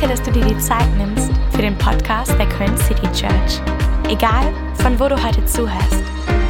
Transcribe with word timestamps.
Danke, 0.00 0.16
dass 0.16 0.24
du 0.26 0.32
dir 0.32 0.46
die 0.46 0.56
Zeit 0.56 0.88
nimmst 0.96 1.30
für 1.50 1.60
den 1.60 1.76
Podcast 1.76 2.32
der 2.38 2.48
Köln 2.48 2.74
City 2.78 3.06
Church. 3.12 3.60
Egal, 4.08 4.50
von 4.76 4.98
wo 4.98 5.08
du 5.08 5.22
heute 5.22 5.44
zuhörst, 5.44 6.02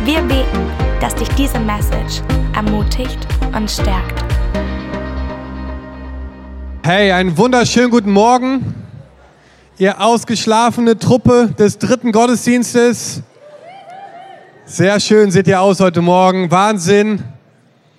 wir 0.05 0.21
beten, 0.21 0.71
dass 1.01 1.17
dich 1.17 1.29
diese 1.31 1.59
Message 1.59 2.23
ermutigt 2.55 3.19
und 3.53 3.69
stärkt. 3.69 4.23
Hey, 6.85 7.11
einen 7.11 7.37
wunderschönen 7.37 7.91
guten 7.91 8.13
Morgen, 8.13 8.73
ihr 9.79 10.01
ausgeschlafene 10.01 10.97
Truppe 10.97 11.53
des 11.59 11.77
dritten 11.77 12.13
Gottesdienstes. 12.13 13.21
Sehr 14.65 15.01
schön 15.01 15.33
seht 15.33 15.49
ihr 15.49 15.61
aus 15.61 15.81
heute 15.81 16.03
Morgen. 16.03 16.53
Wahnsinn. 16.53 17.25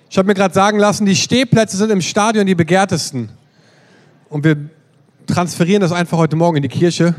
Ich 0.08 0.16
habe 0.16 0.28
mir 0.28 0.34
gerade 0.34 0.54
sagen 0.54 0.78
lassen, 0.78 1.04
die 1.04 1.16
Stehplätze 1.16 1.76
sind 1.76 1.90
im 1.90 2.00
Stadion 2.00 2.46
die 2.46 2.54
begehrtesten. 2.54 3.28
Und 4.30 4.44
wir 4.44 4.56
transferieren 5.26 5.80
das 5.80 5.92
einfach 5.92 6.18
heute 6.18 6.36
Morgen 6.36 6.56
in 6.56 6.62
die 6.62 6.68
Kirche. 6.68 7.14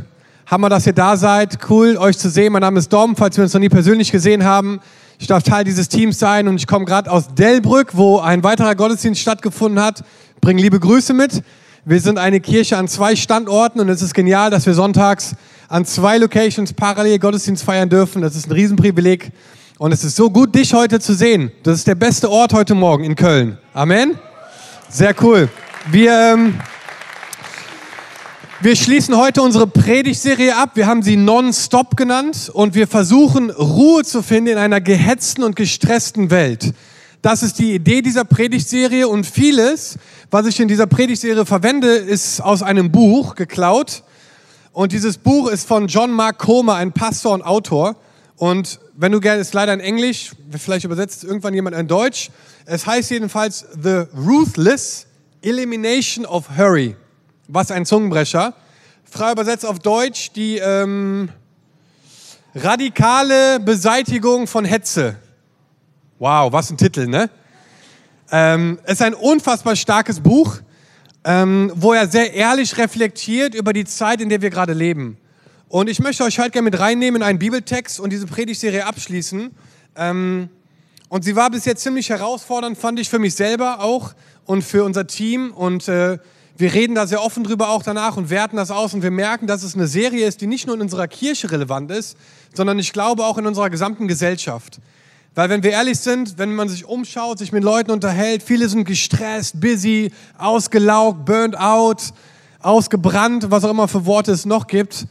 Hammer, 0.45 0.69
dass 0.69 0.85
ihr 0.85 0.93
da 0.93 1.15
seid. 1.17 1.57
Cool, 1.69 1.97
euch 1.97 2.17
zu 2.17 2.29
sehen. 2.29 2.53
Mein 2.53 2.61
Name 2.61 2.79
ist 2.79 2.91
Dom, 2.91 3.15
falls 3.15 3.37
wir 3.37 3.43
uns 3.43 3.53
noch 3.53 3.61
nie 3.61 3.69
persönlich 3.69 4.11
gesehen 4.11 4.43
haben. 4.43 4.79
Ich 5.19 5.27
darf 5.27 5.43
Teil 5.43 5.63
dieses 5.63 5.87
Teams 5.87 6.19
sein 6.19 6.47
und 6.47 6.57
ich 6.57 6.67
komme 6.67 6.85
gerade 6.85 7.09
aus 7.09 7.33
Delbrück, 7.33 7.95
wo 7.95 8.19
ein 8.19 8.43
weiterer 8.43 8.75
Gottesdienst 8.75 9.21
stattgefunden 9.21 9.81
hat. 9.81 10.03
Bring 10.41 10.57
liebe 10.57 10.79
Grüße 10.79 11.13
mit. 11.13 11.43
Wir 11.85 11.99
sind 11.99 12.17
eine 12.17 12.39
Kirche 12.39 12.77
an 12.77 12.87
zwei 12.87 13.15
Standorten 13.15 13.79
und 13.79 13.89
es 13.89 14.01
ist 14.01 14.13
genial, 14.13 14.49
dass 14.49 14.65
wir 14.65 14.73
sonntags 14.73 15.35
an 15.69 15.85
zwei 15.85 16.17
Locations 16.17 16.73
parallel 16.73 17.19
Gottesdienst 17.19 17.63
feiern 17.63 17.89
dürfen. 17.89 18.21
Das 18.21 18.35
ist 18.35 18.47
ein 18.47 18.51
Riesenprivileg. 18.51 19.31
Und 19.77 19.91
es 19.91 20.03
ist 20.03 20.15
so 20.15 20.29
gut, 20.29 20.53
dich 20.55 20.73
heute 20.73 20.99
zu 20.99 21.13
sehen. 21.13 21.51
Das 21.63 21.77
ist 21.77 21.87
der 21.87 21.95
beste 21.95 22.29
Ort 22.29 22.53
heute 22.53 22.75
Morgen 22.75 23.03
in 23.03 23.15
Köln. 23.15 23.57
Amen. 23.73 24.17
Sehr 24.89 25.15
cool. 25.21 25.49
Wir, 25.89 26.33
ähm, 26.33 26.59
wir 28.63 28.77
schließen 28.77 29.17
heute 29.17 29.41
unsere 29.41 29.67
Predigtserie 29.67 30.55
ab. 30.55 30.71
Wir 30.75 30.87
haben 30.87 31.03
sie 31.03 31.17
Non-Stop 31.17 31.97
genannt 31.97 32.49
und 32.53 32.75
wir 32.75 32.87
versuchen 32.87 33.49
Ruhe 33.49 34.05
zu 34.05 34.21
finden 34.21 34.53
in 34.53 34.57
einer 34.57 34.79
gehetzten 34.79 35.43
und 35.43 35.57
gestressten 35.57 36.31
Welt. 36.31 36.73
Das 37.21 37.43
ist 37.43 37.59
die 37.59 37.73
Idee 37.73 38.01
dieser 38.01 38.23
Predigtserie 38.23 39.09
und 39.09 39.25
vieles, 39.25 39.97
was 40.31 40.45
ich 40.45 40.61
in 40.61 40.69
dieser 40.69 40.87
Predigtserie 40.87 41.45
verwende, 41.45 41.89
ist 41.89 42.39
aus 42.39 42.63
einem 42.63 42.89
Buch 42.89 43.35
geklaut. 43.35 44.03
Und 44.71 44.93
dieses 44.93 45.17
Buch 45.17 45.49
ist 45.49 45.67
von 45.67 45.87
John 45.87 46.11
Mark 46.11 46.37
Comer, 46.37 46.75
ein 46.75 46.93
Pastor 46.93 47.33
und 47.33 47.41
Autor. 47.41 47.97
Und 48.37 48.79
wenn 48.95 49.11
du 49.11 49.19
gerne, 49.19 49.41
ist 49.41 49.53
leider 49.53 49.73
in 49.73 49.81
Englisch, 49.81 50.31
vielleicht 50.57 50.85
übersetzt 50.85 51.25
irgendwann 51.25 51.53
jemand 51.53 51.75
in 51.75 51.89
Deutsch. 51.89 52.29
Es 52.65 52.87
heißt 52.87 53.11
jedenfalls 53.11 53.65
The 53.83 54.03
Ruthless 54.15 55.05
Elimination 55.41 56.25
of 56.25 56.45
Hurry. 56.57 56.95
Was 57.49 57.71
ein 57.71 57.85
Zungenbrecher. 57.85 58.53
Frei 59.03 59.33
übersetzt 59.33 59.65
auf 59.65 59.79
Deutsch 59.79 60.31
die 60.31 60.59
ähm, 60.59 61.27
radikale 62.55 63.59
Beseitigung 63.59 64.47
von 64.47 64.63
Hetze. 64.63 65.17
Wow, 66.19 66.53
was 66.53 66.69
ein 66.69 66.77
Titel, 66.77 67.07
ne? 67.07 67.29
Ähm, 68.31 68.79
es 68.85 68.93
ist 68.93 69.01
ein 69.01 69.13
unfassbar 69.13 69.75
starkes 69.75 70.21
Buch, 70.21 70.59
ähm, 71.25 71.69
wo 71.75 71.91
er 71.91 72.07
sehr 72.07 72.33
ehrlich 72.33 72.77
reflektiert 72.77 73.55
über 73.55 73.73
die 73.73 73.83
Zeit, 73.83 74.21
in 74.21 74.29
der 74.29 74.41
wir 74.41 74.49
gerade 74.49 74.71
leben. 74.71 75.17
Und 75.67 75.89
ich 75.89 75.99
möchte 75.99 76.23
euch 76.23 76.39
heute 76.39 76.51
gerne 76.51 76.69
mit 76.69 76.79
reinnehmen 76.79 77.21
in 77.21 77.27
einen 77.27 77.39
Bibeltext 77.39 77.99
und 77.99 78.11
diese 78.11 78.25
Predigtserie 78.25 78.85
abschließen. 78.85 79.51
Ähm, 79.97 80.47
und 81.09 81.25
sie 81.25 81.35
war 81.35 81.51
bis 81.51 81.65
jetzt 81.65 81.83
ziemlich 81.83 82.09
herausfordernd, 82.09 82.77
fand 82.77 83.01
ich 83.01 83.09
für 83.09 83.19
mich 83.19 83.35
selber 83.35 83.81
auch 83.81 84.13
und 84.45 84.61
für 84.61 84.85
unser 84.85 85.07
Team. 85.07 85.51
Und 85.51 85.89
äh, 85.89 86.19
wir 86.57 86.73
reden 86.73 86.95
da 86.95 87.07
sehr 87.07 87.23
offen 87.23 87.43
drüber 87.43 87.69
auch 87.69 87.83
danach 87.83 88.15
und 88.15 88.29
werten 88.29 88.57
das 88.57 88.69
aus. 88.69 88.93
Und 88.93 89.01
wir 89.01 89.11
merken, 89.11 89.47
dass 89.47 89.63
es 89.63 89.75
eine 89.75 89.87
Serie 89.87 90.27
ist, 90.27 90.41
die 90.41 90.47
nicht 90.47 90.67
nur 90.67 90.75
in 90.75 90.81
unserer 90.81 91.07
Kirche 91.07 91.51
relevant 91.51 91.89
ist, 91.91 92.15
sondern 92.53 92.77
ich 92.77 92.93
glaube 92.93 93.25
auch 93.25 93.37
in 93.37 93.47
unserer 93.47 93.69
gesamten 93.69 94.07
Gesellschaft. 94.07 94.79
Weil 95.35 95.49
wenn 95.49 95.63
wir 95.63 95.71
ehrlich 95.71 95.97
sind, 95.97 96.37
wenn 96.37 96.53
man 96.53 96.69
sich 96.69 96.85
umschaut, 96.85 97.39
sich 97.39 97.51
mit 97.51 97.63
Leuten 97.63 97.89
unterhält, 97.89 98.43
viele 98.43 98.69
sind 98.69 98.85
gestresst, 98.85 99.59
busy, 99.59 100.11
ausgelaugt, 100.37 101.25
burnt 101.25 101.57
out, 101.59 102.13
ausgebrannt, 102.59 103.49
was 103.49 103.63
auch 103.63 103.71
immer 103.71 103.87
für 103.87 104.05
Worte 104.05 104.31
es 104.31 104.45
noch 104.45 104.67
gibt. 104.67 105.07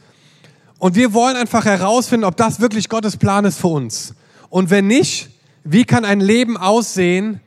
Und 0.79 0.95
wir 0.95 1.13
wollen 1.13 1.35
einfach 1.35 1.65
herausfinden, 1.65 2.23
ob 2.23 2.37
das 2.37 2.61
wirklich 2.61 2.87
Gottes 2.87 3.17
Plan 3.17 3.43
ist 3.43 3.59
für 3.59 3.67
uns. 3.67 4.15
Und 4.49 4.69
wenn 4.69 4.87
nicht, 4.87 5.29
wie 5.65 5.83
kann 5.83 6.05
ein 6.05 6.21
Leben 6.21 6.55
aussehen, 6.55 7.41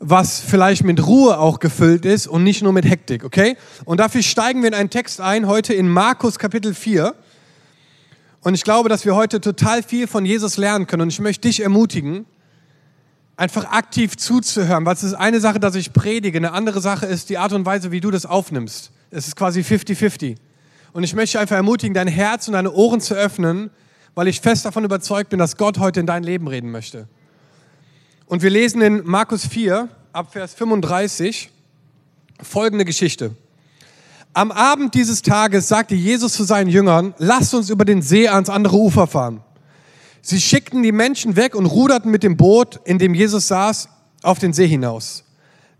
was 0.00 0.40
vielleicht 0.40 0.82
mit 0.82 1.06
Ruhe 1.06 1.38
auch 1.38 1.60
gefüllt 1.60 2.06
ist 2.06 2.26
und 2.26 2.42
nicht 2.42 2.62
nur 2.62 2.72
mit 2.72 2.86
Hektik, 2.86 3.22
okay? 3.22 3.56
Und 3.84 4.00
dafür 4.00 4.22
steigen 4.22 4.62
wir 4.62 4.68
in 4.68 4.74
einen 4.74 4.88
Text 4.88 5.20
ein, 5.20 5.46
heute 5.46 5.74
in 5.74 5.88
Markus 5.88 6.38
Kapitel 6.38 6.74
4. 6.74 7.14
Und 8.40 8.54
ich 8.54 8.64
glaube, 8.64 8.88
dass 8.88 9.04
wir 9.04 9.14
heute 9.14 9.42
total 9.42 9.82
viel 9.82 10.06
von 10.06 10.24
Jesus 10.24 10.56
lernen 10.56 10.86
können. 10.86 11.02
Und 11.02 11.08
ich 11.10 11.20
möchte 11.20 11.46
dich 11.46 11.62
ermutigen, 11.62 12.24
einfach 13.36 13.66
aktiv 13.66 14.16
zuzuhören. 14.16 14.86
Weil 14.86 14.94
es 14.94 15.02
ist 15.02 15.12
eine 15.12 15.38
Sache, 15.38 15.60
dass 15.60 15.74
ich 15.74 15.92
predige, 15.92 16.38
eine 16.38 16.52
andere 16.52 16.80
Sache 16.80 17.04
ist 17.04 17.28
die 17.28 17.36
Art 17.36 17.52
und 17.52 17.66
Weise, 17.66 17.92
wie 17.92 18.00
du 18.00 18.10
das 18.10 18.24
aufnimmst. 18.24 18.92
Es 19.10 19.28
ist 19.28 19.36
quasi 19.36 19.60
50-50. 19.60 20.36
Und 20.94 21.04
ich 21.04 21.14
möchte 21.14 21.38
einfach 21.38 21.56
ermutigen, 21.56 21.92
dein 21.92 22.08
Herz 22.08 22.48
und 22.48 22.54
deine 22.54 22.72
Ohren 22.72 23.02
zu 23.02 23.14
öffnen, 23.14 23.68
weil 24.14 24.28
ich 24.28 24.40
fest 24.40 24.64
davon 24.64 24.84
überzeugt 24.84 25.28
bin, 25.28 25.38
dass 25.38 25.58
Gott 25.58 25.78
heute 25.78 26.00
in 26.00 26.06
dein 26.06 26.22
Leben 26.22 26.48
reden 26.48 26.70
möchte. 26.70 27.06
Und 28.30 28.42
wir 28.42 28.50
lesen 28.50 28.80
in 28.80 29.04
Markus 29.04 29.44
4, 29.44 29.88
ab 30.12 30.32
Vers 30.32 30.54
35, 30.54 31.50
folgende 32.40 32.84
Geschichte. 32.84 33.34
Am 34.32 34.52
Abend 34.52 34.94
dieses 34.94 35.22
Tages 35.22 35.66
sagte 35.66 35.96
Jesus 35.96 36.34
zu 36.34 36.44
seinen 36.44 36.70
Jüngern, 36.70 37.12
lasst 37.18 37.52
uns 37.54 37.70
über 37.70 37.84
den 37.84 38.02
See 38.02 38.28
ans 38.28 38.48
andere 38.48 38.76
Ufer 38.76 39.08
fahren. 39.08 39.40
Sie 40.22 40.40
schickten 40.40 40.84
die 40.84 40.92
Menschen 40.92 41.34
weg 41.34 41.56
und 41.56 41.66
ruderten 41.66 42.12
mit 42.12 42.22
dem 42.22 42.36
Boot, 42.36 42.78
in 42.84 43.00
dem 43.00 43.14
Jesus 43.14 43.48
saß, 43.48 43.88
auf 44.22 44.38
den 44.38 44.52
See 44.52 44.68
hinaus. 44.68 45.24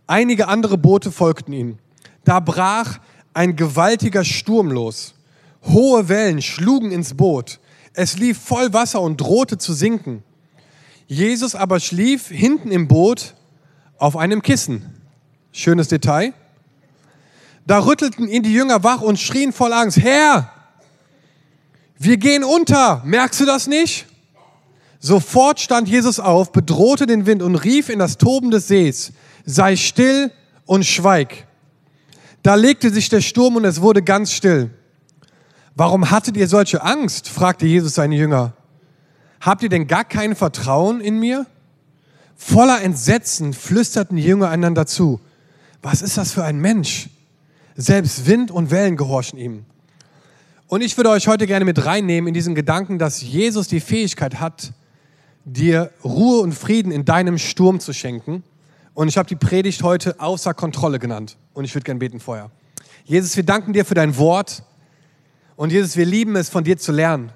Einige 0.08 0.48
andere 0.48 0.76
Boote 0.76 1.12
folgten 1.12 1.52
ihnen. 1.52 1.78
Da 2.24 2.40
brach 2.40 2.98
ein 3.32 3.54
gewaltiger 3.54 4.24
Sturm 4.24 4.72
los. 4.72 5.14
Hohe 5.68 6.08
Wellen 6.08 6.42
schlugen 6.42 6.90
ins 6.90 7.14
Boot. 7.14 7.60
Es 7.94 8.18
lief 8.18 8.40
voll 8.40 8.72
Wasser 8.72 9.00
und 9.00 9.20
drohte 9.20 9.56
zu 9.56 9.72
sinken. 9.72 10.24
Jesus 11.10 11.56
aber 11.56 11.80
schlief 11.80 12.28
hinten 12.28 12.70
im 12.70 12.86
Boot 12.86 13.34
auf 13.98 14.16
einem 14.16 14.42
Kissen. 14.42 14.94
Schönes 15.50 15.88
Detail. 15.88 16.32
Da 17.66 17.84
rüttelten 17.84 18.28
ihn 18.28 18.44
die 18.44 18.52
Jünger 18.52 18.84
wach 18.84 19.00
und 19.00 19.18
schrien 19.18 19.52
voll 19.52 19.72
Angst, 19.72 19.98
Herr, 19.98 20.52
wir 21.98 22.16
gehen 22.16 22.44
unter, 22.44 23.02
merkst 23.04 23.40
du 23.40 23.44
das 23.44 23.66
nicht? 23.66 24.06
Sofort 25.00 25.58
stand 25.58 25.88
Jesus 25.88 26.20
auf, 26.20 26.52
bedrohte 26.52 27.06
den 27.06 27.26
Wind 27.26 27.42
und 27.42 27.56
rief 27.56 27.88
in 27.88 27.98
das 27.98 28.16
Toben 28.16 28.52
des 28.52 28.68
Sees, 28.68 29.12
sei 29.44 29.74
still 29.74 30.30
und 30.64 30.86
schweig. 30.86 31.48
Da 32.44 32.54
legte 32.54 32.88
sich 32.90 33.08
der 33.08 33.20
Sturm 33.20 33.56
und 33.56 33.64
es 33.64 33.80
wurde 33.80 34.02
ganz 34.02 34.30
still. 34.32 34.70
Warum 35.74 36.08
hattet 36.12 36.36
ihr 36.36 36.46
solche 36.46 36.84
Angst? 36.84 37.28
fragte 37.28 37.66
Jesus 37.66 37.94
seine 37.94 38.14
Jünger. 38.14 38.52
Habt 39.40 39.62
ihr 39.62 39.68
denn 39.70 39.86
gar 39.86 40.04
kein 40.04 40.36
Vertrauen 40.36 41.00
in 41.00 41.18
mir? 41.18 41.46
Voller 42.36 42.82
Entsetzen 42.82 43.52
flüsterten 43.52 44.16
die 44.16 44.22
Jünger 44.22 44.50
einander 44.50 44.86
zu. 44.86 45.20
Was 45.82 46.02
ist 46.02 46.18
das 46.18 46.32
für 46.32 46.44
ein 46.44 46.58
Mensch? 46.58 47.08
Selbst 47.74 48.26
Wind 48.26 48.50
und 48.50 48.70
Wellen 48.70 48.96
gehorchen 48.96 49.38
ihm. 49.38 49.64
Und 50.68 50.82
ich 50.82 50.96
würde 50.96 51.10
euch 51.10 51.26
heute 51.26 51.46
gerne 51.46 51.64
mit 51.64 51.84
reinnehmen 51.84 52.28
in 52.28 52.34
diesen 52.34 52.54
Gedanken, 52.54 52.98
dass 52.98 53.22
Jesus 53.22 53.66
die 53.66 53.80
Fähigkeit 53.80 54.40
hat, 54.40 54.72
dir 55.44 55.90
Ruhe 56.04 56.40
und 56.40 56.52
Frieden 56.52 56.92
in 56.92 57.04
deinem 57.04 57.38
Sturm 57.38 57.80
zu 57.80 57.92
schenken. 57.92 58.44
Und 58.92 59.08
ich 59.08 59.16
habe 59.16 59.28
die 59.28 59.36
Predigt 59.36 59.82
heute 59.82 60.20
außer 60.20 60.52
Kontrolle 60.52 60.98
genannt. 60.98 61.38
Und 61.54 61.64
ich 61.64 61.74
würde 61.74 61.84
gerne 61.84 61.98
beten 61.98 62.20
vorher. 62.20 62.50
Jesus, 63.04 63.36
wir 63.36 63.44
danken 63.44 63.72
dir 63.72 63.84
für 63.84 63.94
dein 63.94 64.16
Wort. 64.18 64.62
Und 65.56 65.72
Jesus, 65.72 65.96
wir 65.96 66.06
lieben 66.06 66.36
es, 66.36 66.50
von 66.50 66.62
dir 66.62 66.78
zu 66.78 66.92
lernen. 66.92 67.32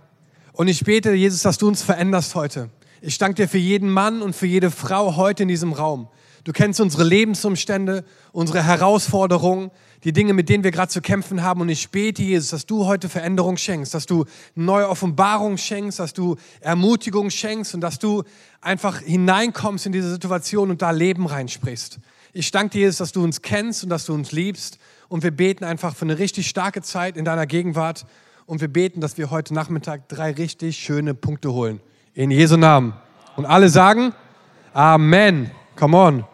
Und 0.57 0.69
ich 0.69 0.85
bete, 0.85 1.13
Jesus, 1.13 1.43
dass 1.43 1.59
du 1.59 1.67
uns 1.67 1.83
veränderst 1.83 2.37
heute. 2.37 2.71
Ich 3.01 3.19
danke 3.19 3.43
dir 3.43 3.49
für 3.49 3.59
jeden 3.59 3.91
Mann 3.91 4.23
und 4.23 4.37
für 4.37 4.47
jede 4.47 4.71
Frau 4.71 5.17
heute 5.17 5.43
in 5.43 5.49
diesem 5.49 5.73
Raum. 5.73 6.07
Du 6.45 6.53
kennst 6.53 6.81
unsere 6.81 7.03
Lebensumstände, 7.03 8.05
unsere 8.31 8.63
Herausforderungen, 8.63 9.73
die 10.05 10.13
Dinge, 10.13 10.33
mit 10.33 10.49
denen 10.49 10.63
wir 10.63 10.71
gerade 10.71 10.93
zu 10.93 11.01
kämpfen 11.01 11.43
haben. 11.43 11.61
Und 11.61 11.71
ich 11.71 11.91
bete, 11.91 12.23
Jesus, 12.23 12.51
dass 12.51 12.67
du 12.67 12.87
heute 12.87 13.09
Veränderung 13.09 13.57
schenkst, 13.57 13.95
dass 13.95 14.07
du 14.07 14.27
neue 14.55 14.89
Offenbarung 14.89 15.57
schenkst, 15.57 15.99
dass 15.99 16.13
du 16.13 16.37
Ermutigung 16.61 17.31
schenkst 17.31 17.75
und 17.75 17.81
dass 17.81 17.99
du 17.99 18.23
einfach 18.61 19.01
hineinkommst 19.01 19.87
in 19.87 19.93
diese 19.93 20.13
Situation 20.13 20.71
und 20.71 20.83
da 20.83 20.93
Leben 20.93 21.27
reinsprichst. 21.27 21.99
Ich 22.33 22.53
danke 22.53 22.75
dir, 22.75 22.83
Jesus, 22.83 22.99
dass 22.99 23.11
du 23.11 23.25
uns 23.25 23.43
kennst 23.43 23.83
und 23.83 23.91
dass 23.91 24.05
du 24.05 24.15
uns 24.15 24.31
liebst. 24.31 24.79
Und 25.09 25.25
wir 25.25 25.33
beten 25.33 25.65
einfach 25.65 25.97
für 25.97 26.05
eine 26.05 26.17
richtig 26.17 26.47
starke 26.47 26.81
Zeit 26.81 27.17
in 27.17 27.25
deiner 27.25 27.47
Gegenwart. 27.47 28.07
Und 28.47 28.61
wir 28.61 28.69
beten, 28.69 29.01
dass 29.01 29.17
wir 29.17 29.31
heute 29.31 29.55
Nachmittag 29.55 30.09
drei 30.09 30.33
richtig 30.33 30.77
schöne 30.77 31.15
Punkte 31.15 31.53
holen. 31.53 31.81
In 32.13 32.31
Jesu 32.31 32.57
Namen. 32.57 32.93
Und 33.37 33.47
alle 33.47 33.69
sagen 33.69 34.13
Amen. 34.75 35.51
Come 35.77 35.97
on. 35.97 36.25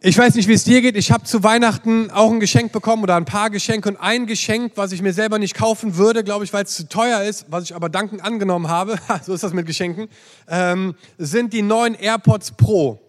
Ich 0.00 0.16
weiß 0.16 0.36
nicht, 0.36 0.48
wie 0.48 0.52
es 0.52 0.62
dir 0.62 0.80
geht. 0.80 0.96
Ich 0.96 1.10
habe 1.10 1.24
zu 1.24 1.42
Weihnachten 1.42 2.10
auch 2.12 2.30
ein 2.30 2.38
Geschenk 2.38 2.70
bekommen 2.70 3.02
oder 3.02 3.16
ein 3.16 3.24
paar 3.24 3.50
Geschenke 3.50 3.88
und 3.88 3.96
ein 3.96 4.26
Geschenk, 4.26 4.72
was 4.76 4.92
ich 4.92 5.02
mir 5.02 5.12
selber 5.12 5.40
nicht 5.40 5.56
kaufen 5.56 5.96
würde, 5.96 6.22
glaube 6.22 6.44
ich, 6.44 6.52
weil 6.52 6.64
es 6.64 6.74
zu 6.74 6.88
teuer 6.88 7.22
ist, 7.22 7.46
was 7.50 7.64
ich 7.64 7.74
aber 7.74 7.88
dankend 7.88 8.24
angenommen 8.24 8.68
habe, 8.68 8.96
so 9.26 9.34
ist 9.34 9.42
das 9.42 9.52
mit 9.52 9.66
Geschenken, 9.66 10.08
ähm, 10.46 10.94
sind 11.18 11.52
die 11.52 11.62
neuen 11.62 11.94
AirPods 11.94 12.52
Pro. 12.52 13.00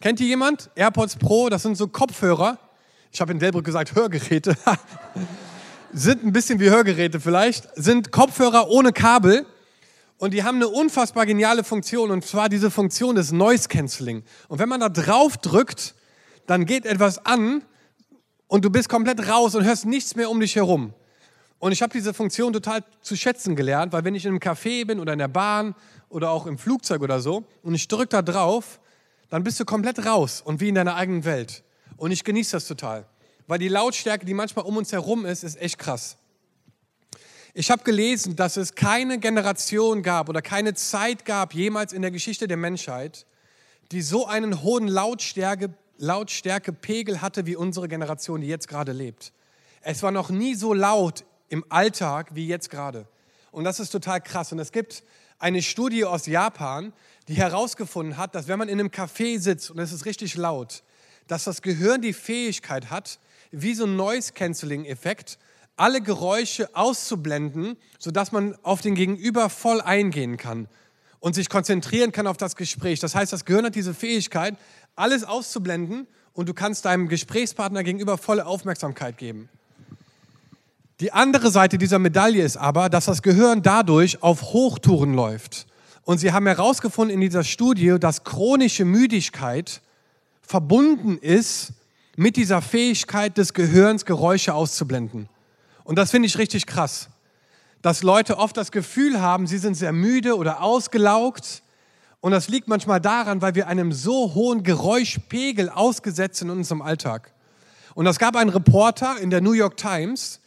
Kennt 0.00 0.20
ihr 0.20 0.26
jemand? 0.26 0.70
AirPods 0.76 1.16
Pro, 1.16 1.48
das 1.48 1.62
sind 1.62 1.76
so 1.76 1.88
Kopfhörer. 1.88 2.58
Ich 3.10 3.20
habe 3.20 3.32
in 3.32 3.38
Delbrück 3.38 3.64
gesagt 3.64 3.94
Hörgeräte. 3.94 4.56
sind 5.92 6.24
ein 6.24 6.32
bisschen 6.32 6.60
wie 6.60 6.70
Hörgeräte 6.70 7.20
vielleicht. 7.20 7.68
Sind 7.76 8.12
Kopfhörer 8.12 8.68
ohne 8.68 8.92
Kabel 8.92 9.46
und 10.18 10.34
die 10.34 10.44
haben 10.44 10.56
eine 10.56 10.68
unfassbar 10.68 11.26
geniale 11.26 11.64
Funktion 11.64 12.10
und 12.10 12.24
zwar 12.24 12.48
diese 12.48 12.70
Funktion 12.70 13.16
des 13.16 13.32
Noise 13.32 13.68
Cancelling. 13.68 14.22
Und 14.48 14.58
wenn 14.58 14.68
man 14.68 14.80
da 14.80 14.88
drauf 14.88 15.36
drückt, 15.36 15.94
dann 16.46 16.66
geht 16.66 16.86
etwas 16.86 17.24
an 17.24 17.62
und 18.46 18.64
du 18.64 18.70
bist 18.70 18.88
komplett 18.88 19.28
raus 19.28 19.54
und 19.54 19.64
hörst 19.64 19.86
nichts 19.86 20.16
mehr 20.16 20.30
um 20.30 20.40
dich 20.40 20.56
herum. 20.56 20.92
Und 21.58 21.72
ich 21.72 21.82
habe 21.82 21.92
diese 21.92 22.14
Funktion 22.14 22.52
total 22.52 22.82
zu 23.02 23.16
schätzen 23.16 23.54
gelernt, 23.54 23.92
weil 23.92 24.04
wenn 24.04 24.14
ich 24.14 24.24
in 24.24 24.30
einem 24.30 24.38
Café 24.38 24.86
bin 24.86 24.98
oder 24.98 25.12
in 25.12 25.18
der 25.18 25.28
Bahn 25.28 25.74
oder 26.08 26.30
auch 26.30 26.46
im 26.46 26.58
Flugzeug 26.58 27.02
oder 27.02 27.20
so 27.20 27.44
und 27.62 27.74
ich 27.74 27.86
drücke 27.86 28.08
da 28.08 28.22
drauf, 28.22 28.80
dann 29.28 29.44
bist 29.44 29.60
du 29.60 29.64
komplett 29.64 30.04
raus 30.04 30.42
und 30.44 30.60
wie 30.60 30.68
in 30.68 30.74
deiner 30.74 30.96
eigenen 30.96 31.24
Welt. 31.24 31.62
Und 31.96 32.12
ich 32.12 32.24
genieße 32.24 32.52
das 32.52 32.66
total, 32.66 33.06
weil 33.50 33.58
die 33.58 33.66
Lautstärke, 33.66 34.24
die 34.24 34.32
manchmal 34.32 34.64
um 34.64 34.76
uns 34.76 34.92
herum 34.92 35.26
ist, 35.26 35.42
ist 35.42 35.60
echt 35.60 35.76
krass. 35.76 36.16
Ich 37.52 37.72
habe 37.72 37.82
gelesen, 37.82 38.36
dass 38.36 38.56
es 38.56 38.76
keine 38.76 39.18
Generation 39.18 40.04
gab 40.04 40.28
oder 40.28 40.40
keine 40.40 40.74
Zeit 40.74 41.24
gab 41.24 41.52
jemals 41.52 41.92
in 41.92 42.00
der 42.00 42.12
Geschichte 42.12 42.46
der 42.46 42.56
Menschheit, 42.56 43.26
die 43.90 44.02
so 44.02 44.24
einen 44.24 44.62
hohen 44.62 44.86
Lautstärke, 44.86 45.74
Lautstärkepegel 45.96 47.22
hatte 47.22 47.44
wie 47.44 47.56
unsere 47.56 47.88
Generation, 47.88 48.40
die 48.40 48.46
jetzt 48.46 48.68
gerade 48.68 48.92
lebt. 48.92 49.32
Es 49.80 50.04
war 50.04 50.12
noch 50.12 50.30
nie 50.30 50.54
so 50.54 50.72
laut 50.72 51.24
im 51.48 51.64
Alltag 51.70 52.28
wie 52.34 52.46
jetzt 52.46 52.70
gerade. 52.70 53.08
Und 53.50 53.64
das 53.64 53.80
ist 53.80 53.90
total 53.90 54.20
krass. 54.20 54.52
Und 54.52 54.60
es 54.60 54.70
gibt 54.70 55.02
eine 55.40 55.60
Studie 55.62 56.04
aus 56.04 56.26
Japan, 56.26 56.92
die 57.26 57.34
herausgefunden 57.34 58.16
hat, 58.16 58.36
dass 58.36 58.46
wenn 58.46 58.60
man 58.60 58.68
in 58.68 58.78
einem 58.78 58.90
Café 58.90 59.40
sitzt 59.40 59.72
und 59.72 59.80
es 59.80 59.90
ist 59.90 60.04
richtig 60.06 60.36
laut, 60.36 60.84
dass 61.26 61.42
das 61.42 61.62
Gehirn 61.62 62.00
die 62.00 62.12
Fähigkeit 62.12 62.90
hat, 62.90 63.18
wie 63.50 63.74
so 63.74 63.84
ein 63.84 63.96
Noise-Canceling-Effekt, 63.96 65.38
alle 65.76 66.00
Geräusche 66.00 66.68
auszublenden, 66.74 67.76
sodass 67.98 68.32
man 68.32 68.54
auf 68.62 68.80
den 68.80 68.94
Gegenüber 68.94 69.48
voll 69.48 69.80
eingehen 69.80 70.36
kann 70.36 70.68
und 71.20 71.34
sich 71.34 71.48
konzentrieren 71.48 72.12
kann 72.12 72.26
auf 72.26 72.36
das 72.36 72.56
Gespräch. 72.56 73.00
Das 73.00 73.14
heißt, 73.14 73.32
das 73.32 73.44
Gehirn 73.44 73.64
hat 73.66 73.74
diese 73.74 73.94
Fähigkeit, 73.94 74.56
alles 74.96 75.24
auszublenden 75.24 76.06
und 76.32 76.48
du 76.48 76.54
kannst 76.54 76.84
deinem 76.84 77.08
Gesprächspartner 77.08 77.82
gegenüber 77.82 78.18
volle 78.18 78.46
Aufmerksamkeit 78.46 79.18
geben. 79.18 79.48
Die 81.00 81.12
andere 81.12 81.50
Seite 81.50 81.78
dieser 81.78 81.98
Medaille 81.98 82.44
ist 82.44 82.58
aber, 82.58 82.90
dass 82.90 83.06
das 83.06 83.22
Gehirn 83.22 83.62
dadurch 83.62 84.22
auf 84.22 84.52
Hochtouren 84.52 85.14
läuft. 85.14 85.66
Und 86.02 86.18
sie 86.18 86.32
haben 86.32 86.46
herausgefunden 86.46 87.14
in 87.14 87.20
dieser 87.20 87.44
Studie, 87.44 87.96
dass 87.98 88.24
chronische 88.24 88.84
Müdigkeit 88.84 89.80
verbunden 90.42 91.16
ist 91.16 91.72
mit 92.20 92.36
dieser 92.36 92.60
Fähigkeit 92.60 93.38
des 93.38 93.54
Gehirns, 93.54 94.04
Geräusche 94.04 94.52
auszublenden. 94.52 95.30
Und 95.84 95.96
das 95.96 96.10
finde 96.10 96.26
ich 96.26 96.36
richtig 96.36 96.66
krass, 96.66 97.08
dass 97.80 98.02
Leute 98.02 98.36
oft 98.36 98.58
das 98.58 98.72
Gefühl 98.72 99.22
haben, 99.22 99.46
sie 99.46 99.56
sind 99.56 99.74
sehr 99.74 99.94
müde 99.94 100.36
oder 100.36 100.62
ausgelaugt 100.62 101.62
und 102.20 102.32
das 102.32 102.48
liegt 102.48 102.68
manchmal 102.68 103.00
daran, 103.00 103.40
weil 103.40 103.54
wir 103.54 103.68
einem 103.68 103.90
so 103.90 104.34
hohen 104.34 104.64
Geräuschpegel 104.64 105.70
ausgesetzt 105.70 106.40
sind 106.40 106.50
in 106.50 106.58
unserem 106.58 106.82
Alltag. 106.82 107.32
Und 107.94 108.06
es 108.06 108.18
gab 108.18 108.36
einen 108.36 108.50
Reporter 108.50 109.16
in 109.18 109.30
der 109.30 109.40
New 109.40 109.52
York 109.52 109.78
Times, 109.78 110.40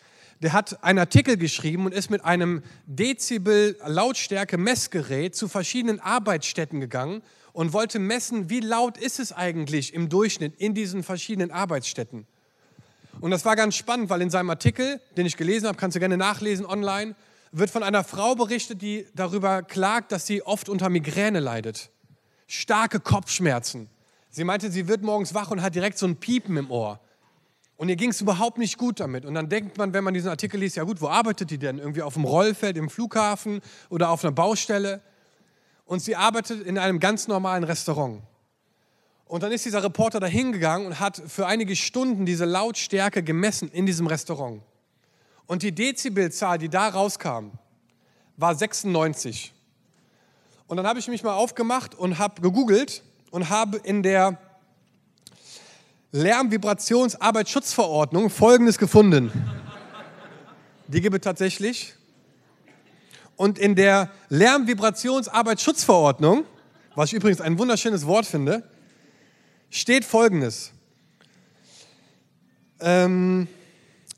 der 0.44 0.54
hat 0.54 0.84
einen 0.84 1.00
Artikel 1.00 1.38
geschrieben 1.38 1.88
und 1.88 1.92
ist 1.92 2.12
mit 2.12 2.24
einem 2.24 2.62
Dezibel 2.86 3.78
Lautstärke 3.84 4.60
Messgerät 4.60 5.36
zu 5.36 5.48
verschiedenen 5.48 6.00
Arbeitsstätten 6.00 6.80
gegangen 6.80 7.24
und 7.54 7.72
wollte 7.72 8.00
messen, 8.00 8.50
wie 8.50 8.60
laut 8.60 8.98
ist 8.98 9.20
es 9.20 9.32
eigentlich 9.32 9.94
im 9.94 10.10
Durchschnitt 10.10 10.56
in 10.58 10.74
diesen 10.74 11.04
verschiedenen 11.04 11.52
Arbeitsstätten. 11.52 12.28
Und 13.22 13.32
das 13.32 13.46
war 13.46 13.56
ganz 13.56 13.76
spannend, 13.76 14.10
weil 14.10 14.22
in 14.22 14.32
seinem 14.32 14.50
Artikel, 14.50 15.00
den 15.16 15.26
ich 15.26 15.38
gelesen 15.38 15.68
habe, 15.68 15.78
kannst 15.78 15.96
du 15.96 16.00
gerne 16.00 16.18
nachlesen 16.18 16.66
online, 16.66 17.16
wird 17.52 17.70
von 17.70 17.84
einer 17.84 18.04
Frau 18.04 18.36
berichtet, 18.36 18.82
die 18.82 19.06
darüber 19.14 19.62
klagt, 19.62 20.12
dass 20.12 20.26
sie 20.26 20.42
oft 20.42 20.68
unter 20.68 20.90
Migräne 20.90 21.40
leidet. 21.40 21.92
Starke 22.48 23.00
Kopfschmerzen. 23.00 23.90
Sie 24.32 24.44
meinte, 24.44 24.72
sie 24.72 24.88
wird 24.88 25.04
morgens 25.04 25.36
wach 25.36 25.52
und 25.52 25.62
hat 25.62 25.76
direkt 25.76 26.00
so 26.00 26.08
ein 26.08 26.16
Piepen 26.16 26.58
im 26.58 26.72
Ohr. 26.72 27.00
Und 27.78 27.90
ihr 27.90 27.96
ging 27.96 28.10
es 28.10 28.22
überhaupt 28.22 28.58
nicht 28.58 28.80
gut 28.80 29.00
damit. 29.00 29.26
Und 29.26 29.36
dann 29.36 29.50
denkt 29.50 29.78
man, 29.78 29.94
wenn 29.94 30.04
man 30.04 30.16
diesen 30.16 30.30
Artikel 30.30 30.60
liest, 30.60 30.76
ja 30.76 30.84
gut, 30.84 31.02
wo 31.02 31.08
arbeitet 31.08 31.52
die 31.52 31.60
denn? 31.60 31.78
Irgendwie 31.78 32.02
auf 32.02 32.16
dem 32.16 32.24
Rollfeld, 32.24 32.78
im 32.78 32.90
Flughafen 32.90 33.62
oder 33.90 34.10
auf 34.10 34.24
einer 34.24 34.32
Baustelle? 34.32 35.02
Und 35.86 36.02
sie 36.02 36.16
arbeitet 36.16 36.66
in 36.66 36.78
einem 36.78 37.00
ganz 37.00 37.28
normalen 37.28 37.64
Restaurant. 37.64 38.22
Und 39.26 39.44
dann 39.44 39.52
ist 39.52 39.66
dieser 39.66 39.84
Reporter 39.84 40.20
da 40.20 40.28
hingegangen 40.28 40.88
und 40.88 41.00
hat 41.00 41.22
für 41.28 41.48
einige 41.48 41.76
Stunden 41.76 42.26
diese 42.26 42.46
Lautstärke 42.46 43.24
gemessen 43.24 43.70
in 43.70 43.86
diesem 43.86 44.08
Restaurant. 44.08 44.62
Und 45.48 45.64
die 45.64 45.74
Dezibelzahl, 45.74 46.58
die 46.58 46.70
da 46.70 46.88
rauskam, 46.88 47.52
war 48.38 48.56
96. 48.56 49.52
Und 50.68 50.78
dann 50.78 50.88
habe 50.88 51.00
ich 51.00 51.08
mich 51.08 51.24
mal 51.24 51.34
aufgemacht 51.34 51.96
und 51.96 52.20
habe 52.20 52.42
gegoogelt 52.42 53.02
und 53.32 53.50
habe 53.50 53.78
in 53.78 54.04
der 54.04 54.38
Lärmvibrationsarbeitsschutzverordnung 56.12 58.30
Folgendes 58.30 58.78
gefunden. 58.78 59.32
Die 60.88 61.02
gibt 61.02 61.16
es 61.16 61.22
tatsächlich. 61.22 61.96
Und 63.36 63.60
in 63.60 63.76
der 63.76 64.10
Lärmvibrationsarbeitsschutzverordnung, 64.30 66.46
was 66.96 67.10
ich 67.10 67.16
übrigens 67.16 67.42
ein 67.42 67.60
wunderschönes 67.60 68.06
Wort 68.06 68.26
finde, 68.26 68.64
steht 69.70 70.06
Folgendes. 70.06 70.72
Ähm, 72.80 73.50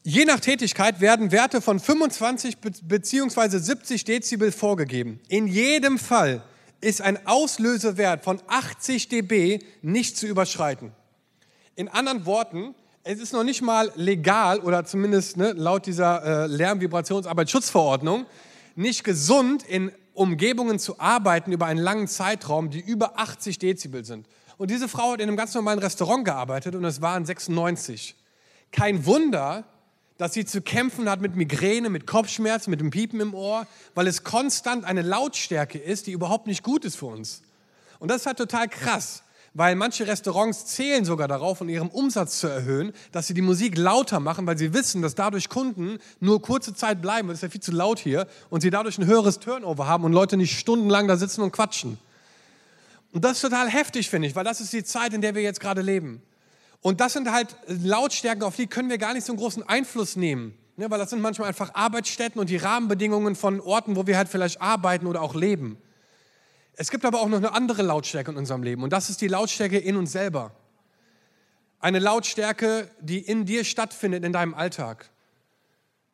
Je 0.08 0.24
nach 0.24 0.40
Tätigkeit 0.40 1.02
werden 1.02 1.32
Werte 1.32 1.62
von 1.62 1.80
25 1.80 2.60
bzw. 2.60 3.58
70 3.58 4.06
Dezibel 4.06 4.52
vorgegeben. 4.52 5.20
In 5.30 5.48
jedem 5.48 5.98
Fall 5.98 6.44
ist 6.80 7.02
ein 7.02 7.26
Auslösewert 7.26 8.24
von 8.24 8.40
80 8.46 9.10
dB 9.10 9.62
nicht 9.82 10.16
zu 10.16 10.28
überschreiten. 10.28 10.92
In 11.76 11.88
anderen 11.88 12.28
Worten, 12.28 12.76
es 13.04 13.20
ist 13.20 13.34
noch 13.34 13.44
nicht 13.44 13.64
mal 13.64 13.92
legal 13.96 14.60
oder 14.60 14.86
zumindest 14.86 15.38
ne, 15.38 15.54
laut 15.54 15.88
dieser 15.88 16.44
äh, 16.44 16.48
Lärmvibrationsarbeitsschutzverordnung 16.50 18.28
nicht 18.76 19.04
gesund, 19.04 19.64
in 19.64 19.92
Umgebungen 20.14 20.80
zu 20.80 21.00
arbeiten 21.00 21.52
über 21.52 21.66
einen 21.66 21.80
langen 21.80 22.08
Zeitraum, 22.08 22.70
die 22.70 22.80
über 22.80 23.20
80 23.20 23.60
Dezibel 23.60 24.06
sind. 24.06 24.28
Und 24.58 24.72
diese 24.72 24.88
Frau 24.88 25.12
hat 25.12 25.20
in 25.20 25.28
einem 25.28 25.38
ganz 25.38 25.54
normalen 25.54 25.80
Restaurant 25.80 26.26
gearbeitet 26.26 26.76
und 26.76 26.86
es 26.86 27.02
waren 27.02 27.26
96. 27.26 28.16
Kein 28.72 29.06
Wunder, 29.06 29.66
dass 30.18 30.34
sie 30.34 30.46
zu 30.46 30.62
kämpfen 30.62 31.10
hat 31.10 31.20
mit 31.20 31.36
Migräne, 31.36 31.90
mit 31.90 32.08
Kopfschmerzen, 32.08 32.72
mit 32.72 32.80
dem 32.80 32.90
Piepen 32.90 33.20
im 33.20 33.34
Ohr, 33.34 33.68
weil 33.94 34.08
es 34.08 34.24
konstant 34.24 34.86
eine 34.86 35.02
Lautstärke 35.02 35.78
ist, 35.78 36.08
die 36.08 36.12
überhaupt 36.12 36.48
nicht 36.48 36.64
gut 36.64 36.86
ist 36.86 36.96
für 36.96 37.08
uns. 37.08 37.42
Und 38.00 38.10
das 38.10 38.22
ist 38.22 38.28
halt 38.28 38.38
total 38.38 38.70
krass, 38.70 39.24
weil 39.56 39.76
manche 39.76 40.06
Restaurants 40.06 40.66
zählen 40.66 41.06
sogar 41.06 41.30
darauf, 41.30 41.62
um 41.62 41.70
ihren 41.70 41.88
Umsatz 41.88 42.40
zu 42.40 42.48
erhöhen, 42.48 42.92
dass 43.14 43.28
sie 43.28 43.34
die 43.34 43.42
Musik 43.42 43.78
lauter 43.78 44.20
machen, 44.20 44.46
weil 44.46 44.58
sie 44.58 44.74
wissen, 44.74 45.02
dass 45.02 45.16
dadurch 45.16 45.48
Kunden 45.48 45.98
nur 46.20 46.42
kurze 46.42 46.76
Zeit 46.76 47.02
bleiben, 47.02 47.30
weil 47.30 47.36
es 47.36 47.42
ja 47.42 47.48
viel 47.48 47.62
zu 47.62 47.72
laut 47.72 47.98
hier, 47.98 48.28
und 48.50 48.60
sie 48.60 48.70
dadurch 48.70 48.98
ein 48.98 49.06
höheres 49.06 49.40
Turnover 49.40 49.88
haben 49.88 50.04
und 50.04 50.12
Leute 50.12 50.36
nicht 50.36 50.60
stundenlang 50.60 51.08
da 51.08 51.16
sitzen 51.16 51.42
und 51.42 51.54
quatschen. 51.54 51.98
Und 53.14 53.24
das 53.24 53.38
ist 53.38 53.42
total 53.42 53.70
heftig, 53.70 54.10
finde 54.10 54.28
ich, 54.28 54.36
weil 54.36 54.44
das 54.44 54.60
ist 54.60 54.74
die 54.74 54.84
Zeit, 54.84 55.14
in 55.14 55.22
der 55.22 55.36
wir 55.36 55.42
jetzt 55.42 55.62
gerade 55.62 55.82
leben. 55.82 56.22
Und 56.82 57.00
das 57.00 57.14
sind 57.14 57.32
halt 57.32 57.56
Lautstärken, 57.68 58.44
auf 58.44 58.58
die 58.58 58.68
können 58.68 58.90
wir 58.90 58.98
gar 58.98 59.14
nicht 59.14 59.26
so 59.26 59.32
einen 59.32 59.40
großen 59.40 59.64
Einfluss 59.64 60.18
nehmen. 60.18 60.54
Ne, 60.76 60.92
weil 60.92 61.00
das 61.00 61.12
sind 61.12 61.22
manchmal 61.22 61.48
einfach 61.48 61.74
Arbeitsstätten 61.74 62.42
und 62.42 62.50
die 62.50 62.58
Rahmenbedingungen 62.58 63.36
von 63.36 63.62
Orten, 63.62 63.96
wo 63.96 64.06
wir 64.06 64.18
halt 64.18 64.28
vielleicht 64.28 64.62
arbeiten 64.62 65.08
oder 65.08 65.22
auch 65.22 65.34
leben. 65.34 65.78
Es 66.78 66.92
gibt 66.92 67.06
aber 67.06 67.22
auch 67.22 67.30
noch 67.30 67.38
eine 67.38 67.54
andere 67.54 67.84
Lautstärke 67.84 68.32
in 68.32 68.38
unserem 68.38 68.64
Leben 68.64 68.84
und 68.84 68.92
das 68.92 69.10
ist 69.10 69.22
die 69.22 69.28
Lautstärke 69.28 69.78
in 69.78 69.96
uns 69.96 70.12
selber. 70.12 70.52
Eine 71.80 72.00
Lautstärke, 72.00 72.90
die 73.00 73.20
in 73.20 73.46
dir 73.46 73.64
stattfindet, 73.64 74.24
in 74.24 74.34
deinem 74.34 74.54
Alltag. 74.54 75.10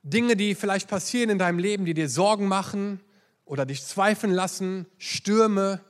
Dinge, 0.03 0.35
die 0.35 0.55
vielleicht 0.55 0.87
passieren 0.87 1.29
in 1.29 1.37
deinem 1.37 1.59
Leben, 1.59 1.85
die 1.85 1.93
dir 1.93 2.09
Sorgen 2.09 2.47
machen 2.47 2.99
oder 3.45 3.65
dich 3.65 3.83
zweifeln 3.83 4.33
lassen, 4.33 4.85
Stürme, 4.97 5.81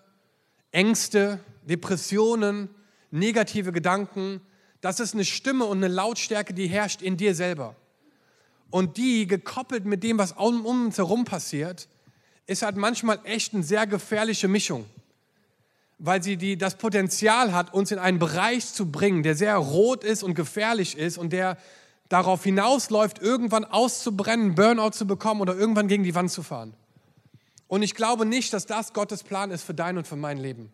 Ängste, 0.72 1.40
Depressionen, 1.64 2.70
negative 3.10 3.72
Gedanken, 3.72 4.42
das 4.82 5.00
ist 5.00 5.14
eine 5.14 5.26
Stimme 5.26 5.66
und 5.66 5.78
eine 5.78 5.94
Lautstärke, 5.94 6.54
die 6.54 6.68
herrscht 6.68 7.02
in 7.02 7.18
dir 7.18 7.36
selber. 7.36 7.76
Und 8.70 8.98
die, 8.98 9.28
gekoppelt 9.28 9.86
mit 9.86 10.04
dem, 10.04 10.18
was 10.18 10.32
um 10.32 10.66
uns 10.66 10.98
herum 10.98 11.26
passiert, 11.26 11.88
ist 12.48 12.62
halt 12.62 12.76
manchmal 12.76 13.20
echt 13.24 13.54
eine 13.54 13.64
sehr 13.64 13.88
gefährliche 13.88 14.48
Mischung. 14.48 14.86
weil 16.04 16.24
sie 16.24 16.36
die, 16.36 16.58
das 16.58 16.78
Potenzial 16.80 17.54
hat, 17.54 17.76
uns 17.76 17.92
in 17.92 18.00
einen 18.00 18.18
Bereich 18.18 18.74
zu 18.74 18.92
bringen, 18.92 19.22
der 19.22 19.36
sehr 19.36 19.56
rot 19.58 20.04
ist 20.04 20.24
und 20.24 20.34
gefährlich 20.34 20.98
ist 20.98 21.20
und 21.20 21.32
der 21.32 21.58
darauf 22.10 22.44
hinausläuft, 22.44 23.20
irgendwann 23.20 23.64
auszubrennen, 23.66 24.56
Burnout 24.56 24.92
zu 24.92 25.06
bekommen 25.06 25.42
oder 25.42 25.56
irgendwann 25.56 25.88
gegen 25.88 26.04
die 26.04 26.16
Wand 26.16 26.32
zu 26.32 26.42
fahren. 26.42 26.74
Und 27.68 27.84
ich 27.84 27.94
glaube 27.94 28.26
nicht, 28.26 28.52
dass 28.52 28.66
das 28.66 28.94
Gottes 28.94 29.24
Plan 29.24 29.52
ist 29.52 29.64
für 29.64 29.76
dein 29.76 29.98
und 29.98 30.08
für 30.08 30.16
mein 30.16 30.40
Leben. 30.40 30.74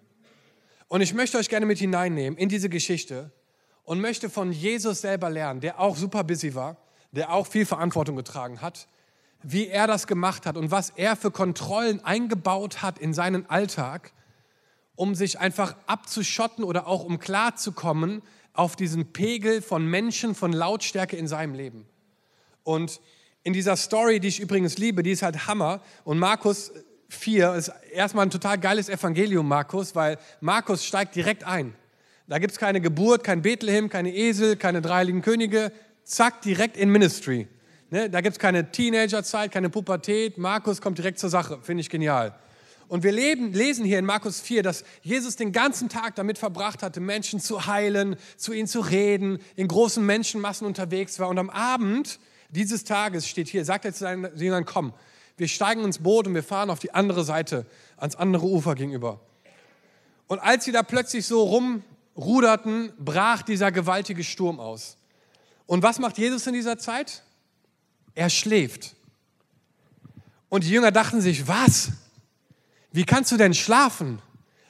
Und 0.88 1.02
ich 1.02 1.14
möchte 1.14 1.38
euch 1.38 1.50
gerne 1.50 1.66
mit 1.66 1.78
hineinnehmen 1.78 2.40
in 2.40 2.48
diese 2.48 2.70
Geschichte 2.70 3.30
und 3.84 4.00
möchte 4.00 4.30
von 4.30 4.54
Jesus 4.54 5.02
selber 5.02 5.30
lernen, 5.30 5.60
der 5.60 5.80
auch 5.80 5.98
super 5.98 6.24
busy 6.24 6.56
war, 6.56 6.78
der 7.12 7.34
auch 7.34 7.48
viel 7.48 7.66
Verantwortung 7.66 8.16
getragen 8.16 8.62
hat, 8.62 8.88
wie 9.50 9.68
er 9.68 9.88
das 9.88 10.08
gemacht 10.08 10.46
hat 10.46 10.58
und 10.58 10.72
was 10.72 10.90
er 10.98 11.16
für 11.16 11.32
Kontrollen 11.32 12.04
eingebaut 12.04 12.82
hat 12.82 13.00
in 13.00 13.14
seinen 13.14 13.50
Alltag, 13.50 14.12
um 14.96 15.16
sich 15.16 15.40
einfach 15.40 15.78
abzuschotten 15.86 16.66
oder 16.66 16.86
auch 16.86 17.06
um 17.06 17.18
klarzukommen 17.18 18.22
auf 18.52 18.76
diesen 18.76 19.14
Pegel 19.14 19.62
von 19.62 19.86
Menschen, 19.86 20.36
von 20.36 20.52
Lautstärke 20.52 21.16
in 21.16 21.28
seinem 21.28 21.54
Leben. 21.54 21.86
Und 22.64 23.00
in 23.44 23.54
dieser 23.54 23.78
Story, 23.78 24.20
die 24.20 24.28
ich 24.28 24.42
übrigens 24.42 24.78
liebe, 24.78 25.02
die 25.02 25.12
ist 25.12 25.22
halt 25.22 25.48
Hammer. 25.48 25.80
Und 26.04 26.20
Markus 26.20 26.74
4 27.08 27.54
ist 27.54 27.72
erstmal 27.94 28.26
ein 28.26 28.32
total 28.32 28.58
geiles 28.58 28.90
Evangelium, 28.90 29.48
Markus, 29.48 29.96
weil 29.96 30.18
Markus 30.42 30.84
steigt 30.84 31.16
direkt 31.16 31.46
ein. 31.46 31.74
Da 32.28 32.40
gibt 32.40 32.52
es 32.52 32.60
keine 32.60 32.82
Geburt, 32.82 33.24
kein 33.24 33.42
Bethlehem, 33.42 33.88
keine 33.88 34.14
Esel, 34.14 34.58
keine 34.58 34.82
drei 34.82 34.96
heiligen 34.96 35.22
Könige. 35.22 35.72
Zack, 36.04 36.42
direkt 36.42 36.76
in 36.76 36.90
Ministry. 36.90 37.48
Ne? 37.90 38.10
Da 38.10 38.22
gibt 38.22 38.34
es 38.34 38.40
keine 38.40 38.72
Teenagerzeit, 38.72 39.52
keine 39.52 39.70
Pubertät. 39.70 40.38
Markus 40.38 40.82
kommt 40.82 40.98
direkt 40.98 41.20
zur 41.20 41.30
Sache. 41.30 41.60
Finde 41.62 41.82
ich 41.82 41.90
genial. 41.90 42.38
Und 42.90 43.04
wir 43.04 43.12
leben, 43.12 43.52
lesen 43.52 43.86
hier 43.86 44.00
in 44.00 44.06
Markus 44.06 44.40
4, 44.40 44.64
dass 44.64 44.86
Jesus 45.02 45.36
den 45.36 45.52
ganzen 45.52 45.90
Tag 45.90 46.16
damit 46.16 46.38
verbracht 46.38 46.84
hatte, 46.84 47.02
Menschen 47.02 47.40
zu 47.40 47.66
heilen, 47.66 48.16
zu 48.38 48.54
ihnen 48.54 48.68
zu 48.68 48.80
reden, 48.80 49.40
in 49.56 49.68
großen 49.68 50.06
Menschenmassen 50.06 50.66
unterwegs 50.66 51.20
war. 51.20 51.28
Und 51.28 51.38
am 51.38 51.50
Abend 51.50 52.20
dieses 52.50 52.86
Tages 52.86 53.28
steht 53.28 53.50
hier, 53.50 53.66
sagt 53.66 53.84
er 53.84 53.94
zu 53.94 54.00
seinen 54.00 54.36
Jüngern, 54.38 54.64
komm, 54.64 54.94
wir 55.36 55.50
steigen 55.50 55.84
ins 55.84 56.00
Boot 56.00 56.28
und 56.28 56.34
wir 56.34 56.44
fahren 56.44 56.70
auf 56.70 56.80
die 56.80 56.94
andere 56.94 57.24
Seite, 57.24 57.66
ans 57.98 58.16
andere 58.16 58.46
Ufer 58.46 58.74
gegenüber. 58.76 59.20
Und 60.28 60.40
als 60.40 60.66
sie 60.66 60.72
da 60.72 60.82
plötzlich 60.82 61.26
so 61.26 61.44
rumruderten, 61.44 62.94
brach 62.98 63.42
dieser 63.44 63.72
gewaltige 63.72 64.24
Sturm 64.24 64.60
aus. 64.60 64.98
Und 65.66 65.84
was 65.84 66.00
macht 66.00 66.18
Jesus 66.18 66.48
in 66.48 66.54
dieser 66.54 66.78
Zeit? 66.78 67.24
Er 68.18 68.32
schläft. 68.32 68.96
Und 70.50 70.64
die 70.64 70.72
Jünger 70.72 70.92
dachten 70.92 71.22
sich, 71.22 71.48
was? 71.48 71.90
Wie 72.92 73.04
kannst 73.04 73.32
du 73.32 73.38
denn 73.38 73.54
schlafen? 73.54 74.24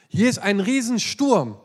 Hier 0.10 0.30
ist 0.30 0.40
ein 0.40 0.60
Riesensturm. 0.60 1.56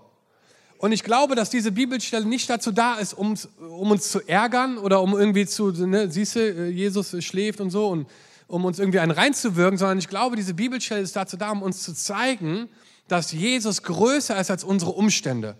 Und 0.78 0.92
ich 0.92 1.02
glaube, 1.02 1.34
dass 1.34 1.50
diese 1.50 1.72
Bibelstelle 1.72 2.24
nicht 2.24 2.48
dazu 2.48 2.70
da 2.70 2.94
ist, 2.94 3.14
um, 3.14 3.34
um 3.58 3.90
uns 3.90 4.12
zu 4.12 4.20
ärgern 4.28 4.78
oder 4.78 5.02
um 5.02 5.18
irgendwie 5.18 5.44
zu, 5.44 5.72
ne, 5.72 6.08
siehst 6.08 6.36
du, 6.36 6.68
Jesus 6.68 7.16
schläft 7.24 7.60
und 7.60 7.70
so, 7.70 7.88
und 7.88 8.06
um 8.46 8.64
uns 8.64 8.78
irgendwie 8.78 9.00
einen 9.00 9.10
reinzuwirken, 9.10 9.76
sondern 9.76 9.98
ich 9.98 10.08
glaube, 10.08 10.36
diese 10.36 10.54
Bibelstelle 10.54 11.00
ist 11.00 11.16
dazu 11.16 11.36
da, 11.36 11.50
um 11.50 11.62
uns 11.62 11.82
zu 11.82 11.94
zeigen, 11.94 12.68
dass 13.08 13.32
Jesus 13.32 13.82
größer 13.82 14.40
ist 14.40 14.52
als 14.52 14.62
unsere 14.62 14.92
Umstände. 14.92 15.56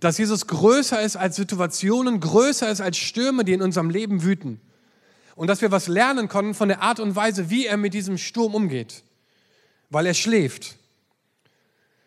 Dass 0.00 0.16
Jesus 0.16 0.46
größer 0.46 1.02
ist 1.02 1.16
als 1.16 1.36
Situationen, 1.36 2.18
größer 2.20 2.70
ist 2.70 2.80
als 2.80 2.96
Stürme, 2.96 3.44
die 3.44 3.52
in 3.52 3.60
unserem 3.60 3.90
Leben 3.90 4.22
wüten. 4.22 4.58
Und 5.36 5.46
dass 5.46 5.60
wir 5.60 5.70
was 5.70 5.86
lernen 5.86 6.28
können 6.28 6.54
von 6.54 6.68
der 6.68 6.82
Art 6.82 6.98
und 6.98 7.14
Weise, 7.14 7.50
wie 7.50 7.66
er 7.66 7.76
mit 7.76 7.94
diesem 7.94 8.18
Sturm 8.18 8.54
umgeht 8.54 9.04
weil 9.90 10.06
er 10.06 10.14
schläft. 10.14 10.76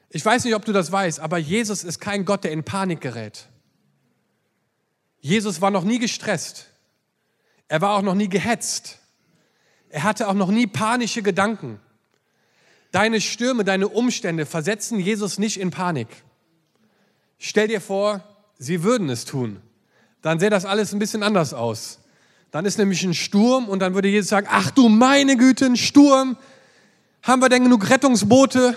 Ich 0.10 0.26
weiß 0.26 0.44
nicht, 0.46 0.56
ob 0.56 0.66
du 0.66 0.74
das 0.74 0.92
weißt, 0.92 1.20
aber 1.20 1.38
Jesus 1.38 1.84
ist 1.84 2.00
kein 2.00 2.26
Gott, 2.26 2.44
der 2.44 2.52
in 2.52 2.64
Panik 2.64 3.02
gerät. 3.02 3.48
Jesus 5.22 5.62
war 5.62 5.72
noch 5.72 5.84
nie 5.84 6.00
gestresst. 6.00 6.68
Er 7.68 7.82
war 7.82 7.96
auch 7.96 8.02
noch 8.02 8.16
nie 8.16 8.30
gehetzt. 8.30 8.98
Er 9.90 10.04
hatte 10.04 10.28
auch 10.28 10.34
noch 10.34 10.50
nie 10.50 10.66
panische 10.66 11.22
Gedanken. 11.22 11.80
Deine 12.92 13.22
Stürme, 13.22 13.64
deine 13.64 13.88
Umstände 13.88 14.46
versetzen 14.46 15.00
Jesus 15.00 15.38
nicht 15.38 15.60
in 15.60 15.70
Panik. 15.70 16.08
Stell 17.38 17.68
dir 17.68 17.82
vor, 17.82 18.24
sie 18.58 18.84
würden 18.84 19.10
es 19.10 19.26
tun. 19.26 19.62
Dann 20.22 20.40
sähe 20.40 20.50
das 20.50 20.66
alles 20.66 20.92
ein 20.92 21.00
bisschen 21.00 21.22
anders 21.22 21.54
aus. 21.54 22.00
Dann 22.52 22.66
ist 22.66 22.78
nämlich 22.78 23.04
ein 23.04 23.14
Sturm 23.14 23.70
und 23.70 23.80
dann 23.80 23.94
würde 23.94 24.08
Jesus 24.08 24.30
sagen, 24.30 24.48
ach 24.50 24.72
du 24.72 24.90
meine 24.90 25.38
Güte, 25.38 25.66
ein 25.66 25.78
Sturm, 25.78 26.38
haben 27.22 27.42
wir 27.42 27.50
denn 27.50 27.64
genug 27.64 27.90
Rettungsboote? 27.90 28.76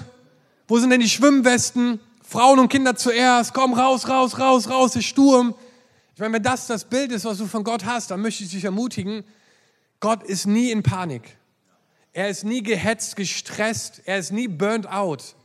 Wo 0.69 0.79
sind 0.79 0.91
denn 0.91 1.01
die 1.01 1.09
Schwimmwesten? 1.09 2.01
Frauen 2.23 2.59
und 2.59 2.69
Kinder 2.69 2.97
zuerst. 2.97 3.55
Komm 3.55 3.75
raus, 3.75 4.09
raus, 4.09 4.39
raus, 4.39 4.69
raus, 4.69 4.97
ist 4.97 5.05
Sturm. 5.05 5.55
Ich 6.15 6.21
meine, 6.21 6.35
wenn 6.35 6.43
das 6.43 6.67
das 6.67 6.85
Bild 6.85 7.13
ist, 7.13 7.25
was 7.25 7.39
du 7.39 7.47
von 7.47 7.65
Gott 7.65 7.85
hast, 7.85 8.11
dann 8.11 8.21
möchte 8.21 8.45
ich 8.45 8.51
dich 8.51 8.65
ermutigen, 8.65 9.25
Gott 10.01 10.23
ist 10.23 10.47
nie 10.47 10.71
in 10.71 10.83
Panik. 10.83 11.23
Er 12.13 12.29
ist 12.29 12.45
nie 12.45 12.63
gehetzt, 12.63 13.17
gestresst. 13.17 14.03
Er 14.05 14.19
ist 14.19 14.33
nie 14.33 14.49
burnt 14.49 14.91
out. 14.91 15.37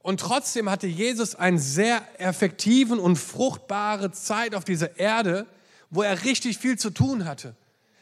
Und 0.00 0.20
trotzdem 0.20 0.70
hatte 0.70 0.86
Jesus 0.86 1.34
eine 1.34 1.58
sehr 1.58 2.02
effektiven 2.18 2.98
und 2.98 3.16
fruchtbare 3.16 4.10
Zeit 4.10 4.54
auf 4.54 4.64
dieser 4.64 4.98
Erde, 4.98 5.46
wo 5.90 6.02
er 6.02 6.24
richtig 6.24 6.58
viel 6.58 6.78
zu 6.78 6.90
tun 6.90 7.24
hatte. 7.24 7.54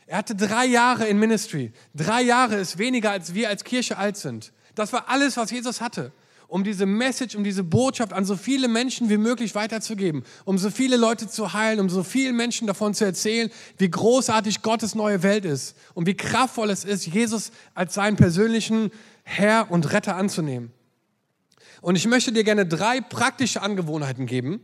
Er 0.06 0.18
hatte 0.18 0.34
drei 0.34 0.66
Jahre 0.66 1.06
in 1.08 1.18
Ministry. 1.18 1.72
Drei 1.94 2.22
Jahre 2.22 2.56
ist 2.56 2.78
weniger, 2.78 3.10
als 3.10 3.34
wir 3.34 3.48
als 3.48 3.64
Kirche 3.64 3.98
alt 3.98 4.16
sind. 4.16 4.52
Das 4.74 4.92
war 4.92 5.08
alles, 5.08 5.36
was 5.36 5.50
Jesus 5.50 5.80
hatte, 5.80 6.12
um 6.48 6.62
diese 6.62 6.86
Message, 6.86 7.34
um 7.34 7.42
diese 7.42 7.64
Botschaft 7.64 8.12
an 8.12 8.24
so 8.24 8.36
viele 8.36 8.68
Menschen 8.68 9.08
wie 9.08 9.16
möglich 9.16 9.54
weiterzugeben, 9.54 10.22
um 10.44 10.58
so 10.58 10.70
viele 10.70 10.96
Leute 10.96 11.28
zu 11.28 11.52
heilen, 11.52 11.80
um 11.80 11.90
so 11.90 12.04
vielen 12.04 12.36
Menschen 12.36 12.68
davon 12.68 12.94
zu 12.94 13.04
erzählen, 13.04 13.50
wie 13.78 13.90
großartig 13.90 14.62
Gottes 14.62 14.94
neue 14.94 15.24
Welt 15.24 15.44
ist 15.44 15.76
und 15.94 16.06
wie 16.06 16.16
kraftvoll 16.16 16.70
es 16.70 16.84
ist, 16.84 17.06
Jesus 17.06 17.50
als 17.74 17.94
seinen 17.94 18.16
persönlichen 18.16 18.92
Herr 19.24 19.70
und 19.70 19.92
Retter 19.92 20.14
anzunehmen. 20.14 20.72
Und 21.80 21.96
ich 21.96 22.06
möchte 22.06 22.32
dir 22.32 22.44
gerne 22.44 22.64
drei 22.64 23.00
praktische 23.00 23.60
Angewohnheiten 23.62 24.26
geben, 24.26 24.60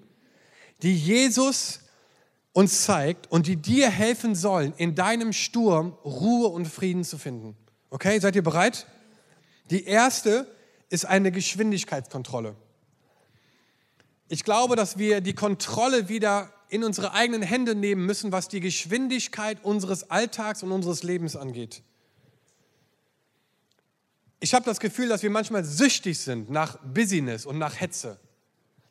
die 0.83 0.97
Jesus 0.97 1.81
uns 2.53 2.85
zeigt 2.85 3.31
und 3.31 3.47
die 3.47 3.57
dir 3.57 3.91
helfen 3.91 4.35
sollen, 4.35 4.75
in 4.77 4.95
deinem 4.95 5.33
Sturm 5.33 5.97
Ruhe 6.05 6.49
und 6.49 6.67
Frieden 6.67 7.05
zu 7.05 7.19
finden. 7.19 7.57
Okay, 7.91 8.19
seid 8.19 8.37
ihr 8.37 8.43
bereit? 8.43 8.87
Die 9.71 9.85
erste 9.85 10.47
ist 10.91 11.07
eine 11.07 11.33
Geschwindigkeitskontrolle. 11.33 12.55
Ich 14.29 14.45
glaube, 14.45 14.77
dass 14.77 14.99
wir 14.99 15.21
die 15.21 15.35
Kontrolle 15.35 16.09
wieder 16.09 16.53
in 16.69 16.85
unsere 16.85 17.13
eigenen 17.13 17.43
Hände 17.43 17.75
nehmen 17.75 18.07
müssen, 18.07 18.33
was 18.33 18.49
die 18.49 18.61
Geschwindigkeit 18.61 19.63
unseres 19.63 20.11
Alltags 20.11 20.63
und 20.63 20.73
unseres 20.73 21.03
Lebens 21.03 21.37
angeht. 21.37 21.83
Ich 24.41 24.55
habe 24.55 24.65
das 24.65 24.81
Gefühl, 24.81 25.09
dass 25.09 25.23
wir 25.23 25.31
manchmal 25.31 25.65
süchtig 25.65 26.19
sind 26.19 26.51
nach 26.51 26.79
Busyness 26.79 27.47
und 27.47 27.59
nach 27.59 27.79
Hetze. 27.79 28.19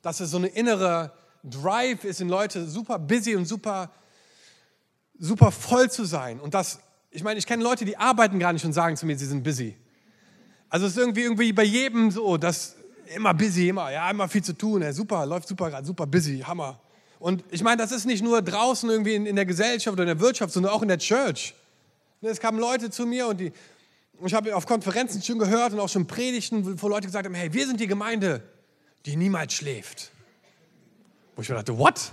Dass 0.02 0.20
es 0.20 0.32
so 0.32 0.38
eine 0.38 0.48
innere 0.48 1.12
Drive 1.44 2.04
ist 2.04 2.22
in 2.22 2.30
Leute 2.30 2.68
super 2.68 3.00
busy 3.00 3.36
und 3.36 3.46
super, 3.46 3.92
super 5.18 5.52
voll 5.52 5.90
zu 5.90 6.06
sein. 6.06 6.40
Und 6.40 6.54
das, 6.54 6.80
ich 7.10 7.24
meine, 7.24 7.40
ich 7.40 7.46
kenne 7.46 7.64
Leute, 7.64 7.86
die 7.86 7.98
arbeiten 7.98 8.40
gar 8.40 8.54
nicht 8.54 8.66
und 8.66 8.74
sagen 8.74 8.96
zu 8.96 9.06
mir, 9.06 9.18
sie 9.18 9.26
sind 9.26 9.44
busy. 9.44 9.76
Also 10.70 10.86
es 10.86 10.94
ist 10.94 10.98
irgendwie, 11.00 11.22
irgendwie 11.22 11.52
bei 11.52 11.64
jedem 11.64 12.12
so, 12.12 12.38
dass 12.38 12.76
immer 13.14 13.34
busy, 13.34 13.70
immer, 13.70 13.92
ja, 13.92 14.10
immer 14.10 14.28
viel 14.28 14.44
zu 14.44 14.54
tun, 14.54 14.82
ja, 14.82 14.94
super, 14.94 15.26
läuft 15.26 15.48
super 15.48 15.70
gerade, 15.70 15.86
super 15.86 16.06
busy, 16.08 16.40
Hammer. 16.40 16.80
Und 17.20 17.44
ich 17.52 17.62
meine, 17.62 17.78
das 17.78 17.92
ist 17.92 18.06
nicht 18.06 18.24
nur 18.24 18.42
draußen 18.42 18.90
irgendwie 18.90 19.16
in, 19.16 19.26
in, 19.26 19.36
der 19.36 19.46
Gesellschaft 19.46 19.94
oder 19.94 20.04
in 20.04 20.08
der 20.08 20.20
Wirtschaft, 20.20 20.54
sondern 20.54 20.72
auch 20.72 20.82
in 20.82 20.88
der 20.88 20.98
Church. 20.98 21.54
Es 22.22 22.40
kamen 22.40 22.60
Leute 22.60 22.90
zu 22.90 23.06
mir 23.06 23.28
und 23.28 23.40
die, 23.40 23.52
ich 24.26 24.34
habe 24.34 24.56
auf 24.56 24.66
Konferenzen 24.66 25.22
schon 25.22 25.40
gehört 25.40 25.74
und 25.74 25.80
auch 25.80 25.90
schon 25.90 26.08
Predigten, 26.08 26.82
wo 26.82 26.88
Leute 26.88 27.08
gesagt 27.08 27.26
haben, 27.26 27.34
hey, 27.34 27.52
wir 27.54 27.68
sind 27.68 27.80
die 27.80 27.88
Gemeinde, 27.88 28.42
die 29.06 29.16
niemals 29.16 29.54
schläft. 29.54 30.12
Wo 31.36 31.42
ich 31.42 31.50
mir 31.50 31.56
dachte, 31.56 31.78
what? 31.78 32.12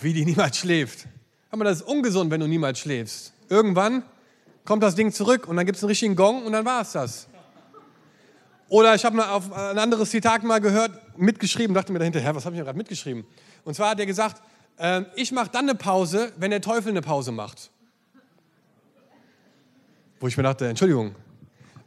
Wie 0.00 0.12
die 0.12 0.24
niemals 0.24 0.58
schläft. 0.58 1.06
Aber 1.50 1.64
das 1.64 1.78
ist 1.78 1.82
ungesund, 1.82 2.30
wenn 2.30 2.40
du 2.40 2.46
niemals 2.46 2.78
schläfst. 2.78 3.32
Irgendwann 3.48 4.02
kommt 4.64 4.82
das 4.82 4.94
Ding 4.94 5.12
zurück 5.12 5.48
und 5.48 5.56
dann 5.56 5.66
gibt 5.66 5.76
es 5.76 5.82
einen 5.82 5.88
richtigen 5.88 6.16
Gong 6.16 6.44
und 6.44 6.52
dann 6.52 6.64
war 6.64 6.82
es 6.82 6.92
das. 6.92 7.28
Oder 8.68 8.94
ich 8.94 9.04
habe 9.04 9.28
auf 9.28 9.52
ein 9.52 9.78
anderes 9.78 10.10
Zitat 10.10 10.44
mal 10.44 10.60
gehört, 10.60 11.18
mitgeschrieben, 11.18 11.74
dachte 11.74 11.92
mir 11.92 11.98
dahinter, 11.98 12.20
Herr, 12.20 12.36
was 12.36 12.44
habe 12.44 12.54
ich 12.54 12.62
gerade 12.62 12.78
mitgeschrieben? 12.78 13.24
Und 13.64 13.74
zwar 13.74 13.90
hat 13.90 13.98
er 13.98 14.06
gesagt, 14.06 14.40
äh, 14.76 15.02
ich 15.16 15.32
mache 15.32 15.50
dann 15.50 15.68
eine 15.68 15.74
Pause, 15.74 16.32
wenn 16.36 16.52
der 16.52 16.60
Teufel 16.60 16.90
eine 16.90 17.02
Pause 17.02 17.32
macht. 17.32 17.70
Wo 20.20 20.28
ich 20.28 20.36
mir 20.36 20.44
dachte, 20.44 20.68
Entschuldigung, 20.68 21.16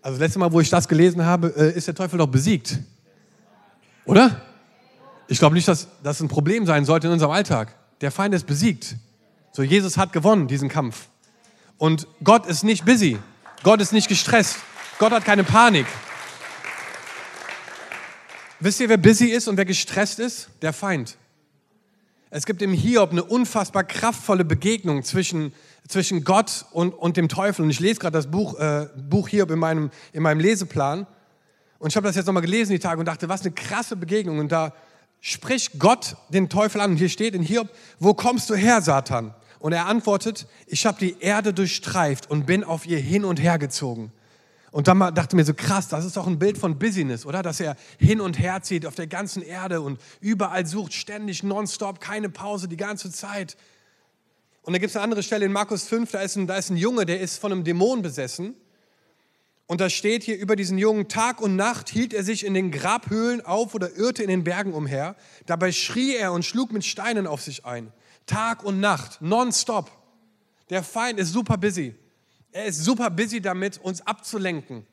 also 0.01 0.17
das 0.17 0.19
letzte 0.19 0.39
Mal, 0.39 0.51
wo 0.51 0.59
ich 0.59 0.69
das 0.69 0.89
gelesen 0.89 1.25
habe, 1.25 1.53
äh, 1.55 1.77
ist 1.77 1.87
der 1.87 1.95
Teufel 1.95 2.19
doch 2.19 2.27
besiegt. 2.27 2.79
Oder? 4.05 4.41
Ich 5.27 5.39
glaube 5.39 5.55
nicht, 5.55 5.67
dass 5.67 5.87
das 6.03 6.19
ein 6.19 6.27
Problem 6.27 6.65
sein 6.65 6.85
sollte 6.85 7.07
in 7.07 7.13
unserem 7.13 7.31
Alltag. 7.31 7.75
Der 8.01 8.11
Feind 8.11 8.35
ist 8.35 8.45
besiegt. 8.45 8.95
So, 9.51 9.63
Jesus 9.63 9.97
hat 9.97 10.13
gewonnen, 10.13 10.47
diesen 10.47 10.69
Kampf. 10.69 11.07
Und 11.77 12.07
Gott 12.23 12.45
ist 12.45 12.63
nicht 12.63 12.85
busy. 12.85 13.19
Gott 13.63 13.81
ist 13.81 13.93
nicht 13.93 14.09
gestresst. 14.09 14.57
Gott 14.99 15.11
hat 15.11 15.25
keine 15.25 15.43
Panik. 15.43 15.85
Wisst 18.59 18.79
ihr, 18.79 18.89
wer 18.89 18.97
busy 18.97 19.25
ist 19.27 19.47
und 19.47 19.57
wer 19.57 19.65
gestresst 19.65 20.19
ist? 20.19 20.49
Der 20.61 20.73
Feind. 20.73 21.17
Es 22.29 22.45
gibt 22.45 22.61
im 22.61 22.73
Hiob 22.73 23.11
eine 23.11 23.23
unfassbar 23.23 23.83
kraftvolle 23.83 24.43
Begegnung 24.43 25.03
zwischen, 25.03 25.53
zwischen 25.87 26.23
Gott 26.23 26.65
und, 26.71 26.93
und 26.93 27.15
dem 27.15 27.29
Teufel. 27.29 27.63
Und 27.63 27.69
ich 27.69 27.79
lese 27.79 27.99
gerade 27.99 28.17
das 28.17 28.31
Buch, 28.31 28.57
äh, 28.57 28.87
Buch 28.97 29.27
Hiob 29.27 29.51
in 29.51 29.59
meinem, 29.59 29.91
in 30.13 30.23
meinem 30.23 30.39
Leseplan. 30.39 31.05
Und 31.77 31.89
ich 31.89 31.95
habe 31.95 32.07
das 32.07 32.15
jetzt 32.15 32.25
nochmal 32.25 32.41
gelesen 32.41 32.71
die 32.71 32.79
Tage 32.79 32.99
und 32.99 33.05
dachte, 33.05 33.29
was 33.29 33.41
eine 33.41 33.51
krasse 33.51 33.95
Begegnung. 33.95 34.39
Und 34.39 34.51
da 34.51 34.73
spricht 35.25 35.79
Gott 35.79 36.17
den 36.27 36.49
Teufel 36.49 36.81
an. 36.81 36.91
Und 36.91 36.97
hier 36.97 37.07
steht 37.07 37.33
in 37.33 37.41
Hiob, 37.41 37.69
wo 37.97 38.13
kommst 38.13 38.49
du 38.49 38.55
her, 38.55 38.81
Satan? 38.81 39.33
Und 39.57 39.71
er 39.71 39.85
antwortet, 39.85 40.47
ich 40.67 40.85
habe 40.85 40.99
die 40.99 41.15
Erde 41.21 41.53
durchstreift 41.53 42.29
und 42.29 42.45
bin 42.45 42.65
auf 42.65 42.85
ihr 42.85 42.99
hin 42.99 43.23
und 43.23 43.41
her 43.41 43.57
gezogen. 43.57 44.11
Und 44.71 44.89
dann 44.89 44.99
dachte 44.99 45.37
mir 45.37 45.45
so, 45.45 45.53
krass, 45.53 45.87
das 45.87 46.03
ist 46.03 46.17
doch 46.17 46.27
ein 46.27 46.39
Bild 46.39 46.57
von 46.57 46.77
Business, 46.77 47.25
oder? 47.25 47.41
Dass 47.41 47.61
er 47.61 47.77
hin 47.97 48.19
und 48.19 48.37
her 48.37 48.63
zieht 48.63 48.85
auf 48.85 48.95
der 48.95 49.07
ganzen 49.07 49.41
Erde 49.41 49.79
und 49.79 49.97
überall 50.19 50.65
sucht, 50.65 50.91
ständig, 50.91 51.41
nonstop, 51.41 52.01
keine 52.01 52.27
Pause, 52.29 52.67
die 52.67 52.75
ganze 52.75 53.09
Zeit. 53.09 53.55
Und 54.63 54.73
da 54.73 54.79
gibt 54.79 54.89
es 54.89 54.97
eine 54.97 55.03
andere 55.03 55.23
Stelle 55.23 55.45
in 55.45 55.53
Markus 55.53 55.85
5, 55.85 56.11
da 56.11 56.19
ist, 56.19 56.35
ein, 56.35 56.47
da 56.47 56.57
ist 56.57 56.69
ein 56.69 56.75
Junge, 56.75 57.05
der 57.05 57.21
ist 57.21 57.37
von 57.37 57.53
einem 57.53 57.63
Dämon 57.63 58.01
besessen. 58.01 58.55
Und 59.65 59.79
da 59.79 59.89
steht 59.89 60.23
hier 60.23 60.37
über 60.37 60.55
diesen 60.55 60.77
Jungen, 60.77 61.07
Tag 61.07 61.41
und 61.41 61.55
Nacht 61.55 61.89
hielt 61.89 62.13
er 62.13 62.23
sich 62.23 62.45
in 62.45 62.53
den 62.53 62.71
Grabhöhlen 62.71 63.45
auf 63.45 63.73
oder 63.73 63.95
irrte 63.95 64.21
in 64.21 64.29
den 64.29 64.43
Bergen 64.43 64.73
umher. 64.73 65.15
Dabei 65.45 65.71
schrie 65.71 66.15
er 66.15 66.33
und 66.33 66.43
schlug 66.43 66.71
mit 66.71 66.83
Steinen 66.83 67.27
auf 67.27 67.41
sich 67.41 67.65
ein. 67.65 67.91
Tag 68.25 68.63
und 68.63 68.79
Nacht, 68.79 69.21
nonstop. 69.21 69.89
Der 70.69 70.83
Feind 70.83 71.19
ist 71.19 71.31
super 71.31 71.57
busy. 71.57 71.95
Er 72.51 72.65
ist 72.65 72.83
super 72.83 73.09
busy 73.09 73.41
damit, 73.41 73.79
uns 73.79 74.05
abzulenken. 74.05 74.85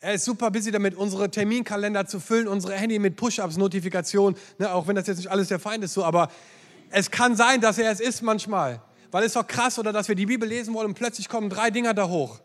Er 0.00 0.14
ist 0.14 0.24
super 0.24 0.50
busy 0.50 0.70
damit, 0.70 0.94
unsere 0.94 1.30
Terminkalender 1.30 2.06
zu 2.06 2.20
füllen, 2.20 2.48
unsere 2.48 2.74
Handy 2.74 2.98
mit 2.98 3.16
Push-ups, 3.16 3.56
Notifikationen, 3.56 4.38
ne, 4.58 4.72
auch 4.72 4.86
wenn 4.86 4.96
das 4.96 5.06
jetzt 5.06 5.16
nicht 5.18 5.30
alles 5.30 5.48
der 5.48 5.58
Feind 5.58 5.82
ist 5.82 5.94
so, 5.94 6.04
aber 6.04 6.30
es 6.90 7.10
kann 7.10 7.34
sein, 7.36 7.60
dass 7.60 7.78
er 7.78 7.90
es 7.90 8.00
ist 8.00 8.22
manchmal. 8.22 8.82
Weil 9.10 9.24
es 9.24 9.32
doch 9.32 9.46
krass, 9.46 9.78
oder 9.78 9.92
dass 9.92 10.08
wir 10.08 10.14
die 10.14 10.26
Bibel 10.26 10.48
lesen 10.48 10.74
wollen 10.74 10.88
und 10.88 10.94
plötzlich 10.94 11.28
kommen 11.28 11.48
drei 11.48 11.70
Dinger 11.70 11.94
da 11.94 12.08
hoch. 12.08 12.40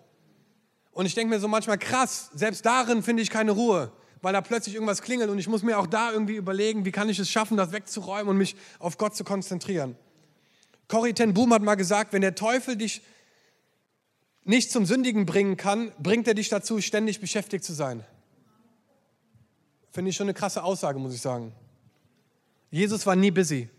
Und 0.91 1.05
ich 1.05 1.15
denke 1.15 1.33
mir 1.33 1.39
so 1.39 1.47
manchmal, 1.47 1.77
krass, 1.77 2.29
selbst 2.33 2.65
darin 2.65 3.01
finde 3.03 3.23
ich 3.23 3.29
keine 3.29 3.51
Ruhe, 3.51 3.91
weil 4.21 4.33
da 4.33 4.41
plötzlich 4.41 4.75
irgendwas 4.75 5.01
klingelt 5.01 5.29
und 5.29 5.39
ich 5.39 5.47
muss 5.47 5.63
mir 5.63 5.79
auch 5.79 5.87
da 5.87 6.11
irgendwie 6.11 6.35
überlegen, 6.35 6.85
wie 6.85 6.91
kann 6.91 7.09
ich 7.09 7.19
es 7.19 7.29
schaffen, 7.29 7.57
das 7.57 7.71
wegzuräumen 7.71 8.29
und 8.29 8.37
mich 8.37 8.55
auf 8.79 8.97
Gott 8.97 9.15
zu 9.15 9.23
konzentrieren. 9.23 9.95
Corrie 10.87 11.13
ten 11.13 11.33
Boom 11.33 11.53
hat 11.53 11.61
mal 11.61 11.75
gesagt, 11.75 12.11
wenn 12.11 12.21
der 12.21 12.35
Teufel 12.35 12.75
dich 12.75 13.01
nicht 14.43 14.71
zum 14.71 14.85
Sündigen 14.85 15.25
bringen 15.25 15.55
kann, 15.55 15.93
bringt 15.99 16.27
er 16.27 16.33
dich 16.33 16.49
dazu, 16.49 16.81
ständig 16.81 17.21
beschäftigt 17.21 17.63
zu 17.63 17.73
sein. 17.73 18.03
Finde 19.91 20.09
ich 20.09 20.15
schon 20.15 20.25
eine 20.25 20.33
krasse 20.33 20.63
Aussage, 20.63 20.99
muss 20.99 21.13
ich 21.13 21.21
sagen. 21.21 21.53
Jesus 22.69 23.05
war 23.05 23.15
nie 23.15 23.31
busy. 23.31 23.69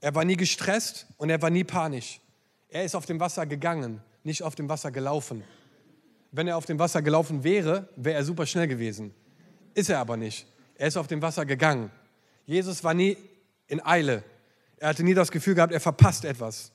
Er 0.00 0.14
war 0.14 0.24
nie 0.24 0.36
gestresst 0.36 1.06
und 1.16 1.30
er 1.30 1.40
war 1.42 1.50
nie 1.50 1.64
panisch. 1.64 2.20
Er 2.68 2.84
ist 2.84 2.94
auf 2.94 3.06
dem 3.06 3.20
Wasser 3.20 3.46
gegangen, 3.46 4.02
nicht 4.22 4.42
auf 4.42 4.54
dem 4.54 4.68
Wasser 4.68 4.90
gelaufen. 4.90 5.44
Wenn 6.30 6.46
er 6.46 6.56
auf 6.56 6.66
dem 6.66 6.78
Wasser 6.78 7.02
gelaufen 7.02 7.44
wäre, 7.44 7.88
wäre 7.96 8.16
er 8.16 8.24
super 8.24 8.46
schnell 8.46 8.68
gewesen. 8.68 9.14
Ist 9.74 9.90
er 9.90 9.98
aber 9.98 10.16
nicht. 10.16 10.46
Er 10.76 10.88
ist 10.88 10.96
auf 10.96 11.06
dem 11.06 11.22
Wasser 11.22 11.46
gegangen. 11.46 11.90
Jesus 12.46 12.84
war 12.84 12.94
nie 12.94 13.16
in 13.66 13.84
Eile. 13.84 14.24
Er 14.76 14.90
hatte 14.90 15.02
nie 15.02 15.14
das 15.14 15.30
Gefühl 15.30 15.54
gehabt, 15.54 15.72
er 15.72 15.80
verpasst 15.80 16.24
etwas. 16.24 16.72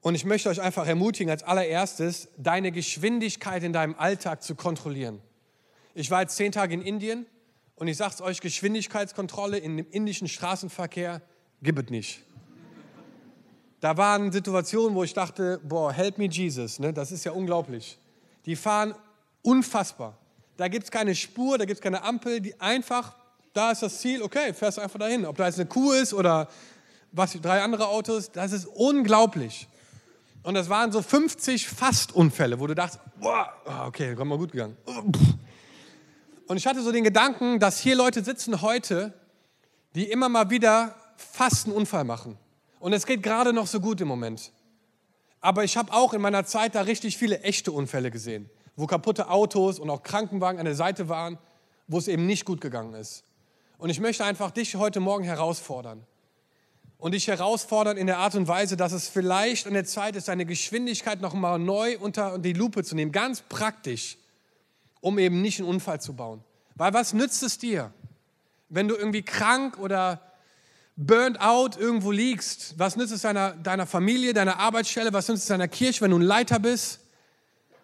Und 0.00 0.16
ich 0.16 0.24
möchte 0.24 0.48
euch 0.48 0.60
einfach 0.60 0.86
ermutigen, 0.86 1.30
als 1.30 1.44
allererstes, 1.44 2.28
deine 2.36 2.72
Geschwindigkeit 2.72 3.62
in 3.62 3.72
deinem 3.72 3.94
Alltag 3.94 4.42
zu 4.42 4.54
kontrollieren. 4.54 5.20
Ich 5.94 6.10
war 6.10 6.22
jetzt 6.22 6.36
zehn 6.36 6.50
Tage 6.50 6.74
in 6.74 6.82
Indien 6.82 7.26
und 7.76 7.86
ich 7.86 7.96
sage 7.96 8.14
es 8.14 8.20
euch, 8.20 8.40
Geschwindigkeitskontrolle 8.40 9.58
in 9.58 9.76
dem 9.76 9.86
indischen 9.90 10.26
Straßenverkehr 10.26 11.22
gibt 11.62 11.78
es 11.78 11.90
nicht. 11.90 12.22
Da 13.82 13.98
waren 13.98 14.32
Situationen, 14.32 14.94
wo 14.94 15.04
ich 15.04 15.12
dachte, 15.12 15.60
boah, 15.62 15.92
help 15.92 16.16
me 16.16 16.24
Jesus, 16.24 16.78
ne? 16.78 16.94
das 16.94 17.12
ist 17.12 17.24
ja 17.24 17.32
unglaublich. 17.32 17.98
Die 18.46 18.56
fahren 18.56 18.94
unfassbar. 19.42 20.16
Da 20.56 20.68
gibt 20.68 20.84
es 20.84 20.90
keine 20.90 21.14
Spur, 21.14 21.58
da 21.58 21.66
gibt 21.66 21.76
es 21.76 21.82
keine 21.82 22.02
Ampel, 22.02 22.40
die 22.40 22.58
einfach 22.58 23.14
da 23.52 23.70
ist 23.70 23.82
das 23.82 24.00
Ziel, 24.00 24.22
okay, 24.22 24.54
fährst 24.54 24.78
einfach 24.78 24.98
dahin. 24.98 25.26
Ob 25.26 25.36
da 25.36 25.46
jetzt 25.46 25.58
eine 25.58 25.68
Kuh 25.68 25.92
ist 25.92 26.14
oder 26.14 26.48
was, 27.12 27.32
drei 27.40 27.62
andere 27.62 27.88
Autos, 27.88 28.30
das 28.32 28.52
ist 28.52 28.66
unglaublich. 28.66 29.68
Und 30.42 30.54
das 30.54 30.68
waren 30.68 30.90
so 30.90 31.02
50 31.02 31.68
Fastunfälle, 31.68 32.58
wo 32.58 32.66
du 32.66 32.74
dachtest, 32.74 33.00
boah, 33.20 33.52
ah, 33.66 33.86
okay, 33.86 34.14
komm 34.16 34.28
mal 34.28 34.38
gut 34.38 34.52
gegangen. 34.52 34.76
Und 36.46 36.56
ich 36.56 36.66
hatte 36.66 36.82
so 36.82 36.90
den 36.90 37.04
Gedanken, 37.04 37.60
dass 37.60 37.78
hier 37.78 37.94
Leute 37.94 38.24
sitzen 38.24 38.62
heute, 38.62 39.12
die 39.94 40.10
immer 40.10 40.28
mal 40.28 40.50
wieder 40.50 40.96
fast 41.16 41.66
einen 41.66 41.76
Unfall 41.76 42.04
machen. 42.04 42.38
Und 42.82 42.92
es 42.92 43.06
geht 43.06 43.22
gerade 43.22 43.52
noch 43.52 43.68
so 43.68 43.78
gut 43.78 44.00
im 44.00 44.08
Moment. 44.08 44.50
Aber 45.40 45.62
ich 45.62 45.76
habe 45.76 45.92
auch 45.92 46.14
in 46.14 46.20
meiner 46.20 46.44
Zeit 46.44 46.74
da 46.74 46.80
richtig 46.80 47.16
viele 47.16 47.38
echte 47.42 47.70
Unfälle 47.70 48.10
gesehen, 48.10 48.50
wo 48.74 48.88
kaputte 48.88 49.30
Autos 49.30 49.78
und 49.78 49.88
auch 49.88 50.02
Krankenwagen 50.02 50.58
an 50.58 50.64
der 50.64 50.74
Seite 50.74 51.08
waren, 51.08 51.38
wo 51.86 51.98
es 51.98 52.08
eben 52.08 52.26
nicht 52.26 52.44
gut 52.44 52.60
gegangen 52.60 52.94
ist. 52.94 53.22
Und 53.78 53.90
ich 53.90 54.00
möchte 54.00 54.24
einfach 54.24 54.50
dich 54.50 54.74
heute 54.74 54.98
Morgen 54.98 55.22
herausfordern. 55.22 56.04
Und 56.98 57.12
dich 57.14 57.28
herausfordern 57.28 57.96
in 57.96 58.08
der 58.08 58.18
Art 58.18 58.34
und 58.34 58.48
Weise, 58.48 58.76
dass 58.76 58.90
es 58.90 59.08
vielleicht 59.08 59.68
an 59.68 59.74
der 59.74 59.84
Zeit 59.84 60.16
ist, 60.16 60.26
deine 60.26 60.44
Geschwindigkeit 60.44 61.20
nochmal 61.20 61.60
neu 61.60 61.96
unter 62.00 62.36
die 62.36 62.52
Lupe 62.52 62.82
zu 62.82 62.96
nehmen. 62.96 63.12
Ganz 63.12 63.42
praktisch, 63.42 64.18
um 65.00 65.20
eben 65.20 65.40
nicht 65.40 65.60
einen 65.60 65.68
Unfall 65.68 66.00
zu 66.00 66.14
bauen. 66.14 66.42
Weil 66.74 66.92
was 66.94 67.12
nützt 67.12 67.44
es 67.44 67.58
dir, 67.58 67.92
wenn 68.70 68.88
du 68.88 68.96
irgendwie 68.96 69.22
krank 69.22 69.78
oder 69.78 70.31
burnt 70.96 71.40
out 71.40 71.76
irgendwo 71.76 72.10
liegst? 72.10 72.74
Was 72.78 72.96
nützt 72.96 73.12
es 73.12 73.22
deiner, 73.22 73.52
deiner 73.52 73.86
Familie, 73.86 74.34
deiner 74.34 74.58
Arbeitsstelle? 74.58 75.12
Was 75.12 75.28
nützt 75.28 75.42
es 75.42 75.48
deiner 75.48 75.68
Kirche, 75.68 76.00
wenn 76.02 76.10
du 76.10 76.18
ein 76.18 76.22
Leiter 76.22 76.58
bist? 76.58 77.00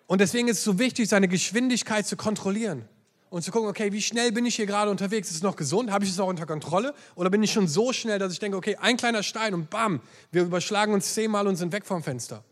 Und 0.06 0.20
deswegen 0.20 0.48
ist 0.48 0.58
es 0.58 0.64
so 0.64 0.78
wichtig, 0.78 1.08
seine 1.08 1.28
Geschwindigkeit 1.28 2.06
zu 2.06 2.16
kontrollieren 2.16 2.88
und 3.30 3.42
zu 3.42 3.50
gucken, 3.50 3.68
okay, 3.68 3.92
wie 3.92 4.00
schnell 4.00 4.32
bin 4.32 4.46
ich 4.46 4.56
hier 4.56 4.66
gerade 4.66 4.90
unterwegs? 4.90 5.28
Ist 5.28 5.36
es 5.36 5.42
noch 5.42 5.56
gesund? 5.56 5.90
Habe 5.90 6.04
ich 6.04 6.10
es 6.10 6.16
noch 6.16 6.26
unter 6.26 6.46
Kontrolle? 6.46 6.94
Oder 7.14 7.30
bin 7.30 7.42
ich 7.42 7.52
schon 7.52 7.68
so 7.68 7.92
schnell, 7.92 8.18
dass 8.18 8.32
ich 8.32 8.38
denke, 8.38 8.56
okay, 8.56 8.76
ein 8.80 8.96
kleiner 8.96 9.22
Stein 9.22 9.54
und 9.54 9.70
bam, 9.70 10.00
wir 10.32 10.42
überschlagen 10.42 10.94
uns 10.94 11.12
zehnmal 11.12 11.46
und 11.46 11.56
sind 11.56 11.72
weg 11.72 11.84
vom 11.84 12.02
Fenster. 12.02 12.42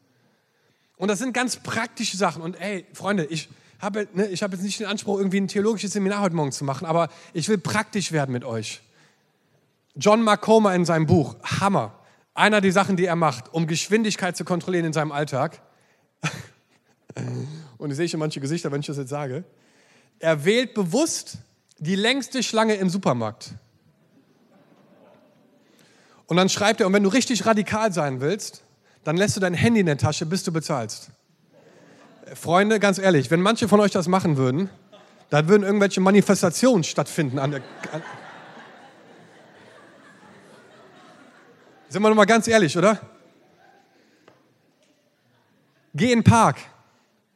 Und 0.99 1.09
das 1.09 1.19
sind 1.19 1.33
ganz 1.33 1.57
praktische 1.57 2.17
Sachen. 2.17 2.43
Und 2.43 2.61
ey, 2.61 2.87
Freunde, 2.93 3.25
ich 3.27 3.49
habe 3.79 4.09
ne, 4.13 4.29
hab 4.35 4.53
jetzt 4.53 4.63
nicht 4.63 4.81
den 4.81 4.87
Anspruch, 4.87 5.19
irgendwie 5.19 5.41
ein 5.41 5.49
theologisches 5.49 5.93
Seminar 5.93 6.23
heute 6.23 6.37
Morgen 6.37 6.53
zu 6.53 6.65
machen, 6.65 6.87
aber 6.87 7.09
ich 7.33 7.49
will 7.49 7.59
praktisch 7.59 8.13
werden 8.13 8.33
mit 8.33 8.45
euch. 8.45 8.83
John 9.97 10.23
Marcoma 10.23 10.75
in 10.75 10.85
seinem 10.85 11.07
Buch, 11.07 11.37
Hammer. 11.43 11.99
Einer 12.35 12.61
der 12.61 12.73
Sachen, 12.73 12.97
die 12.97 13.07
er 13.07 13.17
macht, 13.17 13.53
um 13.53 13.67
Geschwindigkeit 13.67 14.37
zu 14.37 14.45
kontrollieren 14.45 14.85
in 14.85 14.93
seinem 14.93 15.11
Alltag. 15.11 15.63
und 17.79 17.91
ich 17.91 17.97
sehe 17.97 18.09
schon 18.09 18.21
manche 18.21 18.41
Gesichter, 18.41 18.71
wenn 18.71 18.81
ich 18.81 18.87
das 18.87 18.99
jetzt 18.99 19.11
sage 19.11 19.45
er 20.19 20.45
wählt 20.45 20.75
bewusst 20.75 21.39
die 21.79 21.97
längste 21.97 22.43
Schlange 22.43 22.75
im 22.75 22.89
Supermarkt. 22.89 23.51
Und 26.27 26.37
dann 26.37 26.49
schreibt 26.49 26.81
er, 26.81 26.87
und 26.87 26.93
wenn 26.93 27.03
du 27.03 27.09
richtig 27.09 27.47
radikal 27.47 27.93
sein 27.93 28.21
willst, 28.21 28.63
dann 29.05 29.17
lässt 29.17 29.37
du 29.37 29.41
dein 29.41 29.55
Handy 29.55 29.81
in 29.81 29.87
der 29.87 29.99
Tasche, 29.99 30.27
bis 30.27 30.43
du 30.43 30.53
bezahlst. 30.53 31.11
Freunde, 32.35 32.81
ganz 32.81 32.99
ehrlich, 32.99 33.31
wenn 33.31 33.41
manche 33.41 33.69
von 33.69 33.79
euch 33.79 33.93
das 33.93 34.09
machen 34.09 34.37
würden, 34.37 34.69
dann 35.31 35.49
würden 35.49 35.63
irgendwelche 35.63 36.01
Manifestationen 36.01 36.83
stattfinden. 36.83 37.39
An 37.39 37.53
der, 37.53 37.61
an 37.93 38.03
Sind 41.89 42.03
wir 42.03 42.09
noch 42.09 42.17
mal 42.17 42.25
ganz 42.25 42.49
ehrlich, 42.49 42.77
oder? 42.77 43.01
Geh 45.95 46.13
in 46.13 46.19
den 46.21 46.25
Park. 46.25 46.57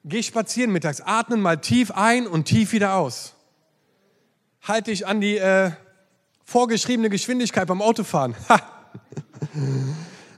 Geh 0.04 0.22
spazieren 0.22 0.72
mittags, 0.72 1.00
atmen 1.00 1.40
mal 1.40 1.58
tief 1.58 1.90
ein 1.90 2.26
und 2.26 2.44
tief 2.44 2.72
wieder 2.72 2.94
aus. 2.94 3.34
Halt 4.62 4.86
dich 4.86 5.06
an 5.06 5.20
die 5.20 5.36
äh, 5.36 5.70
vorgeschriebene 6.44 7.10
Geschwindigkeit 7.10 7.68
beim 7.68 7.82
Autofahren. 7.82 8.34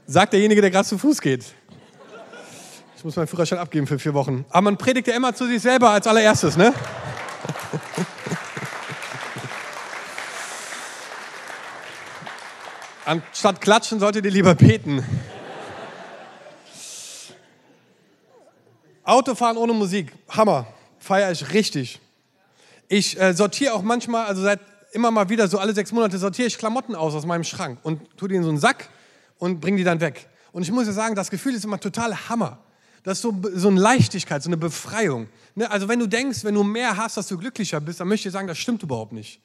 Sagt 0.07 0.33
derjenige, 0.33 0.61
der 0.61 0.71
gerade 0.71 0.87
zu 0.87 0.99
Fuß 0.99 1.21
geht. 1.21 1.45
Ich 2.97 3.05
muss 3.05 3.17
meinen 3.17 3.27
Führerschein 3.27 3.59
abgeben 3.59 3.87
für 3.87 3.99
vier 3.99 4.15
Wochen. 4.15 4.45
Aber 4.51 4.63
man 4.63 4.77
predigt 4.77 5.09
ja 5.09 5.15
immer 5.15 5.35
zu 5.35 5.47
sich 5.47 5.63
selber 5.63 5.91
als 5.91 6.07
allererstes, 6.07 6.57
ne? 6.57 6.73
Anstatt 13.05 13.61
klatschen 13.61 13.99
solltet 13.99 14.25
ihr 14.25 14.31
lieber 14.31 14.55
beten. 14.55 15.05
Autofahren 19.05 19.57
ohne 19.57 19.73
Musik, 19.73 20.13
Hammer, 20.29 20.67
feiere 21.01 21.33
ich 21.33 21.53
richtig. 21.53 22.01
Ich 22.87 23.21
äh, 23.21 23.35
sortiere 23.35 23.75
auch 23.75 23.83
manchmal, 23.83 24.27
also 24.27 24.43
seit 24.43 24.61
immer 24.93 25.11
mal 25.11 25.29
wieder, 25.29 25.49
so 25.49 25.59
alle 25.59 25.75
sechs 25.75 25.91
Monate, 25.91 26.19
sortiere 26.19 26.47
ich 26.47 26.59
Klamotten 26.59 26.95
aus 26.95 27.15
aus 27.15 27.27
meinem 27.27 27.43
Schrank 27.43 27.81
und 27.83 28.17
tue 28.17 28.29
die 28.29 28.37
in 28.37 28.45
so 28.45 28.51
einen 28.51 28.59
Sack 28.59 28.89
und 29.39 29.61
bringe 29.61 29.79
die 29.79 29.85
dann 29.85 30.01
weg. 30.01 30.29
Und 30.53 30.63
ich 30.63 30.71
muss 30.71 30.87
ja 30.87 30.93
sagen, 30.93 31.17
das 31.17 31.31
Gefühl 31.31 31.55
ist 31.55 31.65
immer 31.65 31.81
total 31.81 32.29
Hammer. 32.29 32.59
Das 33.03 33.19
ist 33.19 33.23
so, 33.23 33.35
so 33.55 33.69
eine 33.69 33.81
Leichtigkeit, 33.81 34.45
so 34.45 34.49
eine 34.49 34.57
Befreiung. 34.57 35.27
Ne? 35.57 35.69
Also 35.69 35.89
wenn 35.89 35.99
du 35.99 36.07
denkst, 36.07 36.45
wenn 36.45 36.55
du 36.55 36.63
mehr 36.63 36.97
hast, 36.97 37.17
dass 37.17 37.27
du 37.27 37.37
glücklicher 37.37 37.81
bist, 37.81 37.99
dann 37.99 38.07
möchte 38.07 38.29
ich 38.29 38.33
sagen, 38.33 38.47
das 38.47 38.59
stimmt 38.59 38.85
überhaupt 38.85 39.13
nicht. 39.13 39.41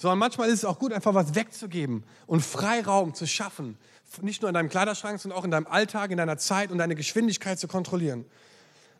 Sondern 0.00 0.18
manchmal 0.18 0.48
ist 0.48 0.60
es 0.60 0.64
auch 0.64 0.78
gut, 0.78 0.94
einfach 0.94 1.12
was 1.12 1.34
wegzugeben 1.34 2.04
und 2.26 2.40
Freiraum 2.40 3.12
zu 3.12 3.26
schaffen. 3.26 3.76
Nicht 4.22 4.40
nur 4.40 4.48
in 4.48 4.54
deinem 4.54 4.70
Kleiderschrank, 4.70 5.20
sondern 5.20 5.38
auch 5.38 5.44
in 5.44 5.50
deinem 5.50 5.66
Alltag, 5.66 6.10
in 6.10 6.16
deiner 6.16 6.38
Zeit 6.38 6.70
und 6.70 6.78
deine 6.78 6.94
Geschwindigkeit 6.94 7.60
zu 7.60 7.68
kontrollieren. 7.68 8.24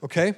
Okay? 0.03 0.35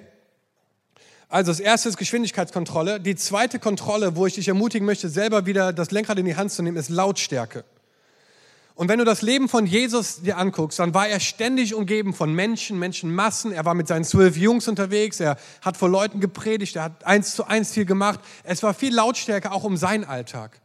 Also 1.28 1.50
das 1.50 1.58
erste 1.58 1.88
ist 1.88 1.96
Geschwindigkeitskontrolle. 1.96 3.00
Die 3.00 3.16
zweite 3.16 3.58
Kontrolle, 3.58 4.14
wo 4.14 4.24
ich 4.24 4.34
dich 4.34 4.46
ermutigen 4.46 4.86
möchte, 4.86 5.08
selber 5.08 5.46
wieder 5.46 5.72
das 5.72 5.90
Lenkrad 5.90 6.20
in 6.20 6.26
die 6.26 6.36
Hand 6.36 6.52
zu 6.52 6.62
nehmen, 6.62 6.76
ist 6.76 6.90
Lautstärke. 6.90 7.64
Und 8.82 8.88
wenn 8.88 8.98
du 8.98 9.04
das 9.04 9.22
Leben 9.22 9.48
von 9.48 9.64
Jesus 9.64 10.22
dir 10.22 10.38
anguckst, 10.38 10.80
dann 10.80 10.92
war 10.92 11.06
er 11.06 11.20
ständig 11.20 11.72
umgeben 11.72 12.12
von 12.12 12.34
Menschen, 12.34 12.80
Menschenmassen. 12.80 13.52
Er 13.52 13.64
war 13.64 13.74
mit 13.74 13.86
seinen 13.86 14.02
zwölf 14.02 14.36
Jungs 14.36 14.66
unterwegs. 14.66 15.20
Er 15.20 15.36
hat 15.60 15.76
vor 15.76 15.88
Leuten 15.88 16.18
gepredigt. 16.18 16.74
Er 16.74 16.82
hat 16.82 17.04
eins 17.04 17.36
zu 17.36 17.46
eins 17.46 17.70
viel 17.70 17.84
gemacht. 17.84 18.18
Es 18.42 18.60
war 18.64 18.74
viel 18.74 18.92
Lautstärke 18.92 19.52
auch 19.52 19.62
um 19.62 19.76
seinen 19.76 20.02
Alltag. 20.02 20.60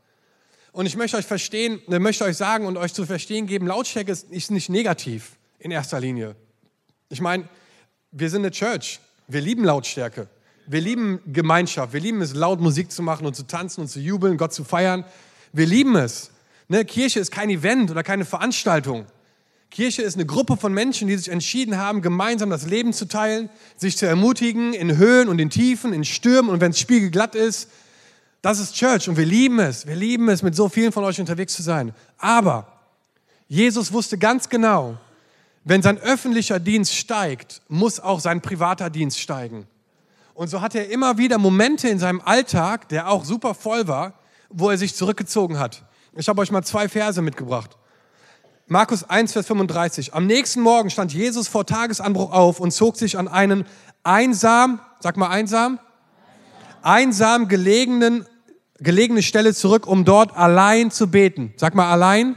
Und 0.71 0.87
ich 0.87 0.97
möchte 0.97 1.15
euch 1.15 1.27
verstehen, 1.27 1.79
ich 1.87 1.99
möchte 1.99 2.23
euch 2.23 2.37
sagen 2.37 2.65
und 2.65 2.77
euch 2.77 2.91
zu 2.91 3.05
verstehen 3.05 3.45
geben, 3.45 3.67
Lautstärke 3.67 4.11
ist 4.11 4.49
nicht 4.49 4.69
negativ 4.69 5.33
in 5.59 5.69
erster 5.69 5.99
Linie. 5.99 6.35
Ich 7.09 7.21
meine, 7.21 7.47
wir 8.11 8.31
sind 8.31 8.41
eine 8.41 8.49
Church. 8.49 8.99
Wir 9.27 9.41
lieben 9.41 9.63
Lautstärke. 9.63 10.27
Wir 10.65 10.81
lieben 10.81 11.19
Gemeinschaft. 11.27 11.93
Wir 11.93 12.01
lieben 12.01 12.23
es, 12.23 12.33
laut 12.33 12.61
Musik 12.61 12.91
zu 12.91 13.03
machen 13.03 13.27
und 13.27 13.35
zu 13.35 13.45
tanzen 13.45 13.81
und 13.81 13.89
zu 13.89 13.99
jubeln, 13.99 14.37
Gott 14.37 14.53
zu 14.53 14.63
feiern. 14.63 15.05
Wir 15.53 15.67
lieben 15.67 15.95
es. 15.95 16.31
Ne, 16.67 16.83
Kirche 16.83 17.19
ist 17.19 17.31
kein 17.31 17.49
Event 17.49 17.91
oder 17.91 18.03
keine 18.03 18.25
Veranstaltung. 18.25 19.05
Kirche 19.69 20.01
ist 20.01 20.15
eine 20.15 20.25
Gruppe 20.25 20.57
von 20.57 20.73
Menschen, 20.73 21.07
die 21.07 21.17
sich 21.17 21.29
entschieden 21.29 21.77
haben, 21.77 22.01
gemeinsam 22.01 22.49
das 22.49 22.65
Leben 22.65 22.93
zu 22.93 23.05
teilen, 23.05 23.49
sich 23.75 23.97
zu 23.97 24.05
ermutigen 24.05 24.73
in 24.73 24.97
Höhen 24.97 25.27
und 25.27 25.39
in 25.39 25.49
Tiefen, 25.49 25.93
in 25.93 26.05
Stürmen 26.05 26.49
und 26.49 26.61
wenn 26.61 26.71
es 26.71 26.79
spiegelglatt 26.79 27.35
ist. 27.35 27.69
Das 28.41 28.59
ist 28.59 28.75
Church 28.75 29.09
und 29.09 29.17
wir 29.17 29.25
lieben 29.25 29.59
es. 29.59 29.87
Wir 29.87 29.95
lieben 29.95 30.29
es, 30.29 30.41
mit 30.41 30.55
so 30.55 30.69
vielen 30.69 30.91
von 30.91 31.03
euch 31.03 31.19
unterwegs 31.19 31.53
zu 31.53 31.63
sein. 31.63 31.93
Aber 32.17 32.67
Jesus 33.47 33.91
wusste 33.91 34.17
ganz 34.17 34.49
genau, 34.49 34.97
wenn 35.63 35.81
sein 35.81 35.97
öffentlicher 35.97 36.59
Dienst 36.59 36.95
steigt, 36.95 37.61
muss 37.67 37.99
auch 37.99 38.19
sein 38.19 38.41
privater 38.41 38.89
Dienst 38.89 39.19
steigen. 39.19 39.67
Und 40.33 40.49
so 40.49 40.61
hat 40.61 40.75
er 40.75 40.89
immer 40.89 41.17
wieder 41.17 41.37
Momente 41.37 41.89
in 41.89 41.99
seinem 41.99 42.21
Alltag, 42.21 42.87
der 42.89 43.09
auch 43.09 43.25
super 43.25 43.53
voll 43.53 43.87
war, 43.87 44.13
wo 44.49 44.69
er 44.69 44.77
sich 44.77 44.95
zurückgezogen 44.95 45.59
hat. 45.59 45.83
Ich 46.19 46.27
habe 46.27 46.41
euch 46.41 46.49
mal 46.51 46.63
zwei 46.63 46.89
Verse 46.89 47.21
mitgebracht. 47.21 47.77
Markus 48.65 49.03
1, 49.03 49.33
Vers 49.33 49.45
35. 49.45 50.15
Am 50.15 50.25
nächsten 50.25 50.61
Morgen 50.61 50.89
stand 50.89 51.13
Jesus 51.13 51.47
vor 51.47 51.63
Tagesanbruch 51.67 52.31
auf 52.31 52.59
und 52.59 52.71
zog 52.71 52.97
sich 52.97 53.19
an 53.19 53.27
einen 53.27 53.65
einsam, 54.03 54.79
sag 54.99 55.15
mal 55.15 55.29
einsam, 55.29 55.79
einsam 56.81 57.47
gelegenen, 57.47 58.25
gelegene 58.79 59.21
Stelle 59.21 59.53
zurück, 59.53 59.85
um 59.85 60.05
dort 60.05 60.35
allein 60.35 60.89
zu 60.89 61.07
beten. 61.07 61.53
Sag 61.55 61.75
mal 61.75 61.91
allein. 61.91 62.35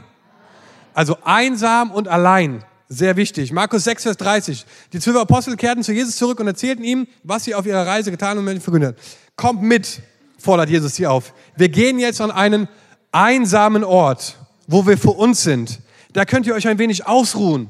Also 0.93 1.17
einsam 1.23 1.89
und 1.89 2.07
allein. 2.07 2.63
Sehr 2.87 3.15
wichtig. 3.15 3.51
Markus 3.51 3.85
6, 3.85 4.03
Vers 4.03 4.17
30. 4.17 4.65
Die 4.93 4.99
zwölf 4.99 5.17
Apostel 5.17 5.55
kehrten 5.55 5.81
zu 5.81 5.91
Jesus 5.91 6.17
zurück 6.17 6.39
und 6.39 6.45
erzählten 6.45 6.83
ihm, 6.83 7.07
was 7.23 7.45
sie 7.45 7.55
auf 7.55 7.65
ihrer 7.65 7.87
Reise 7.87 8.11
getan 8.11 8.37
und 8.37 8.61
verkündet. 8.61 8.95
Kommt 9.35 9.63
mit, 9.63 10.03
fordert 10.37 10.69
Jesus 10.69 10.95
sie 10.95 11.07
auf. 11.07 11.33
Wir 11.55 11.69
gehen 11.69 11.97
jetzt 11.97 12.21
an 12.21 12.29
einen 12.29 12.67
einsamen 13.11 13.83
Ort, 13.83 14.37
wo 14.67 14.85
wir 14.87 14.97
für 14.97 15.11
uns 15.11 15.43
sind. 15.43 15.79
Da 16.13 16.25
könnt 16.25 16.45
ihr 16.45 16.55
euch 16.55 16.67
ein 16.67 16.79
wenig 16.79 17.07
ausruhen. 17.07 17.69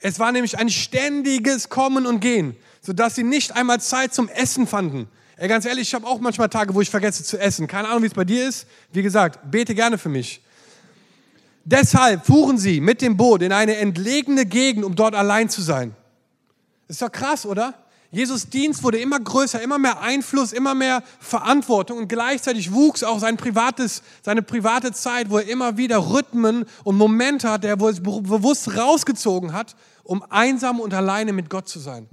Es 0.00 0.18
war 0.18 0.32
nämlich 0.32 0.58
ein 0.58 0.68
ständiges 0.68 1.68
Kommen 1.68 2.06
und 2.06 2.20
Gehen, 2.20 2.56
sodass 2.80 3.14
sie 3.14 3.22
nicht 3.22 3.52
einmal 3.54 3.80
Zeit 3.80 4.12
zum 4.12 4.28
Essen 4.28 4.66
fanden. 4.66 5.08
Ey, 5.36 5.48
ganz 5.48 5.64
ehrlich, 5.64 5.88
ich 5.88 5.94
habe 5.94 6.06
auch 6.06 6.20
manchmal 6.20 6.48
Tage, 6.48 6.74
wo 6.74 6.80
ich 6.80 6.90
vergesse 6.90 7.24
zu 7.24 7.38
essen. 7.38 7.66
Keine 7.66 7.88
Ahnung, 7.88 8.02
wie 8.02 8.06
es 8.06 8.14
bei 8.14 8.24
dir 8.24 8.48
ist. 8.48 8.66
Wie 8.92 9.02
gesagt, 9.02 9.50
bete 9.50 9.74
gerne 9.74 9.98
für 9.98 10.08
mich. 10.08 10.40
Deshalb 11.64 12.26
fuhren 12.26 12.58
sie 12.58 12.80
mit 12.80 13.02
dem 13.02 13.16
Boot 13.16 13.42
in 13.42 13.52
eine 13.52 13.76
entlegene 13.76 14.46
Gegend, 14.46 14.84
um 14.84 14.96
dort 14.96 15.14
allein 15.14 15.48
zu 15.48 15.62
sein. 15.62 15.94
ist 16.88 17.00
doch 17.00 17.12
krass, 17.12 17.46
oder? 17.46 17.74
Jesus 18.14 18.50
Dienst 18.50 18.82
wurde 18.82 18.98
immer 18.98 19.18
größer, 19.18 19.62
immer 19.62 19.78
mehr 19.78 20.02
Einfluss, 20.02 20.52
immer 20.52 20.74
mehr 20.74 21.02
Verantwortung 21.18 21.96
und 21.96 22.08
gleichzeitig 22.08 22.70
wuchs 22.70 23.02
auch 23.02 23.18
sein 23.18 23.38
privates, 23.38 24.02
seine 24.20 24.42
private 24.42 24.92
Zeit, 24.92 25.30
wo 25.30 25.38
er 25.38 25.48
immer 25.48 25.78
wieder 25.78 25.96
Rhythmen 25.96 26.66
und 26.84 26.98
Momente 26.98 27.50
hat, 27.50 27.64
der 27.64 27.80
wo 27.80 27.86
er 27.86 27.94
sich 27.94 28.02
bewusst 28.02 28.76
rausgezogen 28.76 29.54
hat, 29.54 29.74
um 30.04 30.22
einsam 30.28 30.78
und 30.78 30.92
alleine 30.92 31.32
mit 31.32 31.48
Gott 31.48 31.70
zu 31.70 31.78
sein. 31.78 32.06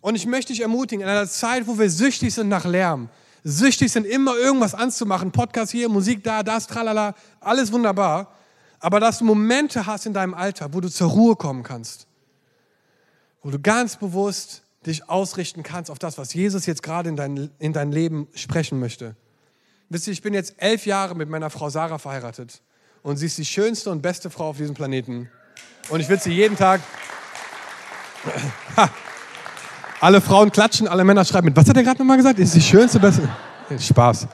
Und 0.00 0.14
ich 0.14 0.24
möchte 0.26 0.54
dich 0.54 0.62
ermutigen, 0.62 1.02
in 1.02 1.08
einer 1.08 1.28
Zeit, 1.28 1.66
wo 1.66 1.78
wir 1.78 1.90
süchtig 1.90 2.32
sind 2.32 2.48
nach 2.48 2.64
Lärm, 2.64 3.10
süchtig 3.42 3.92
sind, 3.92 4.06
immer 4.06 4.34
irgendwas 4.38 4.74
anzumachen, 4.74 5.32
Podcast 5.32 5.70
hier, 5.70 5.90
Musik 5.90 6.24
da, 6.24 6.42
das, 6.42 6.66
tralala, 6.66 7.14
alles 7.40 7.70
wunderbar, 7.70 8.32
aber 8.80 9.00
dass 9.00 9.18
du 9.18 9.26
Momente 9.26 9.84
hast 9.84 10.06
in 10.06 10.14
deinem 10.14 10.32
Alter, 10.32 10.72
wo 10.72 10.80
du 10.80 10.88
zur 10.90 11.10
Ruhe 11.10 11.36
kommen 11.36 11.62
kannst, 11.62 12.06
wo 13.42 13.50
du 13.50 13.58
ganz 13.58 13.96
bewusst 13.96 14.63
dich 14.86 15.08
ausrichten 15.08 15.62
kannst 15.62 15.90
auf 15.90 15.98
das, 15.98 16.18
was 16.18 16.34
Jesus 16.34 16.66
jetzt 16.66 16.82
gerade 16.82 17.08
in 17.08 17.16
dein, 17.16 17.50
in 17.58 17.72
dein 17.72 17.92
Leben 17.92 18.28
sprechen 18.34 18.80
möchte. 18.80 19.16
Wisst 19.88 20.06
ihr, 20.06 20.12
ich 20.12 20.22
bin 20.22 20.34
jetzt 20.34 20.54
elf 20.58 20.86
Jahre 20.86 21.14
mit 21.14 21.28
meiner 21.28 21.50
Frau 21.50 21.70
Sarah 21.70 21.98
verheiratet 21.98 22.62
und 23.02 23.16
sie 23.16 23.26
ist 23.26 23.38
die 23.38 23.44
schönste 23.44 23.90
und 23.90 24.02
beste 24.02 24.30
Frau 24.30 24.48
auf 24.48 24.56
diesem 24.56 24.74
Planeten. 24.74 25.30
Und 25.88 26.00
ich 26.00 26.08
will 26.08 26.18
sie 26.18 26.32
jeden 26.32 26.56
Tag. 26.56 26.80
alle 30.00 30.20
Frauen 30.20 30.50
klatschen, 30.50 30.88
alle 30.88 31.04
Männer 31.04 31.24
schreiben 31.24 31.46
mit. 31.46 31.56
Was 31.56 31.68
hat 31.68 31.76
er 31.76 31.82
gerade 31.82 31.98
nochmal 31.98 32.16
gesagt? 32.16 32.38
Ist 32.38 32.54
die 32.54 32.62
schönste, 32.62 32.98
beste. 32.98 33.28
Spaß. 33.78 34.28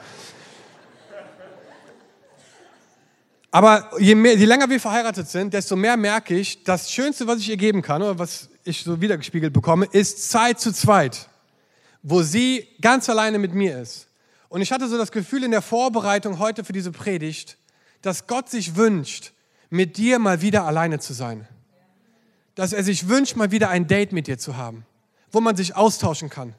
Aber 3.51 3.91
je, 3.99 4.15
mehr, 4.15 4.35
je 4.35 4.45
länger 4.45 4.69
wir 4.69 4.79
verheiratet 4.79 5.29
sind, 5.29 5.53
desto 5.53 5.75
mehr 5.75 5.97
merke 5.97 6.35
ich, 6.35 6.63
das 6.63 6.89
Schönste, 6.89 7.27
was 7.27 7.39
ich 7.39 7.49
ihr 7.49 7.57
geben 7.57 7.81
kann, 7.81 8.01
oder 8.01 8.17
was 8.17 8.49
ich 8.63 8.83
so 8.83 9.01
wiedergespiegelt 9.01 9.53
bekomme, 9.53 9.85
ist 9.91 10.29
Zeit 10.29 10.59
zu 10.59 10.71
zweit, 10.71 11.29
wo 12.03 12.21
sie 12.21 12.67
ganz 12.81 13.09
alleine 13.09 13.39
mit 13.39 13.53
mir 13.53 13.79
ist. 13.81 14.07
Und 14.49 14.61
ich 14.61 14.71
hatte 14.71 14.87
so 14.87 14.97
das 14.97 15.11
Gefühl 15.11 15.43
in 15.43 15.51
der 15.51 15.61
Vorbereitung 15.61 16.39
heute 16.39 16.63
für 16.63 16.73
diese 16.73 16.91
Predigt, 16.91 17.57
dass 18.01 18.27
Gott 18.27 18.49
sich 18.49 18.75
wünscht, 18.75 19.31
mit 19.69 19.97
dir 19.97 20.19
mal 20.19 20.41
wieder 20.41 20.65
alleine 20.65 20.99
zu 20.99 21.13
sein. 21.13 21.47
Dass 22.55 22.73
er 22.73 22.83
sich 22.83 23.07
wünscht, 23.07 23.35
mal 23.37 23.51
wieder 23.51 23.69
ein 23.69 23.87
Date 23.87 24.11
mit 24.11 24.27
dir 24.27 24.37
zu 24.37 24.57
haben, 24.57 24.85
wo 25.31 25.39
man 25.39 25.55
sich 25.55 25.75
austauschen 25.75 26.29
kann, 26.29 26.53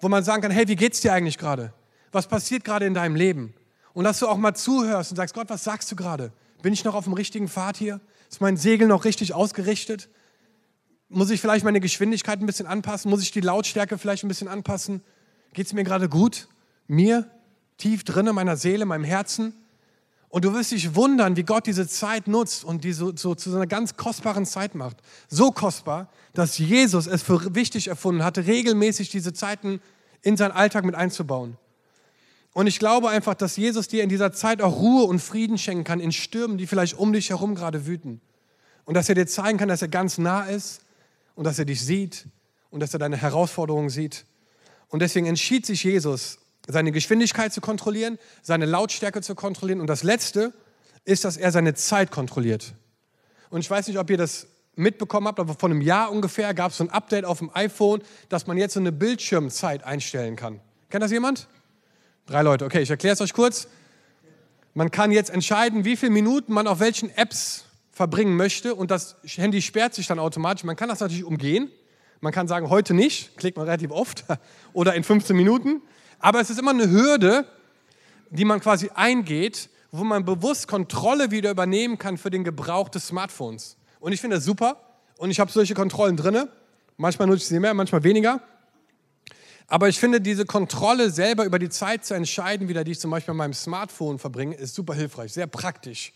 wo 0.00 0.08
man 0.08 0.24
sagen 0.24 0.42
kann, 0.42 0.50
hey, 0.50 0.66
wie 0.66 0.76
geht's 0.76 1.00
dir 1.00 1.12
eigentlich 1.12 1.38
gerade? 1.38 1.72
Was 2.10 2.26
passiert 2.26 2.64
gerade 2.64 2.86
in 2.86 2.94
deinem 2.94 3.14
Leben? 3.14 3.54
Und 3.92 4.04
dass 4.04 4.18
du 4.18 4.26
auch 4.26 4.36
mal 4.36 4.54
zuhörst 4.54 5.12
und 5.12 5.16
sagst, 5.16 5.34
Gott, 5.34 5.48
was 5.48 5.64
sagst 5.64 5.90
du 5.92 5.96
gerade? 5.96 6.32
Bin 6.62 6.72
ich 6.72 6.84
noch 6.84 6.94
auf 6.94 7.04
dem 7.04 7.12
richtigen 7.12 7.48
Pfad 7.48 7.76
hier? 7.76 8.00
Ist 8.28 8.40
mein 8.40 8.56
Segel 8.56 8.88
noch 8.88 9.04
richtig 9.04 9.32
ausgerichtet? 9.34 10.08
Muss 11.08 11.30
ich 11.30 11.40
vielleicht 11.40 11.64
meine 11.64 11.80
Geschwindigkeit 11.80 12.40
ein 12.40 12.46
bisschen 12.46 12.66
anpassen? 12.66 13.10
Muss 13.10 13.22
ich 13.22 13.30
die 13.30 13.40
Lautstärke 13.40 13.96
vielleicht 13.96 14.24
ein 14.24 14.28
bisschen 14.28 14.48
anpassen? 14.48 15.02
Geht 15.52 15.66
es 15.66 15.72
mir 15.72 15.84
gerade 15.84 16.08
gut? 16.08 16.48
Mir? 16.88 17.30
Tief 17.78 18.04
drin 18.04 18.26
in 18.26 18.34
meiner 18.34 18.56
Seele, 18.56 18.86
meinem 18.86 19.04
Herzen? 19.04 19.54
Und 20.28 20.44
du 20.44 20.52
wirst 20.52 20.72
dich 20.72 20.94
wundern, 20.94 21.36
wie 21.36 21.44
Gott 21.44 21.66
diese 21.66 21.86
Zeit 21.86 22.26
nutzt 22.26 22.64
und 22.64 22.82
die 22.82 22.92
so, 22.92 23.14
so 23.14 23.34
zu 23.34 23.54
einer 23.54 23.66
ganz 23.66 23.96
kostbaren 23.96 24.44
Zeit 24.44 24.74
macht. 24.74 24.96
So 25.28 25.52
kostbar, 25.52 26.08
dass 26.34 26.58
Jesus 26.58 27.06
es 27.06 27.22
für 27.22 27.54
wichtig 27.54 27.88
erfunden 27.88 28.24
hatte, 28.24 28.46
regelmäßig 28.46 29.08
diese 29.10 29.32
Zeiten 29.32 29.80
in 30.22 30.36
seinen 30.36 30.52
Alltag 30.52 30.84
mit 30.84 30.94
einzubauen. 30.96 31.56
Und 32.52 32.66
ich 32.66 32.78
glaube 32.78 33.10
einfach, 33.10 33.34
dass 33.34 33.56
Jesus 33.56 33.86
dir 33.86 34.02
in 34.02 34.08
dieser 34.08 34.32
Zeit 34.32 34.60
auch 34.60 34.76
Ruhe 34.76 35.04
und 35.04 35.20
Frieden 35.20 35.58
schenken 35.58 35.84
kann 35.84 36.00
in 36.00 36.10
Stürmen, 36.10 36.58
die 36.58 36.66
vielleicht 36.66 36.98
um 36.98 37.12
dich 37.12 37.30
herum 37.30 37.54
gerade 37.54 37.86
wüten. 37.86 38.20
Und 38.84 38.94
dass 38.94 39.08
er 39.08 39.14
dir 39.14 39.26
zeigen 39.26 39.58
kann, 39.58 39.68
dass 39.68 39.82
er 39.82 39.88
ganz 39.88 40.18
nah 40.18 40.44
ist 40.44 40.80
und 41.36 41.44
dass 41.44 41.60
er 41.60 41.64
dich 41.64 41.80
sieht 41.80 42.26
und 42.70 42.80
dass 42.80 42.92
er 42.92 42.98
deine 42.98 43.16
Herausforderungen 43.16 43.90
sieht. 43.90 44.24
Und 44.88 45.00
deswegen 45.00 45.26
entschied 45.26 45.64
sich 45.64 45.84
Jesus, 45.84 46.38
seine 46.66 46.90
Geschwindigkeit 46.90 47.52
zu 47.52 47.60
kontrollieren, 47.60 48.18
seine 48.42 48.66
Lautstärke 48.66 49.22
zu 49.22 49.36
kontrollieren. 49.36 49.80
Und 49.80 49.86
das 49.86 50.02
Letzte 50.02 50.52
ist, 51.04 51.24
dass 51.24 51.36
er 51.36 51.52
seine 51.52 51.74
Zeit 51.74 52.10
kontrolliert. 52.10 52.74
Und 53.50 53.60
ich 53.60 53.70
weiß 53.70 53.86
nicht, 53.86 53.98
ob 53.98 54.10
ihr 54.10 54.16
das 54.16 54.48
mitbekommen 54.74 55.28
habt, 55.28 55.38
aber 55.38 55.54
vor 55.54 55.70
einem 55.70 55.80
Jahr 55.80 56.10
ungefähr 56.10 56.52
gab 56.54 56.72
es 56.72 56.78
so 56.78 56.84
ein 56.84 56.90
Update 56.90 57.24
auf 57.24 57.38
dem 57.38 57.50
iPhone, 57.54 58.02
dass 58.28 58.46
man 58.46 58.58
jetzt 58.58 58.74
so 58.74 58.80
eine 58.80 58.92
Bildschirmzeit 58.92 59.84
einstellen 59.84 60.36
kann. 60.36 60.60
Kennt 60.90 61.04
das 61.04 61.12
jemand? 61.12 61.48
Drei 62.26 62.42
Leute. 62.42 62.64
Okay, 62.64 62.80
ich 62.80 62.90
erkläre 62.90 63.14
es 63.14 63.20
euch 63.20 63.32
kurz. 63.32 63.68
Man 64.74 64.90
kann 64.90 65.12
jetzt 65.12 65.30
entscheiden, 65.30 65.84
wie 65.84 65.96
viele 65.96 66.12
Minuten 66.12 66.52
man 66.52 66.66
auf 66.66 66.80
welchen 66.80 67.08
Apps 67.16 67.65
verbringen 67.96 68.36
möchte 68.36 68.74
und 68.74 68.90
das 68.90 69.16
Handy 69.24 69.62
sperrt 69.62 69.94
sich 69.94 70.06
dann 70.06 70.18
automatisch. 70.18 70.64
Man 70.64 70.76
kann 70.76 70.90
das 70.90 71.00
natürlich 71.00 71.24
umgehen. 71.24 71.70
Man 72.20 72.30
kann 72.30 72.46
sagen, 72.46 72.68
heute 72.68 72.92
nicht, 72.92 73.38
klickt 73.38 73.56
man 73.56 73.64
relativ 73.64 73.90
oft, 73.90 74.22
oder 74.74 74.94
in 74.94 75.02
15 75.02 75.34
Minuten. 75.34 75.80
Aber 76.18 76.38
es 76.38 76.50
ist 76.50 76.58
immer 76.58 76.72
eine 76.72 76.90
Hürde, 76.90 77.46
die 78.28 78.44
man 78.44 78.60
quasi 78.60 78.90
eingeht, 78.94 79.70
wo 79.92 80.04
man 80.04 80.26
bewusst 80.26 80.68
Kontrolle 80.68 81.30
wieder 81.30 81.50
übernehmen 81.50 81.96
kann 81.96 82.18
für 82.18 82.28
den 82.28 82.44
Gebrauch 82.44 82.90
des 82.90 83.06
Smartphones. 83.06 83.78
Und 83.98 84.12
ich 84.12 84.20
finde 84.20 84.36
das 84.36 84.44
super 84.44 84.76
und 85.16 85.30
ich 85.30 85.40
habe 85.40 85.50
solche 85.50 85.72
Kontrollen 85.72 86.18
drin. 86.18 86.48
Manchmal 86.98 87.28
nutze 87.28 87.38
ich 87.38 87.48
sie 87.48 87.60
mehr, 87.60 87.72
manchmal 87.72 88.04
weniger. 88.04 88.42
Aber 89.68 89.88
ich 89.88 89.98
finde, 89.98 90.20
diese 90.20 90.44
Kontrolle 90.44 91.08
selber 91.08 91.46
über 91.46 91.58
die 91.58 91.70
Zeit 91.70 92.04
zu 92.04 92.12
entscheiden, 92.12 92.68
wieder 92.68 92.84
die 92.84 92.90
ich 92.90 93.00
zum 93.00 93.10
Beispiel 93.10 93.30
an 93.30 93.38
meinem 93.38 93.54
Smartphone 93.54 94.18
verbringe, 94.18 94.54
ist 94.54 94.74
super 94.74 94.92
hilfreich, 94.92 95.32
sehr 95.32 95.46
praktisch. 95.46 96.12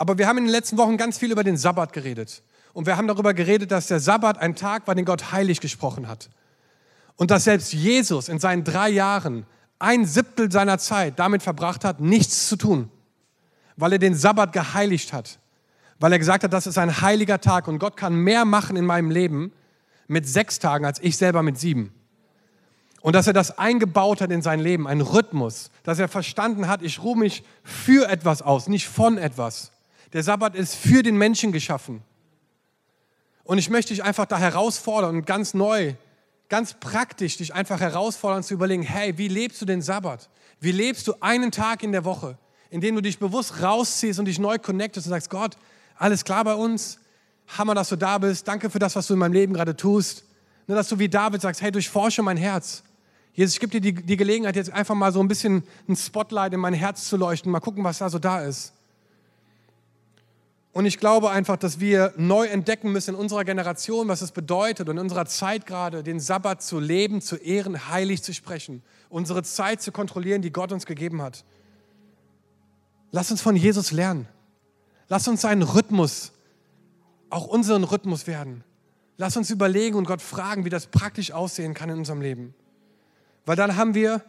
Aber 0.00 0.16
wir 0.16 0.26
haben 0.26 0.38
in 0.38 0.44
den 0.44 0.50
letzten 0.50 0.78
Wochen 0.78 0.96
ganz 0.96 1.18
viel 1.18 1.30
über 1.30 1.44
den 1.44 1.58
Sabbat 1.58 1.92
geredet. 1.92 2.42
Und 2.72 2.86
wir 2.86 2.96
haben 2.96 3.06
darüber 3.06 3.34
geredet, 3.34 3.70
dass 3.70 3.86
der 3.86 4.00
Sabbat 4.00 4.38
ein 4.38 4.56
Tag 4.56 4.88
war, 4.88 4.94
den 4.94 5.04
Gott 5.04 5.30
heilig 5.30 5.60
gesprochen 5.60 6.08
hat. 6.08 6.30
Und 7.16 7.30
dass 7.30 7.44
selbst 7.44 7.74
Jesus 7.74 8.30
in 8.30 8.38
seinen 8.38 8.64
drei 8.64 8.88
Jahren 8.88 9.44
ein 9.78 10.06
Siebtel 10.06 10.50
seiner 10.50 10.78
Zeit 10.78 11.18
damit 11.18 11.42
verbracht 11.42 11.84
hat, 11.84 12.00
nichts 12.00 12.48
zu 12.48 12.56
tun, 12.56 12.88
weil 13.76 13.92
er 13.92 13.98
den 13.98 14.14
Sabbat 14.14 14.54
geheiligt 14.54 15.12
hat, 15.12 15.38
weil 15.98 16.12
er 16.12 16.18
gesagt 16.18 16.44
hat, 16.44 16.52
das 16.54 16.66
ist 16.66 16.78
ein 16.78 17.02
heiliger 17.02 17.42
Tag 17.42 17.68
und 17.68 17.78
Gott 17.78 17.98
kann 17.98 18.14
mehr 18.14 18.46
machen 18.46 18.76
in 18.76 18.86
meinem 18.86 19.10
Leben 19.10 19.52
mit 20.08 20.26
sechs 20.26 20.58
Tagen 20.58 20.86
als 20.86 20.98
ich 21.02 21.18
selber 21.18 21.42
mit 21.42 21.58
sieben. 21.58 21.92
Und 23.02 23.14
dass 23.14 23.26
er 23.26 23.34
das 23.34 23.58
eingebaut 23.58 24.22
hat 24.22 24.30
in 24.30 24.40
sein 24.40 24.60
Leben, 24.60 24.88
ein 24.88 25.02
Rhythmus, 25.02 25.70
dass 25.82 25.98
er 25.98 26.08
verstanden 26.08 26.68
hat, 26.68 26.80
ich 26.80 27.02
ruhe 27.02 27.18
mich 27.18 27.44
für 27.62 28.08
etwas 28.08 28.40
aus, 28.40 28.66
nicht 28.66 28.88
von 28.88 29.18
etwas. 29.18 29.72
Der 30.12 30.22
Sabbat 30.22 30.54
ist 30.54 30.74
für 30.74 31.02
den 31.02 31.16
Menschen 31.16 31.52
geschaffen. 31.52 32.02
Und 33.44 33.58
ich 33.58 33.70
möchte 33.70 33.94
dich 33.94 34.02
einfach 34.02 34.26
da 34.26 34.38
herausfordern 34.38 35.16
und 35.16 35.26
ganz 35.26 35.54
neu, 35.54 35.94
ganz 36.48 36.74
praktisch 36.74 37.36
dich 37.36 37.54
einfach 37.54 37.80
herausfordern 37.80 38.42
zu 38.42 38.54
überlegen, 38.54 38.82
hey, 38.82 39.16
wie 39.18 39.28
lebst 39.28 39.60
du 39.60 39.66
den 39.66 39.82
Sabbat? 39.82 40.28
Wie 40.60 40.72
lebst 40.72 41.06
du 41.08 41.14
einen 41.20 41.50
Tag 41.50 41.82
in 41.82 41.92
der 41.92 42.04
Woche, 42.04 42.38
in 42.70 42.80
dem 42.80 42.94
du 42.94 43.02
dich 43.02 43.18
bewusst 43.18 43.62
rausziehst 43.62 44.18
und 44.18 44.26
dich 44.26 44.38
neu 44.38 44.58
connectest 44.58 45.06
und 45.06 45.10
sagst, 45.10 45.30
Gott, 45.30 45.56
alles 45.96 46.24
klar 46.24 46.44
bei 46.44 46.54
uns, 46.54 46.98
Hammer, 47.58 47.74
dass 47.74 47.88
du 47.88 47.96
da 47.96 48.18
bist, 48.18 48.46
danke 48.46 48.70
für 48.70 48.78
das, 48.78 48.94
was 48.94 49.06
du 49.06 49.14
in 49.14 49.18
meinem 49.18 49.32
Leben 49.32 49.54
gerade 49.54 49.76
tust. 49.76 50.24
Nur, 50.66 50.76
dass 50.76 50.88
du 50.88 50.98
wie 50.98 51.08
David 51.08 51.40
sagst, 51.40 51.62
hey, 51.62 51.72
durchforsche 51.72 52.22
mein 52.22 52.36
Herz. 52.36 52.84
Jesus, 53.32 53.54
ich 53.54 53.60
gebe 53.60 53.72
dir 53.72 53.80
die, 53.80 53.94
die 53.94 54.16
Gelegenheit, 54.16 54.56
jetzt 54.56 54.72
einfach 54.72 54.94
mal 54.94 55.12
so 55.12 55.20
ein 55.20 55.28
bisschen 55.28 55.64
ein 55.88 55.96
Spotlight 55.96 56.52
in 56.52 56.60
mein 56.60 56.74
Herz 56.74 57.08
zu 57.08 57.16
leuchten, 57.16 57.50
mal 57.50 57.60
gucken, 57.60 57.82
was 57.82 57.98
da 57.98 58.08
so 58.08 58.18
da 58.18 58.42
ist. 58.42 58.72
Und 60.72 60.86
ich 60.86 60.98
glaube 60.98 61.30
einfach, 61.30 61.56
dass 61.56 61.80
wir 61.80 62.12
neu 62.16 62.46
entdecken 62.46 62.92
müssen 62.92 63.14
in 63.14 63.20
unserer 63.20 63.44
Generation, 63.44 64.06
was 64.06 64.22
es 64.22 64.30
bedeutet 64.30 64.88
und 64.88 64.96
in 64.96 65.02
unserer 65.02 65.26
Zeit 65.26 65.66
gerade, 65.66 66.04
den 66.04 66.20
Sabbat 66.20 66.62
zu 66.62 66.78
leben, 66.78 67.20
zu 67.20 67.36
ehren, 67.36 67.88
heilig 67.88 68.22
zu 68.22 68.32
sprechen, 68.32 68.82
unsere 69.08 69.42
Zeit 69.42 69.82
zu 69.82 69.90
kontrollieren, 69.90 70.42
die 70.42 70.52
Gott 70.52 70.70
uns 70.70 70.86
gegeben 70.86 71.22
hat. 71.22 71.44
Lass 73.10 73.32
uns 73.32 73.42
von 73.42 73.56
Jesus 73.56 73.90
lernen. 73.90 74.28
Lass 75.08 75.26
uns 75.26 75.40
seinen 75.40 75.62
Rhythmus, 75.62 76.30
auch 77.30 77.48
unseren 77.48 77.82
Rhythmus 77.82 78.28
werden. 78.28 78.62
Lass 79.16 79.36
uns 79.36 79.50
überlegen 79.50 79.96
und 79.96 80.04
Gott 80.04 80.22
fragen, 80.22 80.64
wie 80.64 80.70
das 80.70 80.86
praktisch 80.86 81.32
aussehen 81.32 81.74
kann 81.74 81.90
in 81.90 81.98
unserem 81.98 82.20
Leben. 82.20 82.54
Weil 83.44 83.56
dann 83.56 83.74
haben 83.74 83.94
wir 83.94 84.22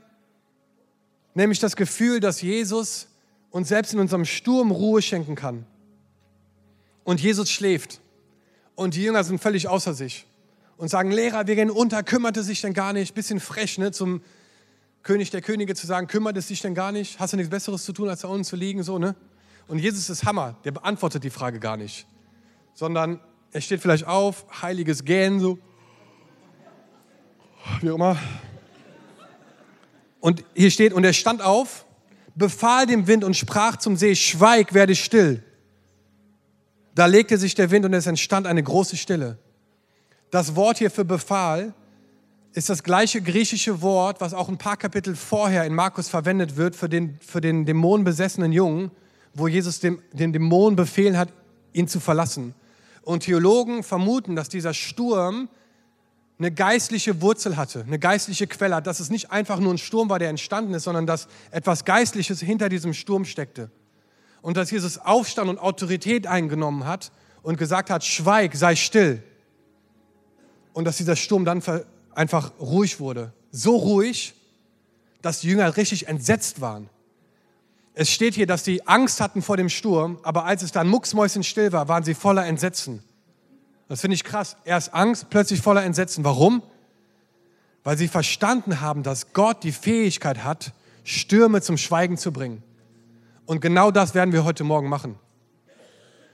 nämlich 1.36 1.60
das 1.60 1.75
Gefühl, 1.75 2.19
dass 2.19 2.41
Jesus 2.41 3.08
uns 3.51 3.67
selbst 3.67 3.93
in 3.93 3.99
unserem 3.99 4.25
Sturm 4.25 4.71
Ruhe 4.71 5.04
schenken 5.04 5.36
kann. 5.36 5.67
Und 7.04 7.22
Jesus 7.22 7.50
schläft. 7.50 8.02
Und 8.76 8.96
die 8.96 9.04
Jünger 9.04 9.24
sind 9.24 9.42
völlig 9.42 9.68
außer 9.68 9.94
sich 9.94 10.26
und 10.78 10.88
sagen, 10.88 11.12
Lehrer, 11.12 11.46
wir 11.46 11.56
gehen 11.56 11.70
unter, 11.70 12.02
kümmert 12.02 12.38
es 12.38 12.48
sich 12.48 12.62
denn 12.62 12.74
gar 12.74 12.94
nicht? 12.94 13.14
Bisschen 13.14 13.40
frech, 13.40 13.78
ne, 13.78 13.92
zum 13.92 14.22
König 15.04 15.30
der 15.30 15.42
Könige 15.42 15.76
zu 15.76 15.86
sagen, 15.86 16.08
kümmert 16.08 16.38
es 16.38 16.48
sich 16.48 16.62
denn 16.62 16.74
gar 16.74 16.92
nicht? 16.92 17.20
Hast 17.20 17.34
du 17.34 17.38
nichts 17.38 17.52
Besseres 17.52 17.84
zu 17.84 17.94
tun, 17.94 18.10
als 18.10 18.22
da 18.22 18.28
unten 18.28 18.44
zu 18.44 18.56
liegen, 18.56 18.82
so, 18.82 18.98
ne? 18.98 19.16
Und 19.68 19.78
Jesus 19.78 20.10
ist 20.10 20.26
Hammer, 20.26 20.58
der 20.64 20.72
beantwortet 20.72 21.24
die 21.24 21.30
Frage 21.30 21.60
gar 21.60 21.78
nicht, 21.78 22.08
sondern 22.74 23.20
er 23.52 23.62
steht 23.62 23.82
vielleicht 23.82 24.08
auf, 24.08 24.46
heiliges 24.62 25.06
Gähnen, 25.06 25.40
so, 25.40 25.60
wie 27.82 27.92
auch 27.92 27.96
immer, 27.96 28.18
und 30.20 30.44
hier 30.56 30.72
steht, 30.72 30.94
und 30.94 31.04
er 31.04 31.14
stand 31.14 31.42
auf, 31.42 31.86
befahl 32.36 32.86
dem 32.86 33.08
Wind 33.08 33.24
und 33.24 33.36
sprach 33.36 33.76
zum 33.78 33.98
See, 33.98 34.16
schweig, 34.16 34.74
werde 34.74 34.96
still. 34.96 35.44
Da 36.95 37.06
legte 37.06 37.38
sich 37.38 37.56
der 37.56 37.71
Wind 37.71 37.86
und 37.86 37.93
es 37.93 38.08
entstand 38.08 38.47
eine 38.47 38.62
große 38.62 38.97
Stille. 38.97 39.38
Das 40.30 40.56
Wort 40.56 40.77
hier 40.77 40.91
für 40.91 41.06
befahl 41.06 41.73
ist 42.54 42.69
das 42.69 42.84
gleiche 42.84 43.21
griechische 43.21 43.82
Wort, 43.82 44.19
was 44.19 44.34
auch 44.34 44.49
ein 44.49 44.58
paar 44.58 44.77
Kapitel 44.77 45.15
vorher 45.15 45.65
in 45.65 45.73
Markus 45.73 46.10
verwendet 46.10 46.58
wird 46.58 46.75
für 46.75 46.89
den, 46.89 47.17
für 47.21 47.39
den 47.39 47.65
dämonenbesessenen 47.65 48.51
Jungen, 48.51 48.91
wo 49.34 49.47
Jesus 49.47 49.80
dem, 49.80 50.01
den 50.12 50.34
Dämon 50.34 50.75
befehlen 50.75 51.17
hat, 51.17 51.30
ihn 51.73 51.88
zu 51.88 52.01
verlassen. 52.01 52.54
Und 53.04 53.23
Theologen 53.23 53.84
vermuten, 53.84 54.36
dass 54.36 54.49
dieser 54.49 54.73
Sturm 54.73 55.47
eine 56.38 56.51
geistliche 56.51 57.21
Wurzel 57.21 57.56
hatte, 57.56 57.84
eine 57.86 57.99
geistliche 57.99 58.47
Quelle 58.47 58.75
hat, 58.75 58.88
dass 58.88 58.99
es 58.99 59.10
nicht 59.10 59.32
einfach 59.32 59.60
nur 59.60 59.73
ein 59.73 59.77
Sturm 59.77 60.10
war, 60.10 60.19
der 60.19 60.30
entstanden 60.30 60.73
ist, 60.73 60.84
sondern 60.84 61.06
dass 61.06 61.27
etwas 61.51 61.86
Geistliches 61.86 62.41
hinter 62.41 62.67
diesem 62.67 62.93
Sturm 62.93 63.25
steckte. 63.25 63.69
Und 64.41 64.58
dass 64.58 64.71
Jesus 64.71 64.97
aufstand 64.97 65.49
und 65.49 65.60
Autorität 65.60 66.27
eingenommen 66.27 66.86
hat 66.86 67.12
und 67.43 67.58
gesagt 67.58 67.89
hat, 67.89 68.04
schweig, 68.04 68.56
sei 68.56 68.75
still. 68.75 69.23
Und 70.73 70.86
dass 70.86 70.97
dieser 70.97 71.15
Sturm 71.15 71.45
dann 71.45 71.62
einfach 72.13 72.51
ruhig 72.60 72.99
wurde. 72.99 73.34
So 73.51 73.75
ruhig, 73.75 74.34
dass 75.21 75.41
die 75.41 75.49
Jünger 75.49 75.77
richtig 75.77 76.08
entsetzt 76.08 76.62
waren. 76.62 76.89
Es 77.93 78.10
steht 78.10 78.36
hier, 78.36 78.47
dass 78.47 78.63
sie 78.63 78.88
Angst 78.88 79.19
hatten 79.19 79.41
vor 79.41 79.58
dem 79.58 79.69
Sturm, 79.69 80.17
aber 80.23 80.45
als 80.45 80.63
es 80.63 80.71
dann 80.71 80.88
mucksmäuschenstill 80.88 81.71
war, 81.71 81.88
waren 81.88 82.04
sie 82.04 82.13
voller 82.13 82.45
Entsetzen. 82.45 83.04
Das 83.89 83.99
finde 84.01 84.15
ich 84.15 84.23
krass. 84.23 84.56
Erst 84.63 84.93
Angst, 84.93 85.30
plötzlich 85.30 85.62
voller 85.62 85.84
Entsetzen. 85.84 86.23
Warum? 86.23 86.63
Weil 87.84 87.97
sie 87.97 88.08
verstanden 88.08 88.80
haben, 88.80 89.04
dass 89.04 89.34
Gott 89.34 89.63
die 89.63 89.73
Fähigkeit 89.73 90.45
hat, 90.45 90.71
Stürme 91.04 91.62
zum 91.62 91.77
Schweigen 91.77 92.17
zu 92.17 92.32
bringen. 92.32 92.63
Und 93.45 93.62
genau 93.62 93.91
das 93.91 94.15
werden 94.15 94.34
wir 94.34 94.43
heute 94.45 94.63
Morgen 94.63 94.89
machen. 94.89 95.17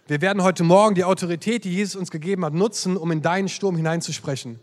Wir 0.07 0.21
werden 0.21 0.43
heute 0.43 0.63
Morgen 0.63 0.95
die 0.95 1.03
Autorität, 1.03 1.65
die 1.65 1.73
Jesus 1.73 1.95
uns 1.95 2.11
gegeben 2.11 2.45
hat, 2.45 2.53
nutzen, 2.53 2.95
um 2.95 3.11
in 3.11 3.21
deinen 3.21 3.49
Sturm 3.49 3.75
hineinzusprechen. 3.75 4.59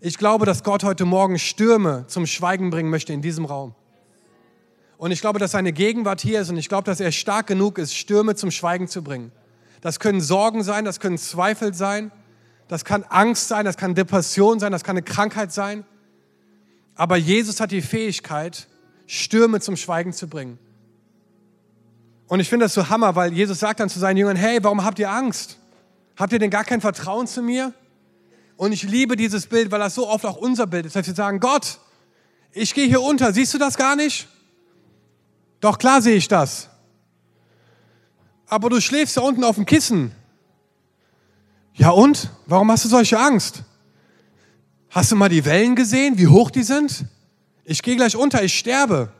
Ich 0.00 0.16
glaube, 0.16 0.46
dass 0.46 0.64
Gott 0.64 0.84
heute 0.84 1.04
Morgen 1.04 1.38
Stürme 1.38 2.06
zum 2.06 2.24
Schweigen 2.24 2.70
bringen 2.70 2.88
möchte 2.88 3.12
in 3.12 3.20
diesem 3.20 3.44
Raum. 3.44 3.74
Und 4.96 5.10
ich 5.10 5.20
glaube, 5.20 5.38
dass 5.38 5.52
seine 5.52 5.72
Gegenwart 5.72 6.20
hier 6.22 6.40
ist 6.40 6.50
und 6.50 6.56
ich 6.56 6.68
glaube, 6.68 6.84
dass 6.84 7.00
er 7.00 7.12
stark 7.12 7.46
genug 7.46 7.78
ist, 7.78 7.94
Stürme 7.94 8.34
zum 8.34 8.50
Schweigen 8.50 8.88
zu 8.88 9.02
bringen. 9.02 9.32
Das 9.80 9.98
können 9.98 10.20
Sorgen 10.20 10.62
sein, 10.62 10.84
das 10.84 11.00
können 11.00 11.18
Zweifel 11.18 11.74
sein, 11.74 12.12
das 12.68 12.84
kann 12.84 13.04
Angst 13.04 13.48
sein, 13.48 13.64
das 13.64 13.76
kann 13.76 13.94
Depression 13.94 14.60
sein, 14.60 14.72
das 14.72 14.84
kann 14.84 14.96
eine 14.96 15.02
Krankheit 15.02 15.52
sein. 15.52 15.84
Aber 16.94 17.16
Jesus 17.16 17.60
hat 17.60 17.70
die 17.70 17.82
Fähigkeit, 17.82 18.68
Stürme 19.06 19.60
zum 19.60 19.76
Schweigen 19.76 20.12
zu 20.12 20.28
bringen. 20.28 20.58
Und 22.30 22.38
ich 22.38 22.48
finde 22.48 22.66
das 22.66 22.74
so 22.74 22.88
Hammer, 22.88 23.16
weil 23.16 23.32
Jesus 23.32 23.58
sagt 23.58 23.80
dann 23.80 23.88
zu 23.88 23.98
seinen 23.98 24.16
Jüngern, 24.16 24.36
hey, 24.36 24.62
warum 24.62 24.84
habt 24.84 25.00
ihr 25.00 25.10
Angst? 25.10 25.58
Habt 26.16 26.32
ihr 26.32 26.38
denn 26.38 26.48
gar 26.48 26.62
kein 26.62 26.80
Vertrauen 26.80 27.26
zu 27.26 27.42
mir? 27.42 27.74
Und 28.56 28.70
ich 28.70 28.84
liebe 28.84 29.16
dieses 29.16 29.48
Bild, 29.48 29.72
weil 29.72 29.80
das 29.80 29.96
so 29.96 30.08
oft 30.08 30.24
auch 30.24 30.36
unser 30.36 30.68
Bild 30.68 30.86
ist, 30.86 30.94
dass 30.94 31.08
wir 31.08 31.14
sagen, 31.14 31.40
Gott, 31.40 31.80
ich 32.52 32.72
gehe 32.72 32.86
hier 32.86 33.02
unter, 33.02 33.32
siehst 33.32 33.52
du 33.52 33.58
das 33.58 33.76
gar 33.76 33.96
nicht? 33.96 34.28
Doch 35.58 35.76
klar 35.76 36.02
sehe 36.02 36.14
ich 36.14 36.28
das. 36.28 36.68
Aber 38.46 38.70
du 38.70 38.80
schläfst 38.80 39.16
da 39.16 39.22
unten 39.22 39.42
auf 39.42 39.56
dem 39.56 39.66
Kissen. 39.66 40.12
Ja 41.74 41.90
und? 41.90 42.30
Warum 42.46 42.70
hast 42.70 42.84
du 42.84 42.88
solche 42.88 43.18
Angst? 43.18 43.64
Hast 44.88 45.10
du 45.10 45.16
mal 45.16 45.30
die 45.30 45.44
Wellen 45.44 45.74
gesehen, 45.74 46.16
wie 46.16 46.28
hoch 46.28 46.52
die 46.52 46.62
sind? 46.62 47.06
Ich 47.64 47.82
gehe 47.82 47.96
gleich 47.96 48.14
unter, 48.14 48.40
ich 48.44 48.56
sterbe. 48.56 49.12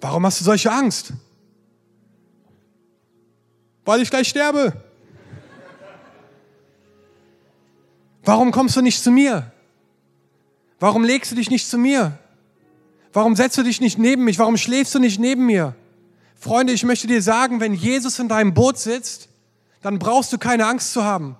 Warum 0.00 0.26
hast 0.26 0.40
du 0.40 0.44
solche 0.44 0.72
Angst? 0.72 1.12
Weil 3.84 4.00
ich 4.00 4.10
gleich 4.10 4.28
sterbe. 4.28 4.72
Warum 8.24 8.52
kommst 8.52 8.76
du 8.76 8.80
nicht 8.80 9.02
zu 9.02 9.10
mir? 9.10 9.52
Warum 10.80 11.04
legst 11.04 11.30
du 11.30 11.36
dich 11.36 11.50
nicht 11.50 11.68
zu 11.68 11.78
mir? 11.78 12.18
Warum 13.12 13.36
setzt 13.36 13.56
du 13.58 13.62
dich 13.62 13.80
nicht 13.80 13.98
neben 13.98 14.24
mich? 14.24 14.38
Warum 14.38 14.56
schläfst 14.56 14.94
du 14.94 14.98
nicht 14.98 15.20
neben 15.20 15.46
mir? 15.46 15.74
Freunde, 16.34 16.72
ich 16.72 16.84
möchte 16.84 17.06
dir 17.06 17.22
sagen, 17.22 17.60
wenn 17.60 17.74
Jesus 17.74 18.18
in 18.18 18.28
deinem 18.28 18.54
Boot 18.54 18.78
sitzt, 18.78 19.28
dann 19.82 19.98
brauchst 19.98 20.32
du 20.32 20.38
keine 20.38 20.66
Angst 20.66 20.92
zu 20.92 21.04
haben. 21.04 21.36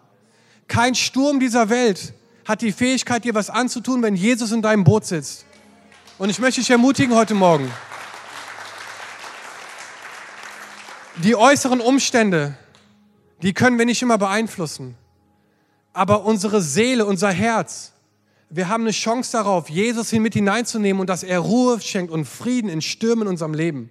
Kein 0.68 0.94
Sturm 0.94 1.40
dieser 1.40 1.68
Welt 1.68 2.14
hat 2.46 2.62
die 2.62 2.72
Fähigkeit, 2.72 3.24
dir 3.24 3.34
was 3.34 3.50
anzutun, 3.50 4.02
wenn 4.02 4.16
Jesus 4.16 4.52
in 4.52 4.62
deinem 4.62 4.84
Boot 4.84 5.04
sitzt. 5.04 5.46
Und 6.18 6.30
ich 6.30 6.38
möchte 6.38 6.60
dich 6.60 6.70
ermutigen 6.70 7.14
heute 7.14 7.34
Morgen. 7.34 7.70
Die 11.22 11.36
äußeren 11.36 11.80
Umstände, 11.80 12.56
die 13.42 13.52
können 13.52 13.78
wir 13.78 13.86
nicht 13.86 14.02
immer 14.02 14.18
beeinflussen. 14.18 14.96
Aber 15.92 16.24
unsere 16.24 16.60
Seele, 16.60 17.06
unser 17.06 17.30
Herz, 17.30 17.92
wir 18.50 18.68
haben 18.68 18.82
eine 18.82 18.90
Chance 18.90 19.32
darauf, 19.32 19.70
Jesus 19.70 20.10
hin 20.10 20.22
mit 20.22 20.34
hineinzunehmen 20.34 21.00
und 21.00 21.08
dass 21.08 21.22
er 21.22 21.38
Ruhe 21.38 21.80
schenkt 21.80 22.12
und 22.12 22.24
Frieden 22.24 22.68
in 22.68 22.82
Stürmen 22.82 23.22
in 23.22 23.28
unserem 23.28 23.54
Leben. 23.54 23.90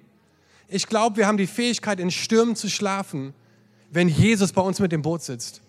Ich 0.68 0.88
glaube, 0.88 1.18
wir 1.18 1.28
haben 1.28 1.38
die 1.38 1.48
Fähigkeit, 1.48 2.00
in 2.00 2.12
Stürmen 2.12 2.56
zu 2.56 2.70
schlafen 2.70 3.34
wenn 3.94 4.10
Jesus 4.10 4.52
bei 4.52 4.62
uns 4.62 4.80
mit 4.80 4.92
dem 4.92 5.04
Boot 5.04 5.22
sitzt. 5.22 5.62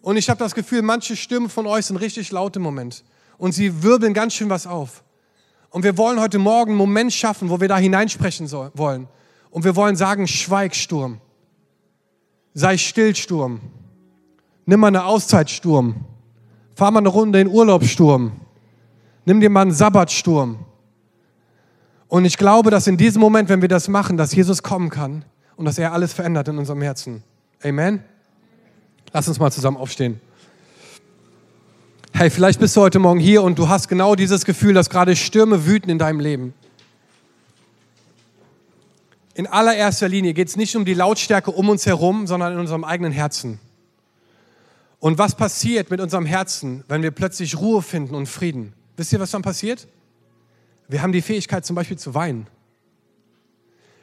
Und 0.00 0.16
ich 0.16 0.30
habe 0.30 0.38
das 0.38 0.54
Gefühl, 0.54 0.82
manche 0.82 1.16
Stimmen 1.16 1.48
von 1.48 1.66
euch 1.66 1.86
sind 1.86 1.96
richtig 1.96 2.30
laut 2.30 2.54
im 2.56 2.62
Moment. 2.62 3.04
Und 3.36 3.52
sie 3.52 3.82
wirbeln 3.82 4.14
ganz 4.14 4.34
schön 4.34 4.48
was 4.48 4.66
auf. 4.66 5.02
Und 5.70 5.82
wir 5.82 5.98
wollen 5.98 6.20
heute 6.20 6.38
Morgen 6.38 6.72
einen 6.72 6.78
Moment 6.78 7.12
schaffen, 7.12 7.50
wo 7.50 7.60
wir 7.60 7.66
da 7.66 7.76
hineinsprechen 7.76 8.46
so, 8.46 8.70
wollen. 8.74 9.08
Und 9.54 9.62
wir 9.62 9.76
wollen 9.76 9.94
sagen, 9.94 10.26
schweig 10.26 10.74
Sturm. 10.74 11.20
Sei 12.54 12.76
still 12.76 13.14
Sturm. 13.14 13.60
Nimm 14.66 14.80
mal 14.80 14.88
eine 14.88 15.04
Auszeit 15.04 15.48
Sturm. 15.48 15.94
Fahr 16.74 16.90
mal 16.90 16.98
eine 16.98 17.08
Runde 17.08 17.40
in 17.40 17.46
Urlaub 17.46 17.84
Sturm. 17.84 18.32
Nimm 19.24 19.38
dir 19.38 19.50
mal 19.50 19.62
einen 19.62 19.70
Sabbatsturm. 19.70 20.58
Und 22.08 22.24
ich 22.24 22.36
glaube, 22.36 22.72
dass 22.72 22.88
in 22.88 22.96
diesem 22.96 23.20
Moment, 23.20 23.48
wenn 23.48 23.62
wir 23.62 23.68
das 23.68 23.86
machen, 23.86 24.16
dass 24.16 24.34
Jesus 24.34 24.64
kommen 24.64 24.90
kann 24.90 25.24
und 25.54 25.66
dass 25.66 25.78
er 25.78 25.92
alles 25.92 26.12
verändert 26.12 26.48
in 26.48 26.58
unserem 26.58 26.82
Herzen. 26.82 27.22
Amen. 27.62 28.02
Lass 29.12 29.28
uns 29.28 29.38
mal 29.38 29.52
zusammen 29.52 29.76
aufstehen. 29.76 30.20
Hey, 32.12 32.28
vielleicht 32.28 32.58
bist 32.58 32.74
du 32.74 32.80
heute 32.80 32.98
Morgen 32.98 33.20
hier 33.20 33.44
und 33.44 33.56
du 33.56 33.68
hast 33.68 33.88
genau 33.88 34.16
dieses 34.16 34.44
Gefühl, 34.44 34.74
dass 34.74 34.90
gerade 34.90 35.14
Stürme 35.14 35.64
wüten 35.64 35.90
in 35.90 36.00
deinem 36.00 36.18
Leben. 36.18 36.54
In 39.34 39.48
allererster 39.48 40.08
Linie 40.08 40.32
geht 40.32 40.48
es 40.48 40.56
nicht 40.56 40.76
um 40.76 40.84
die 40.84 40.94
Lautstärke 40.94 41.50
um 41.50 41.68
uns 41.68 41.86
herum, 41.86 42.26
sondern 42.26 42.52
in 42.52 42.58
unserem 42.60 42.84
eigenen 42.84 43.12
Herzen. 43.12 43.58
Und 45.00 45.18
was 45.18 45.34
passiert 45.34 45.90
mit 45.90 46.00
unserem 46.00 46.24
Herzen, 46.24 46.84
wenn 46.88 47.02
wir 47.02 47.10
plötzlich 47.10 47.58
Ruhe 47.58 47.82
finden 47.82 48.14
und 48.14 48.26
Frieden? 48.26 48.72
Wisst 48.96 49.12
ihr, 49.12 49.20
was 49.20 49.32
dann 49.32 49.42
passiert? 49.42 49.88
Wir 50.88 51.02
haben 51.02 51.12
die 51.12 51.20
Fähigkeit 51.20 51.66
zum 51.66 51.76
Beispiel 51.76 51.98
zu 51.98 52.14
weinen. 52.14 52.46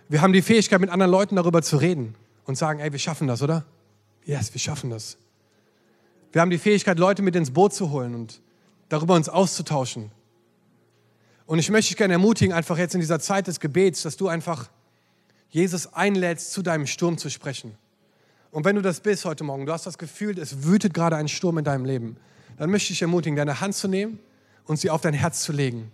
Wir 0.10 0.22
haben 0.22 0.34
die 0.34 0.42
Fähigkeit, 0.42 0.82
mit 0.82 0.90
anderen 0.90 1.12
Leuten 1.12 1.38
darüber 1.38 1.62
zu 1.62 1.78
reden 1.78 2.16
und 2.46 2.58
sagen, 2.58 2.80
ey, 2.82 2.92
wir 2.92 3.00
schaffen 3.00 3.28
das, 3.28 3.42
oder? 3.42 3.66
Yes, 4.26 4.54
wir 4.54 4.60
schaffen 4.60 4.90
das. 4.90 5.18
Wir 6.34 6.42
haben 6.42 6.52
die 6.52 6.58
Fähigkeit, 6.58 7.00
Leute 7.00 7.22
mit 7.22 7.36
ins 7.36 7.52
Boot 7.52 7.74
zu 7.74 7.92
holen 7.92 8.14
und 8.14 8.42
darüber 8.90 9.16
uns 9.16 9.30
auszutauschen. 9.30 10.12
Und 11.46 11.60
ich 11.60 11.70
möchte 11.70 11.90
dich 11.90 11.98
gerne 11.98 12.14
ermutigen, 12.14 12.54
einfach 12.54 12.78
jetzt 12.78 12.94
in 12.94 13.00
dieser 13.00 13.20
Zeit 13.20 13.48
des 13.48 13.60
Gebets, 13.60 14.04
dass 14.04 14.18
du 14.18 14.28
einfach 14.28 14.70
Jesus 15.52 15.94
einlädst, 15.94 16.52
zu 16.52 16.62
deinem 16.62 16.88
Sturm 16.88 17.18
zu 17.18 17.30
sprechen. 17.30 17.76
Und 18.52 18.66
wenn 18.66 18.76
du 18.76 18.82
das 18.82 19.02
bist 19.02 19.26
heute 19.26 19.44
Morgen, 19.44 19.66
du 19.66 19.72
hast 19.72 19.86
das 19.86 19.98
Gefühl, 19.98 20.40
es 20.40 20.64
wütet 20.64 20.94
gerade 20.94 21.16
ein 21.16 21.28
Sturm 21.28 21.58
in 21.58 21.64
deinem 21.64 21.86
Leben, 21.86 22.18
dann 22.58 22.70
möchte 22.70 22.86
ich 22.86 23.00
dich 23.00 23.02
ermutigen, 23.02 23.36
deine 23.36 23.62
Hand 23.62 23.76
zu 23.76 23.88
nehmen 23.88 24.20
und 24.66 24.78
sie 24.78 24.90
auf 24.90 25.02
dein 25.02 25.14
Herz 25.14 25.42
zu 25.42 25.52
legen. 25.52 25.92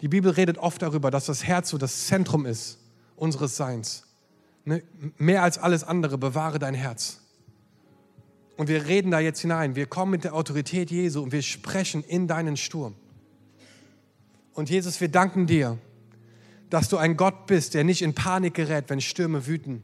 Die 0.00 0.08
Bibel 0.08 0.32
redet 0.32 0.58
oft 0.58 0.82
darüber, 0.82 1.10
dass 1.10 1.26
das 1.26 1.44
Herz 1.44 1.70
so 1.70 1.78
das 1.78 2.06
Zentrum 2.06 2.44
ist 2.44 2.78
unseres 3.16 3.56
Seins. 3.56 4.04
Ne? 4.64 4.82
Mehr 5.16 5.42
als 5.42 5.58
alles 5.58 5.84
andere 5.84 6.18
bewahre 6.18 6.58
dein 6.58 6.74
Herz. 6.74 7.20
Und 8.56 8.68
wir 8.68 8.86
reden 8.86 9.10
da 9.10 9.20
jetzt 9.20 9.40
hinein. 9.40 9.76
Wir 9.76 9.86
kommen 9.86 10.10
mit 10.10 10.24
der 10.24 10.34
Autorität 10.34 10.90
Jesu 10.90 11.22
und 11.22 11.32
wir 11.32 11.42
sprechen 11.42 12.04
in 12.04 12.28
deinen 12.28 12.56
Sturm. 12.56 12.94
Und 14.54 14.70
Jesus, 14.70 15.00
wir 15.00 15.08
danken 15.08 15.46
dir, 15.46 15.78
dass 16.72 16.88
du 16.88 16.96
ein 16.96 17.18
Gott 17.18 17.46
bist, 17.46 17.74
der 17.74 17.84
nicht 17.84 18.00
in 18.00 18.14
Panik 18.14 18.54
gerät, 18.54 18.86
wenn 18.88 19.02
Stürme 19.02 19.46
wüten. 19.46 19.82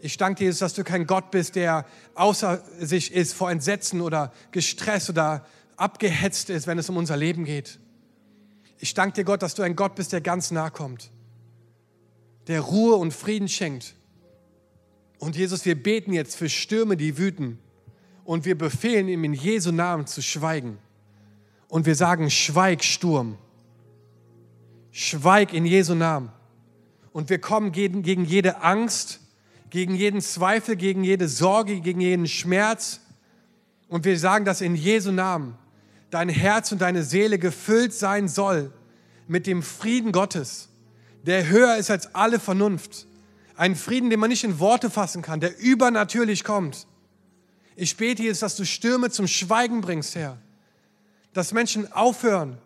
Ich 0.00 0.16
danke 0.16 0.38
dir, 0.38 0.44
Jesus, 0.46 0.60
dass 0.60 0.72
du 0.72 0.82
kein 0.82 1.06
Gott 1.06 1.30
bist, 1.30 1.54
der 1.54 1.84
außer 2.14 2.64
sich 2.80 3.12
ist 3.12 3.34
vor 3.34 3.50
Entsetzen 3.50 4.00
oder 4.00 4.32
gestresst 4.50 5.10
oder 5.10 5.44
abgehetzt 5.76 6.48
ist, 6.48 6.66
wenn 6.66 6.78
es 6.78 6.88
um 6.88 6.96
unser 6.96 7.18
Leben 7.18 7.44
geht. 7.44 7.78
Ich 8.78 8.94
danke 8.94 9.16
dir, 9.16 9.24
Gott, 9.24 9.42
dass 9.42 9.54
du 9.54 9.62
ein 9.62 9.76
Gott 9.76 9.96
bist, 9.96 10.14
der 10.14 10.22
ganz 10.22 10.50
nah 10.50 10.70
kommt, 10.70 11.10
der 12.46 12.62
Ruhe 12.62 12.94
und 12.94 13.12
Frieden 13.12 13.48
schenkt. 13.48 13.94
Und 15.18 15.36
Jesus, 15.36 15.66
wir 15.66 15.74
beten 15.74 16.14
jetzt 16.14 16.36
für 16.36 16.48
Stürme, 16.48 16.96
die 16.96 17.18
wüten 17.18 17.58
und 18.24 18.46
wir 18.46 18.56
befehlen 18.56 19.08
ihm 19.08 19.24
in 19.24 19.34
Jesu 19.34 19.72
Namen 19.72 20.06
zu 20.06 20.22
schweigen. 20.22 20.78
Und 21.68 21.84
wir 21.84 21.94
sagen, 21.94 22.30
schweig 22.30 22.82
Sturm. 22.82 23.36
Schweig 24.96 25.52
in 25.52 25.66
Jesu 25.66 25.96
Namen. 25.96 26.30
Und 27.12 27.28
wir 27.28 27.40
kommen 27.40 27.72
gegen, 27.72 28.02
gegen 28.02 28.24
jede 28.24 28.62
Angst, 28.62 29.18
gegen 29.68 29.96
jeden 29.96 30.20
Zweifel, 30.20 30.76
gegen 30.76 31.02
jede 31.02 31.26
Sorge, 31.26 31.80
gegen 31.80 32.00
jeden 32.00 32.28
Schmerz. 32.28 33.00
Und 33.88 34.04
wir 34.04 34.16
sagen, 34.16 34.44
dass 34.44 34.60
in 34.60 34.76
Jesu 34.76 35.10
Namen 35.10 35.58
dein 36.10 36.28
Herz 36.28 36.70
und 36.70 36.80
deine 36.80 37.02
Seele 37.02 37.40
gefüllt 37.40 37.92
sein 37.92 38.28
soll 38.28 38.72
mit 39.26 39.48
dem 39.48 39.64
Frieden 39.64 40.12
Gottes, 40.12 40.68
der 41.24 41.48
höher 41.48 41.76
ist 41.76 41.90
als 41.90 42.14
alle 42.14 42.38
Vernunft. 42.38 43.08
Ein 43.56 43.74
Frieden, 43.74 44.10
den 44.10 44.20
man 44.20 44.30
nicht 44.30 44.44
in 44.44 44.60
Worte 44.60 44.90
fassen 44.90 45.22
kann, 45.22 45.40
der 45.40 45.58
übernatürlich 45.58 46.44
kommt. 46.44 46.86
Ich 47.74 47.96
bete 47.96 48.22
jetzt, 48.22 48.42
dass 48.42 48.54
du 48.54 48.64
Stürme 48.64 49.10
zum 49.10 49.26
Schweigen 49.26 49.80
bringst, 49.80 50.14
Herr. 50.14 50.38
Dass 51.32 51.52
Menschen 51.52 51.92
aufhören, 51.92 52.58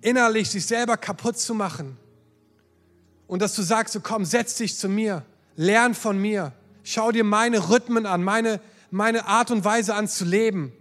innerlich 0.00 0.50
sich 0.50 0.66
selber 0.66 0.96
kaputt 0.96 1.38
zu 1.38 1.54
machen. 1.54 1.96
Und 3.26 3.42
dass 3.42 3.54
du 3.54 3.62
sagst, 3.62 3.94
so 3.94 4.00
komm, 4.00 4.24
setz 4.24 4.56
dich 4.56 4.76
zu 4.76 4.88
mir, 4.88 5.24
lern 5.56 5.94
von 5.94 6.18
mir, 6.18 6.52
schau 6.84 7.12
dir 7.12 7.24
meine 7.24 7.70
Rhythmen 7.70 8.06
an, 8.06 8.22
meine, 8.22 8.60
meine 8.90 9.26
Art 9.26 9.50
und 9.50 9.64
Weise 9.64 9.94
an 9.94 10.08
zu 10.08 10.24
leben. 10.24 10.72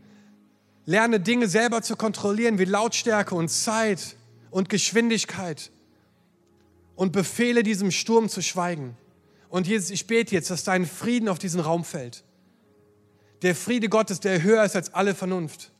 Lerne 0.86 1.19
Dinge 1.19 1.47
selber 1.47 1.82
zu 1.82 1.95
kontrollieren, 1.95 2.60
wie 2.60 2.65
Lautstärke 2.65 3.34
und 3.34 3.49
Zeit 3.49 4.15
und 4.51 4.69
Geschwindigkeit. 4.69 5.71
Und 6.95 7.12
befehle 7.12 7.63
diesem 7.63 7.91
Sturm 7.91 8.30
zu 8.30 8.41
schweigen. 8.41 8.95
Und 9.49 9.67
Jesus, 9.67 9.89
ich 9.89 10.08
bete 10.08 10.36
jetzt, 10.36 10.49
dass 10.49 10.63
dein 10.63 10.86
Frieden 10.86 11.28
auf 11.28 11.39
diesen 11.39 11.60
Raum 11.60 11.84
fällt 11.84 12.23
der 13.45 13.56
Friede 13.56 13.89
Gottes, 13.89 14.19
der 14.19 14.41
höher 14.41 14.63
ist 14.63 14.75
als 14.75 14.93
alle 14.95 15.13
Vernunft. 15.13 15.71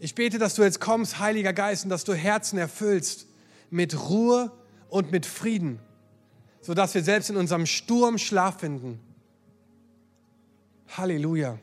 Ich 0.00 0.14
bete, 0.14 0.38
dass 0.38 0.54
du 0.54 0.62
jetzt 0.62 0.80
kommst, 0.80 1.18
Heiliger 1.18 1.52
Geist, 1.52 1.84
und 1.84 1.90
dass 1.90 2.04
du 2.04 2.14
Herzen 2.14 2.58
erfüllst 2.58 3.26
mit 3.70 4.08
Ruhe 4.08 4.52
und 4.88 5.10
mit 5.10 5.26
Frieden, 5.26 5.80
sodass 6.60 6.94
wir 6.94 7.02
selbst 7.02 7.30
in 7.30 7.36
unserem 7.36 7.66
Sturm 7.66 8.18
Schlaf 8.18 8.60
finden. 8.60 9.00
Halleluja. 10.96 11.58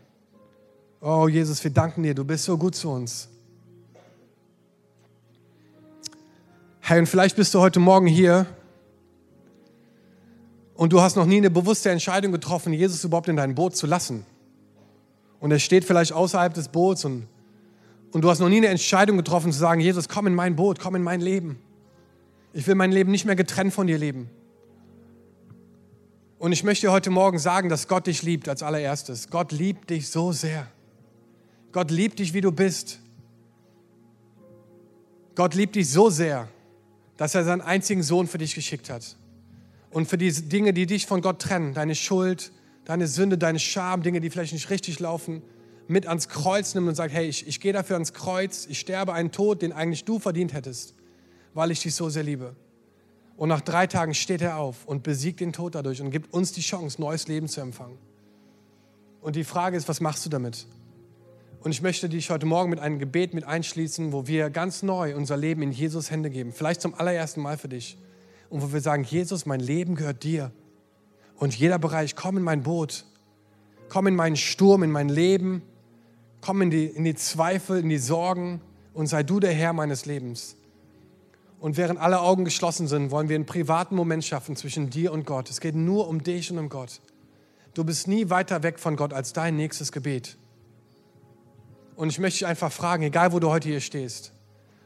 Oh 1.01 1.27
Jesus, 1.27 1.63
wir 1.63 1.71
danken 1.71 2.03
dir, 2.03 2.13
du 2.13 2.25
bist 2.25 2.45
so 2.45 2.57
gut 2.57 2.75
zu 2.75 2.89
uns. 2.89 3.29
Hey, 6.81 6.99
und 6.99 7.07
vielleicht 7.07 7.35
bist 7.35 7.53
du 7.53 7.59
heute 7.59 7.79
Morgen 7.79 8.05
hier 8.05 8.45
und 10.75 10.93
du 10.93 11.01
hast 11.01 11.15
noch 11.15 11.25
nie 11.25 11.37
eine 11.37 11.49
bewusste 11.49 11.89
Entscheidung 11.89 12.31
getroffen, 12.31 12.73
Jesus 12.73 13.03
überhaupt 13.03 13.27
in 13.27 13.37
dein 13.37 13.55
Boot 13.55 13.75
zu 13.75 13.87
lassen 13.87 14.25
und 15.39 15.51
er 15.51 15.59
steht 15.59 15.85
vielleicht 15.85 16.11
außerhalb 16.11 16.53
des 16.53 16.67
Boots 16.67 17.05
und, 17.05 17.27
und 18.15 18.21
du 18.21 18.29
hast 18.29 18.39
noch 18.39 18.47
nie 18.47 18.59
eine 18.59 18.67
Entscheidung 18.67 19.17
getroffen 19.17 19.51
zu 19.51 19.59
sagen, 19.59 19.81
Jesus, 19.81 20.07
komm 20.07 20.25
in 20.27 20.35
mein 20.35 20.55
Boot, 20.55 20.79
komm 20.79 20.95
in 20.95 21.03
mein 21.03 21.19
Leben. 21.19 21.59
Ich 22.53 22.65
will 22.65 22.75
mein 22.75 22.93
Leben 22.93 23.11
nicht 23.11 23.25
mehr 23.25 23.35
getrennt 23.35 23.73
von 23.73 23.87
dir 23.87 23.97
leben. 23.97 24.29
Und 26.39 26.53
ich 26.53 26.63
möchte 26.63 26.89
heute 26.93 27.09
Morgen 27.09 27.39
sagen, 27.39 27.67
dass 27.67 27.89
Gott 27.89 28.07
dich 28.07 28.23
liebt 28.23 28.47
als 28.47 28.63
allererstes. 28.63 29.29
Gott 29.29 29.51
liebt 29.51 29.89
dich 29.89 30.07
so 30.07 30.31
sehr. 30.31 30.65
Gott 31.73 31.91
liebt 31.91 32.19
dich, 32.19 32.33
wie 32.33 32.39
du 32.39 32.53
bist. 32.53 33.01
Gott 35.35 35.53
liebt 35.53 35.75
dich 35.75 35.91
so 35.91 36.09
sehr, 36.09 36.47
dass 37.17 37.35
er 37.35 37.43
seinen 37.43 37.59
einzigen 37.59 38.01
Sohn 38.01 38.27
für 38.27 38.37
dich 38.37 38.55
geschickt 38.55 38.89
hat. 38.89 39.17
Und 39.89 40.07
für 40.07 40.17
die 40.17 40.31
Dinge, 40.31 40.71
die 40.71 40.85
dich 40.85 41.05
von 41.05 41.19
Gott 41.19 41.41
trennen, 41.41 41.73
deine 41.73 41.95
Schuld, 41.95 42.53
deine 42.85 43.07
Sünde, 43.09 43.37
deine 43.37 43.59
Scham, 43.59 44.03
Dinge, 44.03 44.21
die 44.21 44.29
vielleicht 44.29 44.53
nicht 44.53 44.69
richtig 44.69 45.01
laufen, 45.01 45.41
mit 45.87 46.07
ans 46.07 46.29
Kreuz 46.29 46.73
nimmt 46.75 46.87
und 46.87 46.95
sagt, 46.95 47.13
hey, 47.13 47.27
ich, 47.27 47.47
ich 47.47 47.59
gehe 47.59 47.73
dafür 47.73 47.95
ans 47.95 48.13
Kreuz, 48.13 48.65
ich 48.69 48.79
sterbe 48.79 49.13
einen 49.13 49.31
Tod, 49.31 49.61
den 49.61 49.71
eigentlich 49.71 50.05
du 50.05 50.19
verdient 50.19 50.53
hättest, 50.53 50.95
weil 51.53 51.71
ich 51.71 51.81
dich 51.81 51.93
so 51.95 52.09
sehr 52.09 52.23
liebe. 52.23 52.55
Und 53.37 53.49
nach 53.49 53.61
drei 53.61 53.85
Tagen 53.85 54.13
steht 54.13 54.41
er 54.41 54.57
auf 54.57 54.85
und 54.85 55.03
besiegt 55.03 55.39
den 55.41 55.53
Tod 55.53 55.75
dadurch 55.75 56.01
und 56.01 56.09
gibt 56.09 56.33
uns 56.33 56.53
die 56.53 56.61
Chance, 56.61 57.01
neues 57.01 57.27
Leben 57.27 57.47
zu 57.47 57.61
empfangen. 57.61 57.97
Und 59.21 59.35
die 59.35 59.43
Frage 59.43 59.75
ist, 59.75 59.89
was 59.89 60.01
machst 60.01 60.25
du 60.25 60.29
damit? 60.29 60.67
Und 61.61 61.71
ich 61.71 61.81
möchte 61.81 62.07
dich 62.07 62.29
heute 62.29 62.45
Morgen 62.45 62.69
mit 62.69 62.79
einem 62.79 62.99
Gebet 62.99 63.33
mit 63.33 63.43
einschließen, 63.43 64.13
wo 64.13 64.27
wir 64.27 64.51
ganz 64.51 64.83
neu 64.83 65.15
unser 65.15 65.35
Leben 65.35 65.63
in 65.63 65.71
Jesus 65.71 66.11
Hände 66.11 66.29
geben. 66.29 66.53
Vielleicht 66.53 66.79
zum 66.79 66.93
allerersten 66.93 67.41
Mal 67.41 67.57
für 67.57 67.67
dich. 67.67 67.97
Und 68.49 68.61
wo 68.61 68.71
wir 68.71 68.81
sagen, 68.81 69.03
Jesus, 69.03 69.47
mein 69.47 69.59
Leben 69.59 69.95
gehört 69.95 70.23
dir. 70.23 70.51
Und 71.37 71.55
jeder 71.55 71.79
Bereich, 71.79 72.15
komm 72.15 72.37
in 72.37 72.43
mein 72.43 72.61
Boot, 72.61 73.05
komm 73.89 74.07
in 74.07 74.15
meinen 74.15 74.35
Sturm, 74.35 74.83
in 74.83 74.91
mein 74.91 75.09
Leben, 75.09 75.63
komm 76.45 76.61
in 76.61 76.69
die, 76.69 76.85
in 76.85 77.03
die 77.03 77.15
Zweifel, 77.15 77.79
in 77.79 77.89
die 77.89 77.97
Sorgen 77.97 78.61
und 78.93 79.07
sei 79.07 79.23
du 79.23 79.39
der 79.39 79.51
Herr 79.51 79.73
meines 79.73 80.05
Lebens. 80.05 80.57
Und 81.59 81.75
während 81.75 81.99
alle 81.99 82.19
Augen 82.19 82.45
geschlossen 82.45 82.87
sind, 82.87 83.09
wollen 83.09 83.29
wir 83.29 83.35
einen 83.35 83.47
privaten 83.47 83.95
Moment 83.95 84.23
schaffen 84.23 84.55
zwischen 84.55 84.91
dir 84.91 85.11
und 85.11 85.25
Gott. 85.25 85.49
Es 85.49 85.59
geht 85.59 85.73
nur 85.73 86.07
um 86.07 86.21
dich 86.21 86.51
und 86.51 86.59
um 86.59 86.69
Gott. 86.69 87.01
Du 87.73 87.83
bist 87.83 88.07
nie 88.07 88.29
weiter 88.29 88.61
weg 88.61 88.77
von 88.77 88.95
Gott 88.95 89.11
als 89.11 89.33
dein 89.33 89.55
nächstes 89.55 89.91
Gebet. 89.91 90.37
Und 91.95 92.09
ich 92.09 92.19
möchte 92.19 92.39
dich 92.39 92.47
einfach 92.47 92.71
fragen, 92.71 93.01
egal 93.01 93.31
wo 93.31 93.39
du 93.39 93.49
heute 93.49 93.67
hier 93.67 93.81
stehst, 93.81 94.31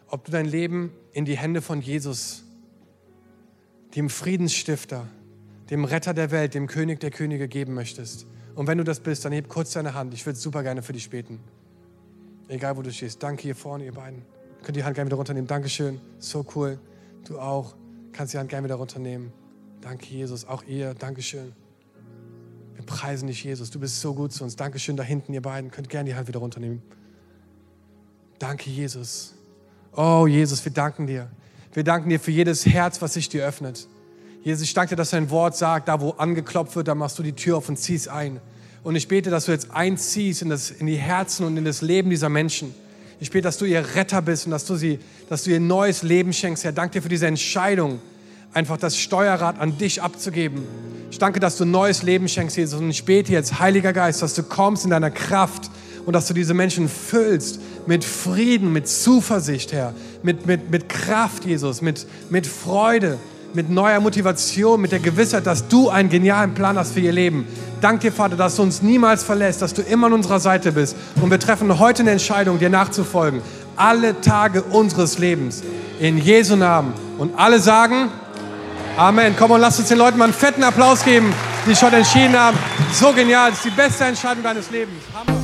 ob 0.07 0.23
du 0.23 0.31
dein 0.31 0.45
Leben 0.45 0.93
in 1.11 1.25
die 1.25 1.37
Hände 1.37 1.61
von 1.61 1.81
Jesus, 1.81 2.45
dem 3.97 4.09
Friedensstifter, 4.09 5.07
dem 5.71 5.83
Retter 5.83 6.13
der 6.13 6.31
Welt, 6.31 6.53
dem 6.53 6.67
König 6.67 7.01
der 7.01 7.11
Könige 7.11 7.49
geben 7.49 7.73
möchtest. 7.73 8.27
Und 8.59 8.67
wenn 8.67 8.77
du 8.77 8.83
das 8.83 8.99
bist, 8.99 9.23
dann 9.23 9.31
heb 9.31 9.47
kurz 9.47 9.71
deine 9.71 9.93
Hand. 9.93 10.13
Ich 10.13 10.25
würde 10.25 10.37
super 10.37 10.63
gerne 10.63 10.81
für 10.81 10.91
dich 10.91 11.09
beten. 11.09 11.39
Egal 12.49 12.75
wo 12.75 12.81
du 12.81 12.91
stehst. 12.91 13.23
Danke 13.23 13.43
hier 13.43 13.55
vorne, 13.55 13.85
ihr 13.85 13.93
beiden. 13.93 14.23
Könnt 14.63 14.75
die 14.75 14.83
Hand 14.83 14.95
gerne 14.95 15.07
wieder 15.07 15.15
runternehmen. 15.15 15.47
Dankeschön. 15.47 16.01
So 16.17 16.45
cool. 16.53 16.77
Du 17.25 17.39
auch. 17.39 17.73
Kannst 18.11 18.33
die 18.33 18.37
Hand 18.37 18.49
gerne 18.49 18.65
wieder 18.65 18.75
runternehmen. 18.75 19.31
Danke, 19.79 20.07
Jesus. 20.07 20.43
Auch 20.43 20.63
ihr. 20.63 20.93
Dankeschön. 20.93 21.53
Wir 22.75 22.85
preisen 22.85 23.27
dich, 23.27 23.45
Jesus. 23.45 23.71
Du 23.71 23.79
bist 23.79 24.01
so 24.01 24.13
gut 24.13 24.33
zu 24.33 24.43
uns. 24.43 24.57
Dankeschön 24.57 24.97
da 24.97 25.03
hinten, 25.03 25.33
ihr 25.33 25.41
beiden. 25.41 25.71
Könnt 25.71 25.87
gerne 25.87 26.09
die 26.09 26.15
Hand 26.17 26.27
wieder 26.27 26.41
runternehmen. 26.41 26.81
Danke, 28.39 28.69
Jesus. 28.69 29.35
Oh, 29.95 30.27
Jesus, 30.27 30.65
wir 30.65 30.73
danken 30.73 31.07
dir. 31.07 31.29
Wir 31.71 31.85
danken 31.85 32.09
dir 32.09 32.19
für 32.19 32.31
jedes 32.31 32.65
Herz, 32.65 33.01
was 33.01 33.13
sich 33.13 33.29
dir 33.29 33.45
öffnet. 33.45 33.87
Jesus, 34.41 34.63
ich 34.63 34.73
danke 34.73 34.91
dir, 34.91 34.95
dass 34.95 35.09
dein 35.09 35.29
Wort 35.29 35.57
sagt, 35.57 35.89
da 35.89 35.99
wo 35.99 36.11
angeklopft 36.11 36.75
wird, 36.75 36.87
da 36.87 36.95
machst 36.95 37.19
du 37.19 37.23
die 37.23 37.33
Tür 37.33 37.57
auf 37.57 37.67
und 37.67 37.77
ziehst 37.77 38.07
ein. 38.07 38.39
Und 38.83 38.95
ich 38.95 39.07
bete, 39.07 39.29
dass 39.29 39.45
du 39.45 39.51
jetzt 39.51 39.71
einziehst 39.71 40.41
in, 40.41 40.49
das, 40.49 40.71
in 40.71 40.87
die 40.87 40.95
Herzen 40.95 41.45
und 41.45 41.57
in 41.57 41.65
das 41.65 41.81
Leben 41.81 42.09
dieser 42.09 42.29
Menschen. 42.29 42.73
Ich 43.19 43.31
bete, 43.31 43.43
dass 43.43 43.57
du 43.57 43.65
ihr 43.65 43.95
Retter 43.95 44.21
bist 44.21 44.45
und 44.45 44.51
dass 44.51 44.65
du, 44.65 44.75
sie, 44.75 44.99
dass 45.27 45.43
du 45.43 45.51
ihr 45.51 45.59
neues 45.59 46.03
Leben 46.03 46.31
schenkst. 46.31 46.63
Herr, 46.63 46.71
danke 46.71 46.93
dir 46.93 47.01
für 47.01 47.09
diese 47.09 47.27
Entscheidung, 47.27 47.99
einfach 48.53 48.77
das 48.77 48.97
Steuerrad 48.97 49.59
an 49.59 49.77
dich 49.77 50.01
abzugeben. 50.01 50.63
Ich 51.11 51.19
danke, 51.19 51.41
dass 51.41 51.57
du 51.57 51.65
neues 51.65 52.03
Leben 52.03 52.29
schenkst, 52.29 52.55
Jesus. 52.55 52.79
Und 52.79 52.89
ich 52.89 53.03
bete 53.03 53.33
jetzt, 53.33 53.59
Heiliger 53.59 53.91
Geist, 53.91 54.21
dass 54.21 54.35
du 54.35 54.43
kommst 54.43 54.85
in 54.85 54.91
deiner 54.91 55.11
Kraft 55.11 55.69
und 56.05 56.13
dass 56.13 56.27
du 56.27 56.33
diese 56.33 56.53
Menschen 56.53 56.87
füllst 56.87 57.59
mit 57.87 58.05
Frieden, 58.05 58.71
mit 58.71 58.87
Zuversicht, 58.87 59.73
Herr, 59.73 59.93
mit, 60.23 60.45
mit, 60.45 60.71
mit 60.71 60.87
Kraft, 60.87 61.43
Jesus, 61.45 61.81
mit, 61.81 62.07
mit 62.29 62.47
Freude, 62.47 63.17
mit 63.53 63.69
neuer 63.69 63.99
Motivation, 63.99 64.81
mit 64.81 64.91
der 64.91 64.99
Gewissheit, 64.99 65.45
dass 65.45 65.67
du 65.67 65.89
einen 65.89 66.09
genialen 66.09 66.53
Plan 66.53 66.77
hast 66.77 66.93
für 66.93 66.99
ihr 66.99 67.11
Leben. 67.11 67.47
Dank 67.81 68.01
dir, 68.01 68.11
Vater, 68.11 68.35
dass 68.35 68.55
du 68.55 68.63
uns 68.63 68.81
niemals 68.81 69.23
verlässt, 69.23 69.61
dass 69.61 69.73
du 69.73 69.81
immer 69.81 70.07
an 70.07 70.13
unserer 70.13 70.39
Seite 70.39 70.71
bist. 70.71 70.95
Und 71.21 71.31
wir 71.31 71.39
treffen 71.39 71.79
heute 71.79 72.03
eine 72.03 72.11
Entscheidung, 72.11 72.59
dir 72.59 72.69
nachzufolgen. 72.69 73.41
Alle 73.75 74.19
Tage 74.21 74.61
unseres 74.61 75.17
Lebens. 75.17 75.63
In 75.99 76.17
Jesu 76.17 76.55
Namen. 76.55 76.93
Und 77.17 77.37
alle 77.37 77.59
sagen, 77.59 78.09
Amen. 78.99 79.33
Komm 79.39 79.51
und 79.51 79.61
lass 79.61 79.79
uns 79.79 79.87
den 79.87 79.97
Leuten 79.97 80.17
mal 80.17 80.25
einen 80.25 80.33
fetten 80.33 80.61
Applaus 80.61 81.05
geben, 81.05 81.33
die 81.65 81.73
schon 81.73 81.93
entschieden 81.93 82.37
haben. 82.37 82.57
So 82.91 83.13
genial. 83.13 83.51
Das 83.51 83.59
ist 83.59 83.65
die 83.65 83.81
beste 83.81 84.03
Entscheidung 84.03 84.43
deines 84.43 84.69
Lebens. 84.71 85.01
Hammer. 85.13 85.39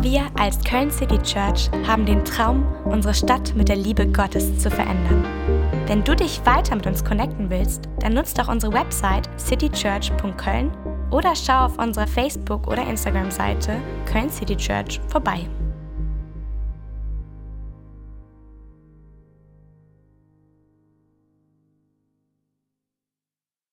Wir 0.00 0.22
als 0.38 0.58
Köln 0.64 0.90
City 0.90 1.18
Church 1.18 1.70
haben 1.86 2.06
den 2.06 2.24
Traum, 2.24 2.66
unsere 2.84 3.12
Stadt 3.12 3.54
mit 3.56 3.68
der 3.68 3.76
Liebe 3.76 4.06
Gottes 4.06 4.58
zu 4.58 4.70
verändern. 4.70 5.43
Wenn 5.86 6.02
du 6.02 6.16
dich 6.16 6.40
weiter 6.46 6.76
mit 6.76 6.86
uns 6.86 7.04
connecten 7.04 7.50
willst, 7.50 7.88
dann 8.00 8.14
nutzt 8.14 8.38
doch 8.38 8.48
unsere 8.48 8.72
Website 8.72 9.28
citychurch.köln 9.38 10.72
oder 11.10 11.36
schau 11.36 11.66
auf 11.66 11.78
unserer 11.78 12.06
Facebook- 12.06 12.66
oder 12.68 12.88
Instagram-Seite 12.88 13.76
Köln 14.06 14.30
City 14.30 14.56
Church 14.56 14.98
vorbei. 15.08 15.46